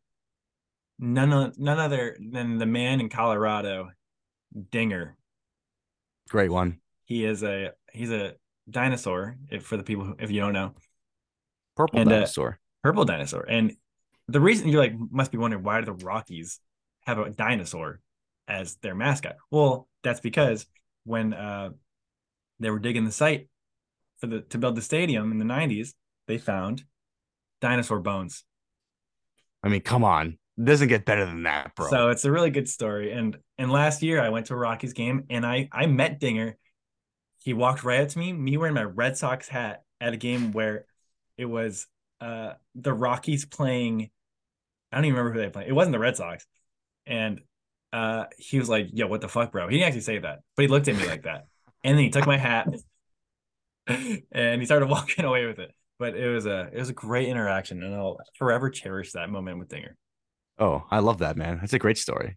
none 0.98 1.32
of, 1.32 1.58
none 1.58 1.78
other 1.78 2.16
than 2.18 2.58
the 2.58 2.66
man 2.66 3.00
in 3.00 3.08
Colorado, 3.10 3.90
Dinger. 4.70 5.16
Great 6.30 6.50
one. 6.50 6.78
He 7.04 7.24
is 7.24 7.42
a 7.42 7.72
he's 7.92 8.10
a 8.10 8.34
dinosaur. 8.68 9.36
If 9.50 9.64
for 9.64 9.76
the 9.76 9.82
people 9.82 10.04
who, 10.04 10.16
if 10.18 10.30
you 10.30 10.40
don't 10.40 10.52
know, 10.54 10.74
Purple 11.76 12.00
And, 12.00 12.08
uh, 12.10 12.14
dinosaur. 12.14 12.58
purple 12.82 13.04
dinosaur. 13.04 13.44
And 13.48 13.76
the 14.28 14.40
reason 14.40 14.68
you're 14.68 14.80
like 14.80 14.94
must 15.10 15.30
be 15.30 15.38
wondering 15.38 15.62
why 15.62 15.78
do 15.80 15.86
the 15.86 16.04
Rockies 16.04 16.58
have 17.06 17.18
a 17.18 17.30
dinosaur 17.30 18.00
as 18.48 18.76
their 18.76 18.94
mascot? 18.94 19.36
Well, 19.50 19.88
that's 20.02 20.20
because 20.20 20.66
when 21.06 21.32
uh 21.32 21.70
they 22.60 22.70
were 22.70 22.78
digging 22.78 23.04
the 23.04 23.12
site 23.12 23.48
for 24.18 24.26
the 24.26 24.40
to 24.40 24.58
build 24.58 24.76
the 24.76 24.82
stadium 24.82 25.32
in 25.32 25.38
the 25.38 25.44
90s, 25.44 25.94
they 26.26 26.38
found 26.38 26.84
dinosaur 27.60 28.00
bones. 28.00 28.44
I 29.62 29.68
mean, 29.68 29.80
come 29.80 30.04
on. 30.04 30.38
It 30.58 30.64
doesn't 30.64 30.88
get 30.88 31.04
better 31.04 31.24
than 31.24 31.44
that, 31.44 31.74
bro. 31.74 31.88
So 31.88 32.08
it's 32.10 32.24
a 32.24 32.32
really 32.32 32.50
good 32.50 32.68
story. 32.68 33.12
And 33.12 33.36
and 33.58 33.70
last 33.70 34.02
year 34.02 34.20
I 34.22 34.30
went 34.30 34.46
to 34.46 34.54
a 34.54 34.56
Rockies 34.56 34.92
game 34.92 35.24
and 35.30 35.46
I 35.46 35.68
I 35.70 35.86
met 35.86 36.18
Dinger. 36.18 36.56
He 37.42 37.52
walked 37.52 37.84
right 37.84 38.00
up 38.00 38.08
to 38.08 38.18
me, 38.18 38.32
me 38.32 38.56
wearing 38.56 38.74
my 38.74 38.82
Red 38.82 39.16
Sox 39.16 39.48
hat 39.48 39.82
at 40.00 40.12
a 40.12 40.16
game 40.16 40.52
where 40.52 40.86
it 41.36 41.44
was 41.44 41.86
uh 42.20 42.54
the 42.74 42.92
Rockies 42.92 43.44
playing. 43.44 44.10
I 44.90 44.96
don't 44.96 45.04
even 45.04 45.16
remember 45.16 45.38
who 45.38 45.44
they 45.44 45.50
played. 45.50 45.68
It 45.68 45.74
wasn't 45.74 45.92
the 45.92 45.98
Red 45.98 46.16
Sox. 46.16 46.46
And 47.06 47.40
uh 47.92 48.24
he 48.38 48.58
was 48.58 48.68
like, 48.68 48.88
yo, 48.92 49.06
what 49.06 49.20
the 49.20 49.28
fuck, 49.28 49.52
bro? 49.52 49.68
He 49.68 49.76
didn't 49.76 49.88
actually 49.88 50.02
say 50.02 50.18
that, 50.18 50.40
but 50.56 50.62
he 50.62 50.68
looked 50.68 50.88
at 50.88 50.96
me 50.96 51.06
like 51.06 51.22
that. 51.24 51.46
And 51.84 51.96
then 51.96 52.04
he 52.04 52.10
took 52.10 52.26
my 52.26 52.36
hat 52.36 52.68
and 53.86 54.60
he 54.60 54.66
started 54.66 54.88
walking 54.90 55.24
away 55.24 55.46
with 55.46 55.58
it. 55.58 55.72
But 55.98 56.14
it 56.14 56.28
was 56.28 56.46
a 56.46 56.68
it 56.72 56.78
was 56.78 56.90
a 56.90 56.94
great 56.94 57.28
interaction, 57.28 57.82
and 57.82 57.94
I'll 57.94 58.18
forever 58.36 58.68
cherish 58.68 59.12
that 59.12 59.30
moment 59.30 59.58
with 59.58 59.68
Dinger. 59.68 59.96
Oh, 60.58 60.84
I 60.90 60.98
love 60.98 61.18
that, 61.18 61.36
man. 61.36 61.58
That's 61.60 61.72
a 61.72 61.78
great 61.78 61.96
story. 61.96 62.36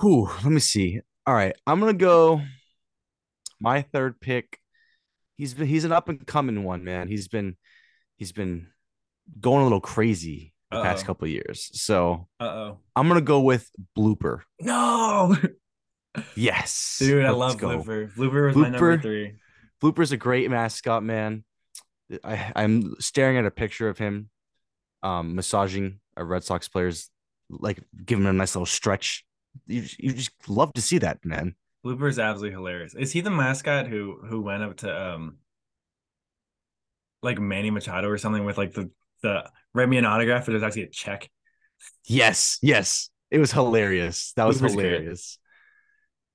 Whew, 0.00 0.28
let 0.44 0.52
me 0.52 0.60
see. 0.60 1.00
All 1.26 1.34
right, 1.34 1.54
I'm 1.66 1.80
gonna 1.80 1.94
go. 1.94 2.42
My 3.58 3.82
third 3.82 4.20
pick. 4.20 4.60
He's 5.36 5.54
been 5.54 5.66
he's 5.66 5.84
an 5.84 5.92
up 5.92 6.08
and 6.08 6.24
coming 6.24 6.62
one, 6.62 6.84
man. 6.84 7.08
He's 7.08 7.26
been 7.26 7.56
he's 8.16 8.32
been 8.32 8.68
going 9.40 9.60
a 9.60 9.64
little 9.64 9.80
crazy 9.80 10.52
the 10.70 10.82
past 10.82 11.02
Uh-oh. 11.02 11.06
couple 11.06 11.24
of 11.26 11.30
years. 11.30 11.70
So 11.74 12.28
Uh 12.40 12.44
oh. 12.44 12.78
I'm 12.94 13.08
gonna 13.08 13.20
go 13.20 13.40
with 13.40 13.70
Blooper. 13.96 14.40
No, 14.60 15.36
Yes, 16.34 16.96
dude, 16.98 17.24
I 17.24 17.30
love 17.30 17.58
go. 17.58 17.68
Blooper. 17.68 18.10
Blooper 18.14 18.46
was 18.48 18.56
my 18.56 18.68
number 18.70 18.96
Blooper. 18.96 19.02
three. 19.02 19.32
Blooper's 19.82 20.12
a 20.12 20.16
great 20.16 20.50
mascot, 20.50 21.02
man. 21.02 21.44
I, 22.24 22.52
I'm 22.56 22.94
staring 23.00 23.36
at 23.36 23.44
a 23.44 23.50
picture 23.50 23.88
of 23.88 23.98
him 23.98 24.30
um 25.02 25.34
massaging 25.34 26.00
a 26.16 26.24
Red 26.24 26.42
Sox 26.44 26.68
players, 26.68 27.10
like 27.50 27.82
giving 28.04 28.24
him 28.24 28.30
a 28.30 28.32
nice 28.32 28.54
little 28.54 28.66
stretch. 28.66 29.24
You, 29.66 29.84
you 29.98 30.12
just 30.14 30.30
love 30.48 30.72
to 30.74 30.80
see 30.82 30.98
that, 30.98 31.24
man. 31.24 31.54
Blooper 31.84 32.08
is 32.08 32.18
absolutely 32.18 32.52
hilarious. 32.56 32.94
Is 32.94 33.12
he 33.12 33.20
the 33.20 33.30
mascot 33.30 33.86
who 33.86 34.18
who 34.26 34.40
went 34.40 34.62
up 34.62 34.78
to 34.78 35.02
um 35.12 35.36
like 37.22 37.38
Manny 37.38 37.70
Machado 37.70 38.08
or 38.08 38.18
something 38.18 38.44
with 38.44 38.56
like 38.58 38.72
the 38.72 38.90
the 39.22 39.48
write 39.74 39.88
me 39.88 39.98
an 39.98 40.04
autograph, 40.04 40.46
but 40.46 40.52
there's 40.52 40.62
actually 40.62 40.84
a 40.84 40.90
check. 40.90 41.30
Yes, 42.06 42.58
yes. 42.62 43.10
It 43.30 43.38
was 43.38 43.52
hilarious. 43.52 44.32
That 44.36 44.46
was 44.46 44.60
Blooper's 44.60 44.72
hilarious. 44.72 45.38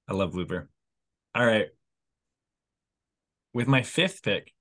I 0.08 0.14
love 0.14 0.34
Blooper. 0.34 0.68
All 1.34 1.46
right. 1.46 1.68
With 3.54 3.68
my 3.68 3.82
fifth 3.82 4.24
pick, 4.24 4.52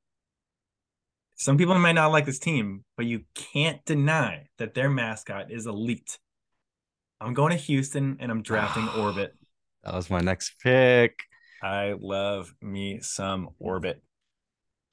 some 1.36 1.56
people 1.56 1.78
might 1.78 1.92
not 1.92 2.12
like 2.12 2.26
this 2.26 2.38
team, 2.38 2.84
but 2.96 3.06
you 3.06 3.22
can't 3.34 3.84
deny 3.84 4.48
that 4.58 4.74
their 4.74 4.90
mascot 4.90 5.50
is 5.50 5.66
elite. 5.66 6.18
I'm 7.20 7.34
going 7.34 7.50
to 7.50 7.56
Houston 7.56 8.18
and 8.20 8.30
I'm 8.30 8.42
drafting 8.42 8.88
Orbit. 8.98 9.34
That 9.84 9.94
was 9.94 10.10
my 10.10 10.20
next 10.20 10.54
pick. 10.62 11.18
I 11.62 11.94
love 11.98 12.54
me 12.60 13.00
some 13.00 13.50
Orbit. 13.58 14.02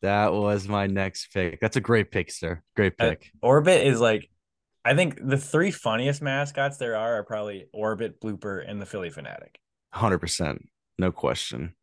That 0.01 0.31
was 0.33 0.67
my 0.67 0.87
next 0.87 1.33
pick. 1.33 1.59
That's 1.59 1.75
a 1.75 1.81
great 1.81 2.11
pick, 2.11 2.31
sir. 2.31 2.61
Great 2.75 2.93
Uh, 2.99 3.09
pick. 3.09 3.31
Orbit 3.41 3.85
is 3.85 3.99
like, 3.99 4.29
I 4.85 4.95
think 4.95 5.19
the 5.21 5.37
three 5.37 5.71
funniest 5.71 6.21
mascots 6.21 6.77
there 6.77 6.95
are 6.95 7.15
are 7.19 7.23
probably 7.23 7.65
Orbit, 7.73 8.21
Blooper, 8.21 8.63
and 8.67 8.81
the 8.81 8.85
Phillie 8.85 9.09
Phanatic. 9.09 9.55
100%. 9.95 10.59
No 10.99 11.11
question. 11.11 11.73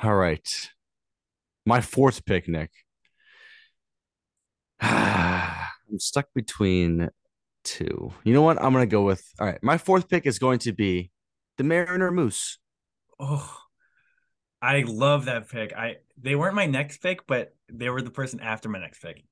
All 0.00 0.14
right. 0.14 0.70
My 1.64 1.80
fourth 1.80 2.24
pick, 2.24 2.48
Nick. 2.48 2.70
I'm 4.80 5.98
stuck 5.98 6.26
between 6.34 7.10
two. 7.64 8.12
You 8.24 8.32
know 8.34 8.42
what? 8.42 8.60
I'm 8.62 8.72
going 8.72 8.86
to 8.86 8.90
go 8.90 9.02
with. 9.02 9.24
All 9.40 9.46
right. 9.46 9.58
My 9.62 9.78
fourth 9.78 10.08
pick 10.08 10.26
is 10.26 10.38
going 10.38 10.58
to 10.60 10.72
be 10.72 11.10
the 11.58 11.64
Mariner 11.64 12.10
Moose. 12.10 12.58
Oh, 13.18 13.56
I 14.62 14.84
love 14.86 15.26
that 15.26 15.48
pick. 15.48 15.74
I 15.74 15.96
they 16.20 16.34
weren't 16.34 16.54
my 16.54 16.66
next 16.66 16.98
pick, 16.98 17.26
but 17.26 17.54
they 17.70 17.90
were 17.90 18.02
the 18.02 18.10
person 18.10 18.40
after 18.40 18.68
my 18.68 18.78
next 18.78 19.00
pick. 19.00 19.24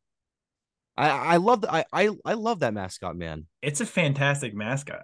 I 0.97 1.09
I 1.09 1.37
love 1.39 1.63
the, 1.63 1.73
I 1.73 1.85
I 1.93 2.11
I 2.25 2.35
love 2.35 2.61
that 2.61 2.75
mascot, 2.75 3.17
man. 3.17 3.47
It's 3.63 3.81
a 3.81 3.87
fantastic 3.87 4.55
mascot. 4.55 5.03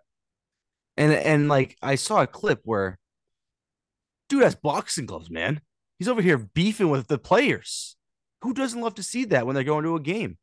And 0.96 1.12
and 1.12 1.48
like 1.48 1.76
I 1.82 1.94
saw 1.94 2.22
a 2.22 2.26
clip 2.26 2.60
where 2.64 2.98
dude 4.28 4.42
has 4.42 4.54
boxing 4.54 5.06
gloves, 5.06 5.30
man. 5.30 5.60
He's 5.98 6.08
over 6.08 6.22
here 6.22 6.38
beefing 6.38 6.90
with 6.90 7.08
the 7.08 7.18
players. 7.18 7.96
Who 8.42 8.54
doesn't 8.54 8.80
love 8.80 8.94
to 8.94 9.02
see 9.02 9.26
that 9.26 9.46
when 9.46 9.54
they're 9.54 9.64
going 9.64 9.84
to 9.84 9.96
a 9.96 10.00
game? 10.00 10.38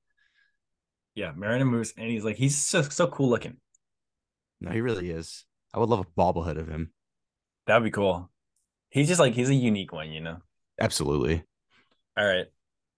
Yeah, 1.16 1.32
Mariner 1.36 1.66
Moose, 1.66 1.94
and 1.98 2.10
he's 2.10 2.24
like 2.24 2.36
he's 2.36 2.58
so 2.58 2.82
so 2.84 3.08
cool 3.08 3.30
looking. 3.30 3.58
No, 4.60 4.72
he 4.72 4.82
really 4.82 5.10
is. 5.10 5.46
I 5.74 5.80
would 5.80 5.90
love 5.90 6.06
a 6.06 6.20
bobblehead 6.20 6.58
of 6.58 6.68
him. 6.68 6.92
That'd 7.66 7.84
be 7.84 7.92
cool. 7.92 8.30
He's 8.98 9.08
just 9.08 9.20
like 9.20 9.34
he's 9.36 9.50
a 9.50 9.54
unique 9.56 9.94
one, 9.94 10.12
you 10.12 10.22
know. 10.22 10.38
Absolutely. 10.82 11.44
All 12.18 12.26
right, 12.26 12.48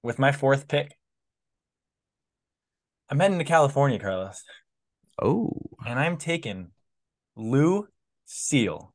with 0.01 0.17
my 0.17 0.31
fourth 0.31 0.69
pick, 0.69 0.97
I'm 3.09 3.19
heading 3.19 3.37
to 3.39 3.43
California, 3.43 3.99
Carlos, 3.99 4.41
Oh, 5.21 5.51
and 5.85 5.99
I'm 5.99 6.15
taking 6.15 6.71
Lou 7.35 7.89
Seal 8.25 8.93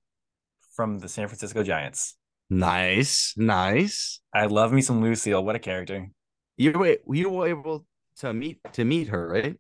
from 0.74 0.98
the 1.00 1.08
San 1.10 1.28
Francisco 1.28 1.62
Giants. 1.62 2.16
nice, 2.48 3.34
nice. 3.36 4.20
I 4.32 4.46
love 4.46 4.72
me 4.72 4.80
some 4.80 5.02
Lou 5.02 5.14
Seal. 5.14 5.44
What 5.44 5.56
a 5.56 5.58
character. 5.58 6.08
You 6.56 6.72
were 6.72 6.96
you 7.12 7.28
were 7.28 7.48
able 7.48 7.84
to 8.20 8.32
meet 8.32 8.60
to 8.72 8.84
meet 8.86 9.08
her, 9.08 9.28
right? 9.28 9.56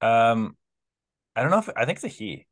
Um, 0.00 0.56
I 1.36 1.42
don't 1.42 1.50
know 1.52 1.58
if 1.58 1.68
I 1.76 1.84
think 1.84 1.96
it's 1.98 2.04
a 2.04 2.08
he. 2.08 2.46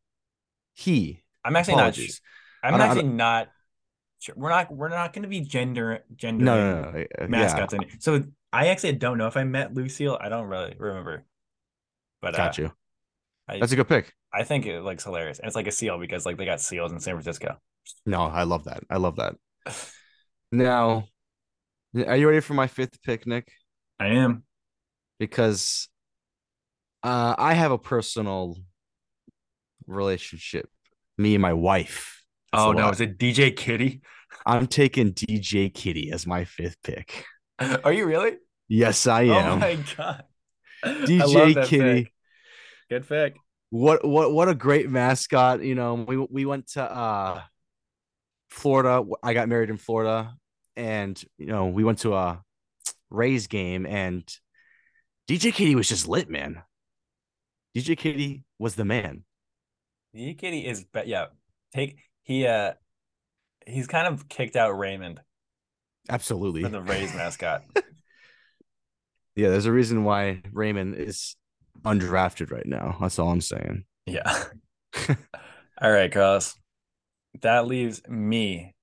He. 0.74 1.24
I'm 1.44 1.56
actually 1.56 1.74
Apologies. 1.74 2.20
Not. 2.62 2.74
I'm 2.74 2.80
I 2.80 2.86
actually 2.86 3.04
not. 3.04 3.48
Sure. 4.18 4.34
We're 4.36 4.50
not. 4.50 4.74
We're 4.74 4.88
not 4.88 5.12
going 5.12 5.22
to 5.22 5.28
be 5.28 5.40
gender 5.40 6.00
gender 6.14 6.44
No, 6.44 6.82
no, 6.82 6.90
no. 6.90 7.04
uh, 7.18 7.26
mascots 7.26 7.72
it. 7.72 7.80
So 8.00 8.24
I 8.52 8.68
actually 8.68 8.92
don't 8.92 9.18
know 9.18 9.26
if 9.26 9.36
I 9.36 9.44
met 9.44 9.74
Lou 9.74 9.88
Seal. 9.88 10.18
I 10.20 10.28
don't 10.28 10.46
really 10.46 10.74
remember. 10.78 11.24
But 12.20 12.34
uh, 12.34 12.38
Got 12.38 12.58
you. 12.58 12.72
I, 13.48 13.58
That's 13.58 13.72
a 13.72 13.76
good 13.76 13.88
pick. 13.88 14.12
I 14.32 14.44
think 14.44 14.66
it 14.66 14.82
looks 14.82 15.04
hilarious. 15.04 15.38
And 15.38 15.46
it's 15.46 15.56
like 15.56 15.66
a 15.66 15.72
seal 15.72 15.98
because 15.98 16.26
like 16.26 16.36
they 16.36 16.44
got 16.44 16.60
seals 16.60 16.92
in 16.92 17.00
San 17.00 17.14
Francisco. 17.14 17.56
No, 18.06 18.22
I 18.22 18.44
love 18.44 18.64
that. 18.64 18.82
I 18.90 18.96
love 18.96 19.16
that. 19.16 19.36
Now, 20.52 21.04
are 21.94 22.16
you 22.16 22.26
ready 22.26 22.40
for 22.40 22.54
my 22.54 22.66
fifth 22.66 23.00
pick, 23.04 23.24
Nick? 23.24 23.52
I 24.00 24.06
am. 24.08 24.42
Because 25.20 25.88
uh, 27.04 27.36
I 27.38 27.54
have 27.54 27.70
a 27.70 27.78
personal 27.78 28.56
relationship. 29.86 30.68
Me 31.18 31.36
and 31.36 31.42
my 31.42 31.52
wife. 31.52 32.19
That's 32.52 32.64
Oh 32.64 32.72
no, 32.72 32.84
lot. 32.84 32.94
is 32.94 33.00
it 33.00 33.18
DJ 33.18 33.56
Kitty? 33.56 34.00
I'm 34.46 34.66
taking 34.66 35.12
DJ 35.12 35.72
Kitty 35.72 36.10
as 36.10 36.26
my 36.26 36.44
fifth 36.44 36.76
pick. 36.82 37.24
Are 37.84 37.92
you 37.92 38.06
really? 38.06 38.38
Yes, 38.68 39.06
I 39.06 39.22
am. 39.22 39.52
Oh 39.52 39.56
my 39.56 39.78
god. 39.96 40.24
DJ 40.84 41.64
Kitty. 41.66 42.04
pick. 42.04 42.12
Good 42.88 43.08
pick. 43.08 43.36
What 43.70 44.04
what 44.04 44.32
what 44.32 44.48
a 44.48 44.54
great 44.54 44.90
mascot. 44.90 45.62
You 45.62 45.74
know, 45.74 45.94
we 45.94 46.16
we 46.16 46.44
went 46.44 46.68
to 46.72 46.82
uh 46.82 47.42
Florida. 48.50 49.04
I 49.22 49.34
got 49.34 49.48
married 49.48 49.70
in 49.70 49.76
Florida 49.76 50.34
and 50.76 51.22
you 51.38 51.46
know, 51.46 51.66
we 51.66 51.84
went 51.84 51.98
to 52.00 52.14
a 52.14 52.42
Rays 53.10 53.46
game 53.46 53.86
and 53.86 54.24
DJ 55.28 55.52
Kitty 55.52 55.74
was 55.74 55.88
just 55.88 56.08
lit, 56.08 56.28
man. 56.28 56.62
DJ 57.76 57.96
Kitty 57.96 58.44
was 58.58 58.74
the 58.74 58.84
man. 58.84 59.24
DJ 60.16 60.36
Kitty 60.36 60.66
is 60.66 60.84
yeah. 61.04 61.26
Take 61.72 61.98
he 62.30 62.46
uh 62.46 62.74
he's 63.66 63.88
kind 63.88 64.06
of 64.06 64.28
kicked 64.28 64.54
out 64.54 64.78
Raymond 64.78 65.20
Absolutely. 66.08 66.62
the 66.62 66.80
Rays 66.80 67.14
mascot. 67.14 67.62
Yeah, 69.36 69.48
there's 69.48 69.66
a 69.66 69.72
reason 69.72 70.04
why 70.04 70.42
Raymond 70.52 70.96
is 70.96 71.36
undrafted 71.82 72.50
right 72.50 72.66
now. 72.66 72.98
That's 73.00 73.18
all 73.18 73.30
I'm 73.30 73.40
saying. 73.40 73.84
Yeah. 74.04 74.44
All 75.80 75.90
right, 75.90 76.12
Carlos. 76.12 76.56
That 77.40 77.66
leaves 77.66 78.02
me 78.08 78.74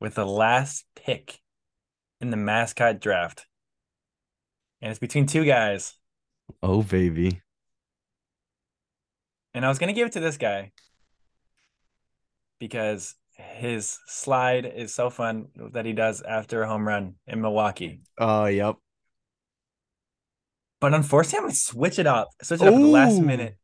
with 0.00 0.16
the 0.16 0.26
last 0.26 0.84
pick 0.96 1.38
in 2.20 2.30
the 2.30 2.36
mascot 2.36 3.00
draft. 3.00 3.46
And 4.82 4.90
it's 4.90 4.98
between 4.98 5.26
two 5.26 5.44
guys. 5.44 5.94
Oh 6.62 6.82
baby. 6.82 7.40
And 9.54 9.64
I 9.64 9.68
was 9.68 9.78
going 9.78 9.88
to 9.88 9.98
give 9.98 10.08
it 10.08 10.12
to 10.14 10.20
this 10.20 10.36
guy 10.36 10.72
because 12.60 13.16
his 13.56 13.98
slide 14.06 14.64
is 14.66 14.94
so 14.94 15.10
fun 15.10 15.46
that 15.72 15.84
he 15.86 15.92
does 15.92 16.22
after 16.22 16.62
a 16.62 16.68
home 16.68 16.86
run 16.86 17.14
in 17.26 17.40
Milwaukee. 17.40 18.02
Oh, 18.18 18.44
yep. 18.44 18.76
But 20.80 20.94
unfortunately, 20.94 21.38
I'm 21.38 21.42
going 21.44 21.52
to 21.52 21.58
switch 21.58 21.98
it 21.98 22.06
up. 22.06 22.28
Switch 22.42 22.62
it 22.62 22.68
up 22.68 22.74
at 22.74 22.78
the 22.80 22.86
last 22.86 23.20
minute. 23.20 23.56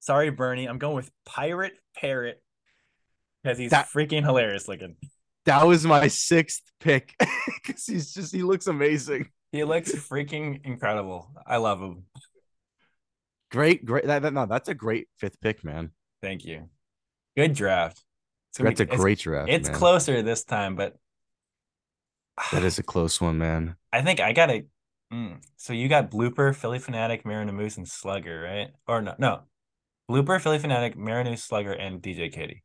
Sorry, 0.00 0.30
Bernie. 0.30 0.66
I'm 0.66 0.78
going 0.78 0.96
with 0.96 1.10
Pirate 1.24 1.74
Parrot 1.96 2.42
because 3.42 3.56
he's 3.58 3.70
That- 3.70 3.88
freaking 3.88 4.22
hilarious 4.24 4.66
looking. 4.66 4.96
That 5.46 5.66
was 5.66 5.84
my 5.86 6.08
sixth 6.08 6.62
pick 6.80 7.14
because 7.66 7.84
he's 7.84 8.14
just 8.14 8.34
he 8.34 8.42
looks 8.42 8.66
amazing. 8.66 9.28
He 9.52 9.62
looks 9.62 9.92
freaking 9.92 10.64
incredible. 10.64 11.30
I 11.46 11.58
love 11.58 11.80
him. 11.80 12.04
Great, 13.50 13.84
great. 13.84 14.06
That, 14.06 14.22
that 14.22 14.32
no, 14.32 14.46
that's 14.46 14.68
a 14.70 14.74
great 14.74 15.06
fifth 15.18 15.40
pick, 15.40 15.62
man. 15.62 15.90
Thank 16.22 16.44
you. 16.46 16.70
Good 17.36 17.54
draft. 17.54 18.02
Gonna 18.58 18.70
That's 18.70 18.80
a 18.80 18.84
be- 18.84 18.88
it's- 18.92 19.00
great 19.00 19.18
draft. 19.18 19.50
It's 19.50 19.68
man. 19.68 19.78
closer 19.78 20.22
this 20.22 20.44
time, 20.44 20.76
but 20.76 20.96
That 22.52 22.62
is 22.64 22.78
a 22.78 22.82
close 22.82 23.20
one, 23.20 23.38
man. 23.38 23.76
I 23.92 24.02
think 24.02 24.20
I 24.20 24.32
got 24.32 24.50
a. 24.50 24.64
Mm, 25.12 25.42
so 25.56 25.72
you 25.72 25.88
got 25.88 26.10
blooper, 26.10 26.54
Phillie 26.54 26.78
Phanatic, 26.80 27.22
Marinoose, 27.24 27.76
and 27.76 27.88
Slugger, 27.88 28.40
right? 28.42 28.70
Or 28.88 29.02
no, 29.02 29.14
no, 29.18 29.42
blooper, 30.10 30.40
Phillie 30.40 30.58
Phanatic, 30.58 30.96
Marinoose, 30.96 31.40
Slugger, 31.40 31.72
and 31.72 32.00
DJ 32.02 32.32
Katie. 32.32 32.62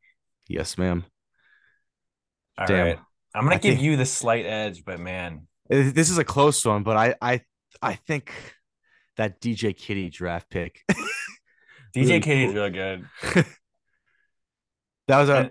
Yes, 0.48 0.76
ma'am. 0.78 1.04
All 2.58 2.66
right, 2.66 2.96
Damn. 2.96 3.06
I'm 3.34 3.44
gonna 3.44 3.56
I 3.56 3.58
give 3.58 3.74
think- 3.74 3.82
you 3.84 3.96
the 3.96 4.06
slight 4.06 4.44
edge, 4.46 4.84
but 4.84 4.98
man, 4.98 5.46
Uh, 5.72 5.90
This 5.94 6.10
is 6.10 6.18
a 6.18 6.24
close 6.24 6.64
one, 6.64 6.82
but 6.82 6.96
I 6.96 7.14
I 7.22 7.40
I 7.80 7.94
think 7.94 8.32
that 9.16 9.40
DJ 9.40 9.72
Kitty 9.76 10.10
draft 10.10 10.50
pick. 10.50 10.82
DJ 11.94 12.08
Really 12.08 12.20
Katie's 12.20 12.52
cool. 12.52 12.62
real 12.62 12.70
good. 12.70 13.06
that 15.08 15.18
was 15.20 15.28
a 15.28 15.36
And- 15.36 15.50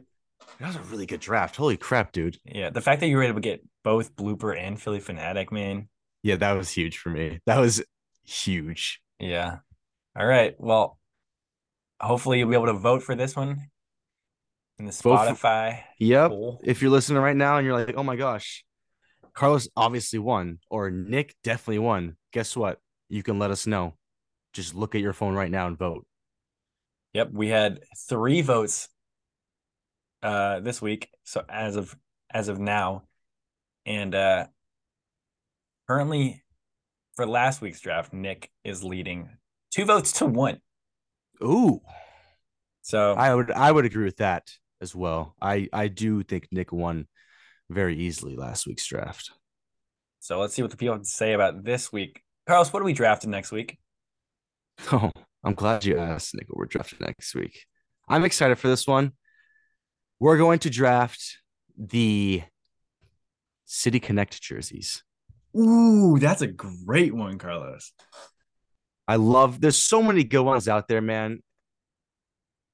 that 0.59 0.67
was 0.67 0.75
a 0.75 0.81
really 0.81 1.05
good 1.05 1.19
draft. 1.19 1.55
Holy 1.55 1.77
crap, 1.77 2.11
dude. 2.11 2.37
Yeah, 2.45 2.69
the 2.69 2.81
fact 2.81 2.99
that 3.01 3.07
you 3.07 3.17
were 3.17 3.23
able 3.23 3.35
to 3.35 3.41
get 3.41 3.63
both 3.83 4.15
blooper 4.15 4.57
and 4.57 4.79
Phillie 4.79 4.99
Phanatic, 4.99 5.51
man. 5.51 5.87
Yeah, 6.23 6.35
that 6.37 6.53
was 6.53 6.69
huge 6.69 6.97
for 6.97 7.09
me. 7.09 7.39
That 7.45 7.59
was 7.59 7.81
huge. 8.25 9.01
Yeah. 9.19 9.57
All 10.17 10.25
right. 10.25 10.53
Well, 10.57 10.97
hopefully 11.99 12.39
you'll 12.39 12.49
be 12.49 12.55
able 12.55 12.65
to 12.67 12.73
vote 12.73 13.03
for 13.03 13.15
this 13.15 13.35
one 13.35 13.69
in 14.77 14.85
the 14.85 14.91
Vote 14.91 15.01
for- 15.01 15.33
Spotify. 15.33 15.81
Yep. 15.99 16.31
If 16.63 16.81
you're 16.81 16.91
listening 16.91 17.21
right 17.21 17.35
now 17.35 17.57
and 17.57 17.65
you're 17.65 17.77
like, 17.77 17.95
oh 17.95 18.03
my 18.03 18.15
gosh, 18.17 18.65
Carlos 19.33 19.69
obviously 19.77 20.19
won, 20.19 20.59
or 20.69 20.91
Nick 20.91 21.35
definitely 21.43 21.79
won. 21.79 22.17
Guess 22.33 22.57
what? 22.57 22.79
You 23.07 23.23
can 23.23 23.39
let 23.39 23.51
us 23.51 23.65
know. 23.65 23.95
Just 24.53 24.75
look 24.75 24.95
at 24.95 25.01
your 25.01 25.13
phone 25.13 25.35
right 25.35 25.51
now 25.51 25.67
and 25.67 25.77
vote. 25.77 26.05
Yep, 27.13 27.29
we 27.31 27.47
had 27.47 27.79
three 28.09 28.41
votes 28.41 28.89
uh 30.23 30.59
this 30.59 30.81
week. 30.81 31.09
So 31.23 31.43
as 31.49 31.75
of 31.75 31.95
as 32.31 32.47
of 32.47 32.59
now, 32.59 33.03
and 33.85 34.13
uh 34.13 34.47
currently 35.87 36.43
for 37.15 37.25
last 37.25 37.61
week's 37.61 37.81
draft, 37.81 38.13
Nick 38.13 38.49
is 38.63 38.83
leading 38.83 39.29
two 39.71 39.85
votes 39.85 40.11
to 40.13 40.25
one. 40.25 40.59
Ooh. 41.43 41.81
So 42.81 43.13
I 43.13 43.33
would 43.33 43.51
I 43.51 43.71
would 43.71 43.85
agree 43.85 44.05
with 44.05 44.17
that 44.17 44.49
as 44.81 44.95
well. 44.95 45.35
I 45.41 45.67
I 45.73 45.87
do 45.87 46.23
think 46.23 46.47
Nick 46.51 46.71
won 46.71 47.07
very 47.69 47.95
easily 47.97 48.35
last 48.35 48.65
week's 48.65 48.87
draft. 48.87 49.31
so 50.19 50.39
let's 50.39 50.53
see 50.53 50.61
what 50.61 50.71
the 50.71 50.77
people 50.77 50.95
have 50.95 51.03
to 51.03 51.07
say 51.07 51.33
about 51.33 51.63
this 51.63 51.91
week. 51.91 52.21
Carlos, 52.47 52.73
what 52.73 52.81
are 52.81 52.85
we 52.85 52.93
drafting 52.93 53.29
next 53.31 53.51
week? 53.51 53.77
Oh, 54.91 55.11
I'm 55.43 55.53
glad 55.53 55.85
you 55.85 55.97
asked, 55.97 56.33
Nick. 56.33 56.47
what 56.49 56.57
We're 56.57 56.65
drafting 56.65 56.99
next 57.01 57.35
week. 57.35 57.65
I'm 58.07 58.23
excited 58.23 58.57
for 58.57 58.69
this 58.69 58.87
one. 58.87 59.11
We're 60.19 60.37
going 60.37 60.59
to 60.59 60.69
draft 60.69 61.37
the 61.77 62.43
City 63.65 63.99
Connect 63.99 64.41
jerseys. 64.41 65.03
Ooh, 65.57 66.17
that's 66.19 66.41
a 66.41 66.47
great 66.47 67.13
one, 67.15 67.37
Carlos. 67.37 67.91
I 69.07 69.15
love. 69.15 69.59
There's 69.61 69.81
so 69.83 70.03
many 70.03 70.23
good 70.23 70.41
ones 70.43 70.67
out 70.67 70.87
there, 70.87 71.01
man. 71.01 71.41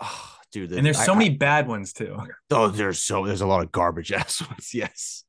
Oh, 0.02 0.36
dude, 0.52 0.72
And 0.74 0.86
there's 0.86 1.04
so 1.04 1.14
I- 1.14 1.18
many 1.18 1.30
bad 1.30 1.68
ones 1.68 1.94
too. 1.94 2.18
Oh, 2.52 2.68
there's 2.68 3.00
so 3.00 3.26
there's 3.26 3.42
a 3.42 3.48
lot 3.48 3.64
of 3.64 3.72
garbage 3.72 4.12
ass 4.20 4.42
ones. 4.48 4.74
Yes. 4.74 5.24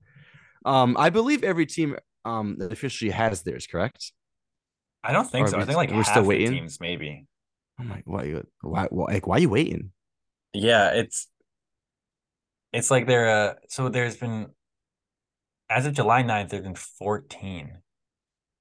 Um, 0.64 0.96
I 0.98 1.10
believe 1.10 1.44
every 1.44 1.66
team 1.66 1.96
um 2.24 2.56
officially 2.60 3.12
has 3.12 3.42
theirs, 3.42 3.68
correct? 3.68 4.12
I 5.04 5.12
don't 5.12 5.30
think 5.30 5.46
Or 5.46 5.50
so. 5.50 5.56
we- 5.58 5.62
I 5.62 5.66
think 5.66 5.76
like 5.76 5.90
we're 5.90 5.96
half 5.96 6.06
still 6.06 6.22
the 6.22 6.28
waiting? 6.28 6.50
teams 6.50 6.80
maybe. 6.80 7.26
I'm 7.78 7.88
like, 7.88 8.02
why 8.06 8.24
you 8.24 8.46
why, 8.62 8.86
why 8.90 9.12
like 9.14 9.26
why 9.28 9.36
are 9.36 9.40
you 9.40 9.50
waiting? 9.50 9.92
Yeah, 10.52 10.88
it's 10.94 11.28
it's 12.76 12.90
like 12.90 13.06
there 13.06 13.28
uh 13.28 13.54
so 13.68 13.88
there's 13.88 14.16
been 14.16 14.48
as 15.68 15.86
of 15.86 15.94
July 15.94 16.22
9th, 16.22 16.50
there's 16.50 16.62
been 16.62 16.76
14. 16.76 17.78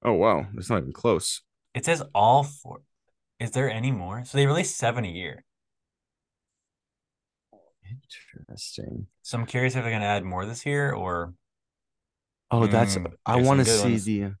Oh 0.02 0.12
wow, 0.12 0.46
it's 0.56 0.70
not 0.70 0.78
even 0.78 0.92
close. 0.92 1.42
It 1.74 1.84
says 1.84 2.02
all 2.14 2.42
four. 2.42 2.80
Is 3.38 3.50
there 3.52 3.70
any 3.70 3.92
more? 3.92 4.24
So 4.24 4.38
they 4.38 4.46
release 4.46 4.74
seven 4.74 5.04
a 5.04 5.08
year. 5.08 5.44
Interesting. 8.48 9.06
So 9.22 9.38
I'm 9.38 9.46
curious 9.46 9.76
if 9.76 9.82
they're 9.82 9.92
gonna 9.92 10.04
add 10.04 10.24
more 10.24 10.46
this 10.46 10.66
year 10.66 10.92
or 10.92 11.34
Oh, 12.50 12.66
that's 12.66 12.96
Mm, 12.96 13.12
I 13.26 13.36
want 13.36 13.58
to 13.60 13.64
see 13.66 13.90
ones. 13.90 14.04
the 14.04 14.34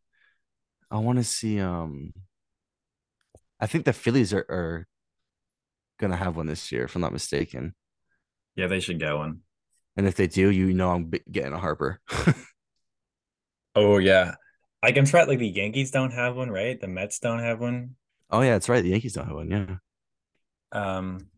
I 0.90 0.98
want 0.98 1.18
to 1.18 1.24
see 1.24 1.60
um 1.60 2.12
I 3.60 3.66
think 3.66 3.84
the 3.84 3.92
Phillies 3.92 4.32
are, 4.32 4.46
are 4.48 4.86
gonna 5.98 6.16
have 6.16 6.36
one 6.36 6.46
this 6.46 6.70
year, 6.72 6.84
if 6.84 6.94
I'm 6.94 7.02
not 7.02 7.12
mistaken. 7.12 7.74
yeah, 8.54 8.66
they 8.66 8.80
should 8.80 8.98
get 8.98 9.14
one. 9.14 9.40
And 9.96 10.06
if 10.06 10.14
they 10.16 10.26
do, 10.26 10.50
you 10.50 10.72
know 10.74 10.90
I'm 10.90 11.10
getting 11.30 11.52
a 11.52 11.58
Harper. 11.58 12.00
Oh 13.74 13.98
yeah. 13.98 14.34
Like 14.82 14.96
I'm 14.96 15.06
surprised 15.06 15.28
like 15.28 15.38
the 15.38 15.48
Yankees 15.48 15.90
don't 15.90 16.12
have 16.12 16.36
one, 16.36 16.50
right? 16.50 16.80
The 16.80 16.88
Mets 16.88 17.18
don't 17.20 17.38
have 17.40 17.60
one. 17.60 17.96
oh 18.30 18.40
yeah, 18.42 18.52
that's 18.52 18.68
right. 18.68 18.82
The 18.82 18.90
Yankees 18.90 19.14
don't 19.14 19.26
have 19.26 19.34
one. 19.36 19.50
Yeah. 19.50 19.76
Um 20.72 21.28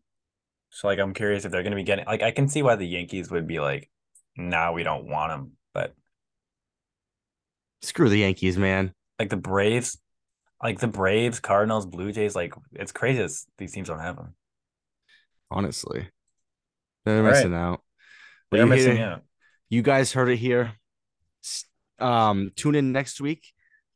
so 0.71 0.87
like 0.87 0.99
I'm 0.99 1.13
curious 1.13 1.45
if 1.45 1.51
they're 1.51 1.63
gonna 1.63 1.75
be 1.75 1.83
getting 1.83 2.05
like 2.05 2.21
I 2.23 2.31
can 2.31 2.49
see 2.49 2.63
why 2.63 2.75
the 2.75 2.87
Yankees 2.87 3.31
would 3.31 3.47
be 3.47 3.59
like, 3.59 3.89
nah, 4.37 4.71
we 4.73 4.83
don't 4.83 5.07
want 5.07 5.31
them. 5.31 5.53
But 5.73 5.95
Screw 7.81 8.07
the 8.09 8.19
Yankees, 8.19 8.57
man. 8.57 8.93
like 9.19 9.29
the 9.29 9.37
Braves, 9.37 9.97
like 10.63 10.79
the 10.79 10.87
Braves, 10.87 11.39
Cardinals, 11.39 11.85
Blue 11.85 12.11
Jays, 12.11 12.35
like 12.35 12.53
it's 12.73 12.91
crazy 12.91 13.27
these 13.57 13.73
teams 13.73 13.89
don't 13.89 13.99
have 13.99 14.17
them. 14.17 14.35
Honestly, 15.51 16.09
they're 17.05 17.23
All 17.23 17.31
right. 17.31 17.33
missing 17.35 17.53
out. 17.55 17.83
They're 18.51 18.61
you 18.61 18.67
missing 18.67 18.99
out. 18.99 19.21
You 19.69 19.81
guys 19.81 20.11
heard 20.11 20.29
it 20.29 20.37
here. 20.37 20.73
Um, 21.99 22.51
tune 22.55 22.75
in 22.75 22.91
next 22.91 23.21
week 23.21 23.45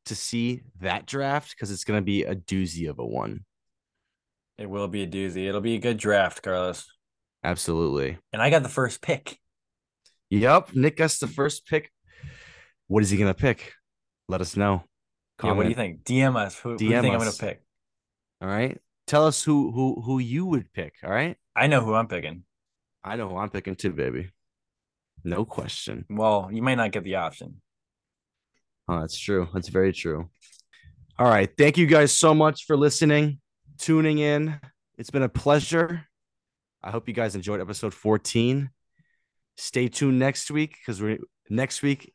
to 0.05 0.15
see 0.15 0.63
that 0.81 1.05
draft 1.05 1.51
because 1.51 1.71
it's 1.71 1.83
gonna 1.83 2.01
be 2.01 2.23
a 2.23 2.35
doozy 2.35 2.89
of 2.89 2.99
a 2.99 3.05
one. 3.05 3.45
It 4.57 4.69
will 4.69 4.87
be 4.87 5.03
a 5.03 5.07
doozy. 5.07 5.47
It'll 5.47 5.61
be 5.61 5.75
a 5.75 5.79
good 5.79 5.97
draft, 5.97 6.43
Carlos. 6.43 6.85
Absolutely. 7.43 8.17
And 8.31 8.41
I 8.41 8.49
got 8.49 8.63
the 8.63 8.69
first 8.69 9.01
pick. 9.01 9.39
Yep. 10.29 10.75
Nick 10.75 10.97
gets 10.97 11.19
the 11.19 11.27
first 11.27 11.65
pick. 11.65 11.91
What 12.87 13.03
is 13.03 13.09
he 13.09 13.17
gonna 13.17 13.33
pick? 13.33 13.73
Let 14.27 14.41
us 14.41 14.55
know. 14.55 14.83
Yeah, 15.43 15.51
what 15.53 15.63
do 15.63 15.69
you 15.69 15.75
think? 15.75 16.03
DM 16.03 16.35
us. 16.35 16.57
Who, 16.59 16.71
who 16.71 16.77
do 16.77 16.85
you 16.85 16.91
DM 16.91 17.01
think 17.01 17.13
I'm 17.13 17.19
going 17.19 17.31
to 17.31 17.37
pick? 17.37 17.61
All 18.41 18.47
right. 18.47 18.79
Tell 19.07 19.27
us 19.27 19.43
who 19.43 19.71
who 19.71 20.01
who 20.01 20.19
you 20.19 20.45
would 20.45 20.71
pick. 20.71 20.93
All 21.03 21.11
right. 21.11 21.35
I 21.55 21.67
know 21.67 21.81
who 21.81 21.93
I'm 21.93 22.07
picking. 22.07 22.43
I 23.03 23.15
know 23.17 23.27
who 23.27 23.37
I'm 23.37 23.49
picking 23.49 23.75
too, 23.75 23.91
baby. 23.91 24.29
No 25.23 25.45
question. 25.45 26.05
Well, 26.09 26.49
you 26.51 26.61
may 26.61 26.75
not 26.75 26.91
get 26.91 27.03
the 27.03 27.15
option. 27.15 27.61
Oh, 28.87 28.99
that's 28.99 29.17
true. 29.17 29.47
That's 29.53 29.69
very 29.69 29.93
true. 29.93 30.29
All 31.17 31.27
right. 31.27 31.49
Thank 31.57 31.77
you 31.77 31.85
guys 31.85 32.11
so 32.11 32.33
much 32.33 32.65
for 32.65 32.75
listening, 32.75 33.39
tuning 33.77 34.17
in. 34.17 34.59
It's 34.97 35.09
been 35.09 35.23
a 35.23 35.29
pleasure. 35.29 36.05
I 36.83 36.91
hope 36.91 37.07
you 37.07 37.13
guys 37.13 37.35
enjoyed 37.35 37.61
episode 37.61 37.93
14. 37.93 38.69
Stay 39.55 39.87
tuned 39.87 40.19
next 40.19 40.51
week 40.51 40.77
because 40.79 41.01
we're 41.01 41.19
next 41.49 41.81
week. 41.81 42.13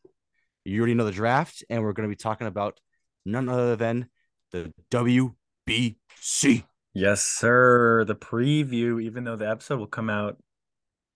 You 0.65 0.81
already 0.81 0.95
know 0.95 1.07
the 1.07 1.13
draft, 1.13 1.65
and 1.71 1.83
we're 1.83 1.95
going 1.95 2.09
to 2.09 2.15
be 2.15 2.17
talking 2.17 2.47
about 2.47 2.79
none 3.25 3.49
other 3.49 3.77
than 3.77 4.11
the 4.53 4.73
WBC. 4.91 6.65
Yes, 6.93 7.25
sir. 7.25 8.05
The 8.05 8.15
preview, 8.15 9.03
even 9.03 9.25
though 9.25 9.37
the 9.37 9.49
episode 9.49 9.79
will 9.79 9.87
come 9.87 10.11
out 10.11 10.37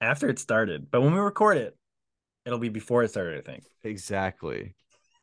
after 0.01 0.29
it 0.29 0.39
started, 0.39 0.91
but 0.91 1.03
when 1.03 1.13
we 1.13 1.21
record 1.21 1.59
it, 1.59 1.77
it'll 2.47 2.59
be 2.59 2.69
before 2.69 3.03
it 3.03 3.09
started, 3.11 3.39
I 3.39 3.43
think. 3.51 3.65
Exactly. 3.85 4.75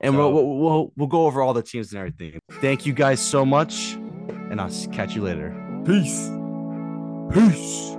And 0.02 0.14
So- 0.16 0.32
we'll, 0.32 0.46
we'll 0.48 0.58
we'll 0.60 0.94
we'll 0.96 1.08
go 1.08 1.26
over 1.26 1.42
all 1.42 1.54
the 1.54 1.64
teams 1.64 1.92
and 1.94 2.00
everything. 2.00 2.40
Thank 2.62 2.86
you 2.86 2.94
guys 2.94 3.20
so 3.20 3.46
much, 3.46 3.94
and 4.50 4.60
I'll 4.62 4.72
catch 4.92 5.16
you 5.16 5.22
later. 5.24 5.54
Peace. 5.86 6.30
Peace. 7.34 7.96